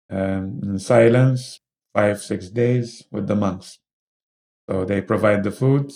Um, 0.10 0.60
in 0.64 0.80
silence, 0.80 1.62
five 1.94 2.22
six 2.22 2.50
days 2.50 3.04
with 3.12 3.28
the 3.28 3.36
monks. 3.36 3.80
So 4.70 4.84
they 4.84 5.02
provide 5.02 5.44
the 5.44 5.52
food. 5.52 5.92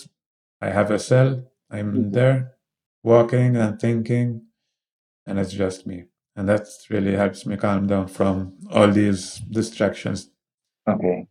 I 0.61 0.69
have 0.69 0.91
a 0.91 0.99
cell. 0.99 1.43
I'm 1.71 1.93
mm-hmm. 1.93 2.11
there 2.11 2.53
walking 3.03 3.55
and 3.55 3.79
thinking, 3.79 4.43
and 5.25 5.39
it's 5.39 5.53
just 5.53 5.87
me. 5.87 6.05
And 6.35 6.47
that 6.49 6.67
really 6.89 7.15
helps 7.15 7.45
me 7.45 7.57
calm 7.57 7.87
down 7.87 8.07
from 8.07 8.57
all 8.71 8.89
these 8.89 9.39
distractions. 9.51 10.29
Okay. 10.87 11.27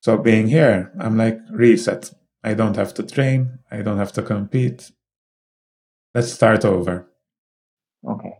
So 0.00 0.18
being 0.18 0.48
here, 0.48 0.92
I'm 1.00 1.16
like 1.16 1.38
reset. 1.50 2.12
I 2.44 2.54
don't 2.54 2.76
have 2.76 2.94
to 2.94 3.02
train. 3.02 3.58
I 3.70 3.82
don't 3.82 3.98
have 3.98 4.12
to 4.12 4.22
compete. 4.22 4.92
Let's 6.14 6.32
start 6.32 6.64
over. 6.64 7.08
Okay. 8.06 8.34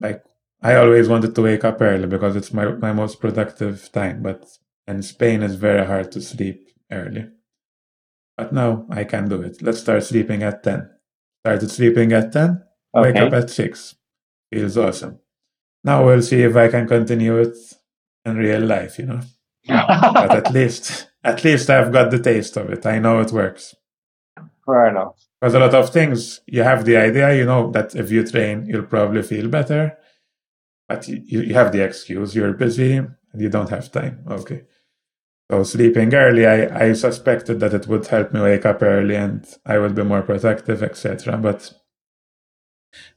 like 0.00 0.24
I 0.62 0.76
always 0.76 1.08
wanted 1.08 1.34
to 1.34 1.42
wake 1.42 1.64
up 1.64 1.80
early 1.82 2.06
because 2.06 2.36
it's 2.36 2.52
my, 2.52 2.66
my 2.72 2.92
most 2.92 3.20
productive 3.20 3.90
time, 3.92 4.22
but 4.22 4.58
in 4.86 5.02
Spain 5.02 5.42
it's 5.42 5.54
very 5.54 5.86
hard 5.86 6.10
to 6.12 6.20
sleep 6.22 6.68
early. 6.90 7.28
But 8.36 8.52
now 8.52 8.86
I 8.90 9.04
can 9.04 9.28
do 9.28 9.42
it. 9.42 9.62
Let's 9.62 9.80
start 9.80 10.04
sleeping 10.04 10.42
at 10.42 10.62
10. 10.62 10.90
Started 11.44 11.70
sleeping 11.70 12.12
at 12.12 12.32
10, 12.32 12.62
okay. 12.96 13.12
wake 13.12 13.16
up 13.20 13.32
at 13.34 13.50
6. 13.50 13.96
Feels 14.50 14.78
awesome. 14.78 15.18
Now 15.84 16.06
we'll 16.06 16.22
see 16.22 16.42
if 16.42 16.56
I 16.56 16.68
can 16.68 16.88
continue 16.88 17.36
it 17.36 17.54
in 18.24 18.36
real 18.36 18.62
life, 18.62 18.98
you 18.98 19.04
know. 19.04 19.20
but 19.68 20.30
at 20.30 20.52
least 20.52 21.08
at 21.22 21.44
least 21.44 21.68
I've 21.68 21.92
got 21.92 22.10
the 22.10 22.18
taste 22.18 22.56
of 22.56 22.70
it. 22.70 22.86
I 22.86 22.98
know 22.98 23.20
it 23.20 23.32
works. 23.32 23.74
Fair 24.64 24.88
enough. 24.88 25.16
Because 25.40 25.54
a 25.54 25.58
lot 25.58 25.74
of 25.74 25.90
things, 25.90 26.40
you 26.46 26.62
have 26.62 26.86
the 26.86 26.96
idea, 26.96 27.34
you 27.34 27.44
know, 27.44 27.70
that 27.72 27.94
if 27.94 28.10
you 28.10 28.26
train, 28.26 28.66
you'll 28.66 28.84
probably 28.84 29.22
feel 29.22 29.48
better. 29.48 29.98
But 30.88 31.08
you, 31.08 31.42
you 31.42 31.54
have 31.54 31.72
the 31.72 31.82
excuse, 31.84 32.34
you're 32.34 32.54
busy 32.54 32.96
and 32.96 33.14
you 33.36 33.50
don't 33.50 33.70
have 33.70 33.92
time. 33.92 34.24
Okay. 34.30 34.62
So 35.50 35.62
sleeping 35.62 36.14
early, 36.14 36.46
I, 36.46 36.88
I 36.88 36.92
suspected 36.94 37.60
that 37.60 37.74
it 37.74 37.86
would 37.86 38.06
help 38.06 38.32
me 38.32 38.40
wake 38.40 38.64
up 38.64 38.82
early 38.82 39.14
and 39.16 39.46
I 39.66 39.78
would 39.78 39.94
be 39.94 40.02
more 40.02 40.22
productive, 40.22 40.82
etc. 40.82 41.36
But 41.36 41.72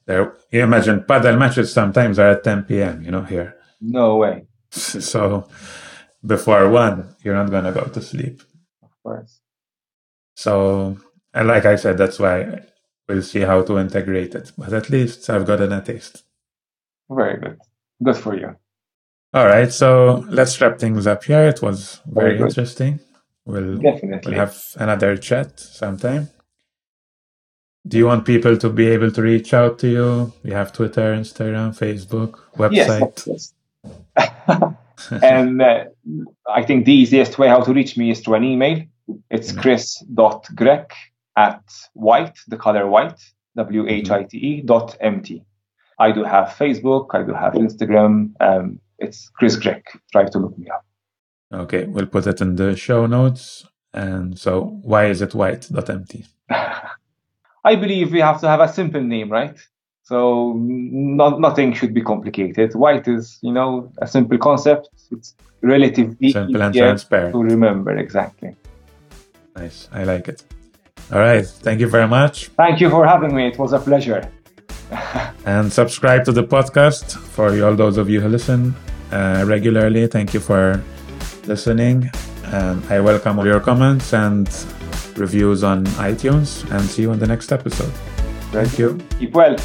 there, 0.05 0.35
you 0.51 0.63
imagine 0.63 1.01
padel 1.01 1.37
matches 1.39 1.71
sometimes 1.71 2.19
are 2.19 2.31
at 2.31 2.43
10 2.43 2.63
p.m. 2.63 3.03
You 3.03 3.11
know 3.11 3.23
here. 3.23 3.55
No 3.81 4.17
way. 4.17 4.47
So 4.71 5.47
before 6.25 6.69
one, 6.69 7.15
you're 7.23 7.35
not 7.35 7.49
gonna 7.51 7.71
go 7.71 7.85
to 7.85 8.01
sleep. 8.01 8.41
Of 8.83 8.89
course. 9.03 9.39
So, 10.35 10.97
and 11.33 11.47
like 11.47 11.65
I 11.65 11.77
said, 11.77 11.97
that's 11.97 12.19
why 12.19 12.61
we'll 13.07 13.23
see 13.23 13.41
how 13.41 13.63
to 13.63 13.79
integrate 13.79 14.35
it. 14.35 14.51
But 14.57 14.73
at 14.73 14.89
least 14.89 15.29
I've 15.29 15.47
gotten 15.47 15.71
a 15.71 15.81
taste. 15.81 16.23
Very 17.09 17.39
good. 17.39 17.57
Good 18.03 18.17
for 18.17 18.35
you. 18.35 18.55
All 19.33 19.45
right, 19.45 19.71
so 19.71 20.25
let's 20.29 20.59
wrap 20.61 20.79
things 20.79 21.05
up 21.05 21.23
here. 21.23 21.47
It 21.47 21.61
was 21.61 22.01
very, 22.05 22.37
very 22.37 22.47
interesting. 22.47 22.99
We'll 23.45 23.77
definitely 23.77 24.31
we'll 24.31 24.39
have 24.39 24.57
another 24.75 25.17
chat 25.17 25.59
sometime. 25.59 26.29
Do 27.87 27.97
you 27.97 28.05
want 28.05 28.25
people 28.25 28.57
to 28.57 28.69
be 28.69 28.87
able 28.87 29.11
to 29.11 29.21
reach 29.21 29.53
out 29.53 29.79
to 29.79 29.87
you? 29.87 30.33
You 30.43 30.53
have 30.53 30.73
Twitter, 30.73 31.15
Instagram, 31.15 31.77
Facebook, 31.77 32.39
website. 32.57 33.25
Yes. 33.27 33.53
yes. 35.11 35.23
and 35.23 35.61
uh, 35.61 35.85
I 36.49 36.63
think 36.63 36.85
the 36.85 36.93
easiest 36.93 37.37
way 37.37 37.47
how 37.47 37.61
to 37.61 37.73
reach 37.73 37.95
me 37.97 38.11
is 38.11 38.19
through 38.19 38.35
an 38.35 38.43
email. 38.43 38.83
It's 39.29 39.51
chris.grech 39.53 40.91
at 41.37 41.63
white, 41.93 42.37
the 42.47 42.57
color 42.57 42.87
white, 42.87 43.19
W 43.55 43.87
H 43.87 44.09
I 44.09 44.23
T 44.23 44.37
E 44.37 44.61
dot 44.61 44.97
M 44.99 45.21
T. 45.21 45.43
I 45.99 46.11
do 46.11 46.23
have 46.23 46.49
Facebook, 46.49 47.07
I 47.13 47.23
do 47.23 47.33
have 47.33 47.53
Instagram. 47.53 48.33
Um, 48.41 48.79
it's 48.99 49.29
Chris 49.29 49.57
Grech. 49.57 49.83
Try 50.11 50.25
to 50.25 50.39
look 50.39 50.57
me 50.57 50.69
up. 50.69 50.85
Okay, 51.53 51.85
we'll 51.85 52.07
put 52.07 52.27
it 52.27 52.41
in 52.41 52.55
the 52.55 52.75
show 52.75 53.05
notes. 53.05 53.65
And 53.93 54.37
so, 54.37 54.79
why 54.83 55.05
is 55.05 55.21
it 55.21 55.33
white.mt? 55.33 56.25
I 56.49 57.75
believe 57.75 58.11
we 58.11 58.19
have 58.19 58.39
to 58.41 58.47
have 58.47 58.59
a 58.59 58.71
simple 58.71 59.01
name, 59.01 59.29
right? 59.29 59.57
So, 60.03 60.53
not, 60.57 61.39
nothing 61.39 61.73
should 61.73 61.93
be 61.93 62.01
complicated. 62.01 62.75
White 62.75 63.07
is, 63.07 63.39
you 63.41 63.51
know, 63.51 63.91
a 64.01 64.07
simple 64.07 64.37
concept. 64.37 64.89
It's 65.11 65.35
relatively 65.61 66.31
simple 66.31 66.61
and 66.61 66.73
transparent 66.73 67.33
to 67.33 67.39
remember 67.39 67.97
exactly. 67.97 68.55
Nice, 69.55 69.89
I 69.91 70.03
like 70.03 70.27
it. 70.27 70.43
All 71.11 71.19
right, 71.19 71.45
thank 71.45 71.79
you 71.79 71.87
very 71.87 72.07
much. 72.07 72.49
Thank 72.49 72.79
you 72.79 72.89
for 72.89 73.05
having 73.07 73.33
me. 73.33 73.47
It 73.47 73.57
was 73.57 73.73
a 73.73 73.79
pleasure. 73.79 74.29
and 75.45 75.71
subscribe 75.71 76.25
to 76.25 76.31
the 76.31 76.43
podcast 76.43 77.17
for 77.17 77.49
all 77.63 77.75
those 77.75 77.97
of 77.97 78.09
you 78.09 78.21
who 78.21 78.29
listen 78.29 78.75
uh, 79.11 79.43
regularly. 79.47 80.07
Thank 80.07 80.33
you 80.33 80.39
for 80.39 80.81
listening. 81.45 82.09
And 82.45 82.83
I 82.85 82.99
welcome 82.99 83.39
all 83.39 83.45
your 83.45 83.59
comments 83.59 84.13
and 84.13 84.47
reviews 85.15 85.63
on 85.63 85.85
iTunes 85.97 86.69
and 86.71 86.81
see 86.81 87.03
you 87.03 87.11
on 87.11 87.19
the 87.19 87.27
next 87.27 87.51
episode. 87.51 87.91
Thank 88.51 88.79
you. 88.79 88.97
Keep 89.19 89.33
well. 89.33 89.57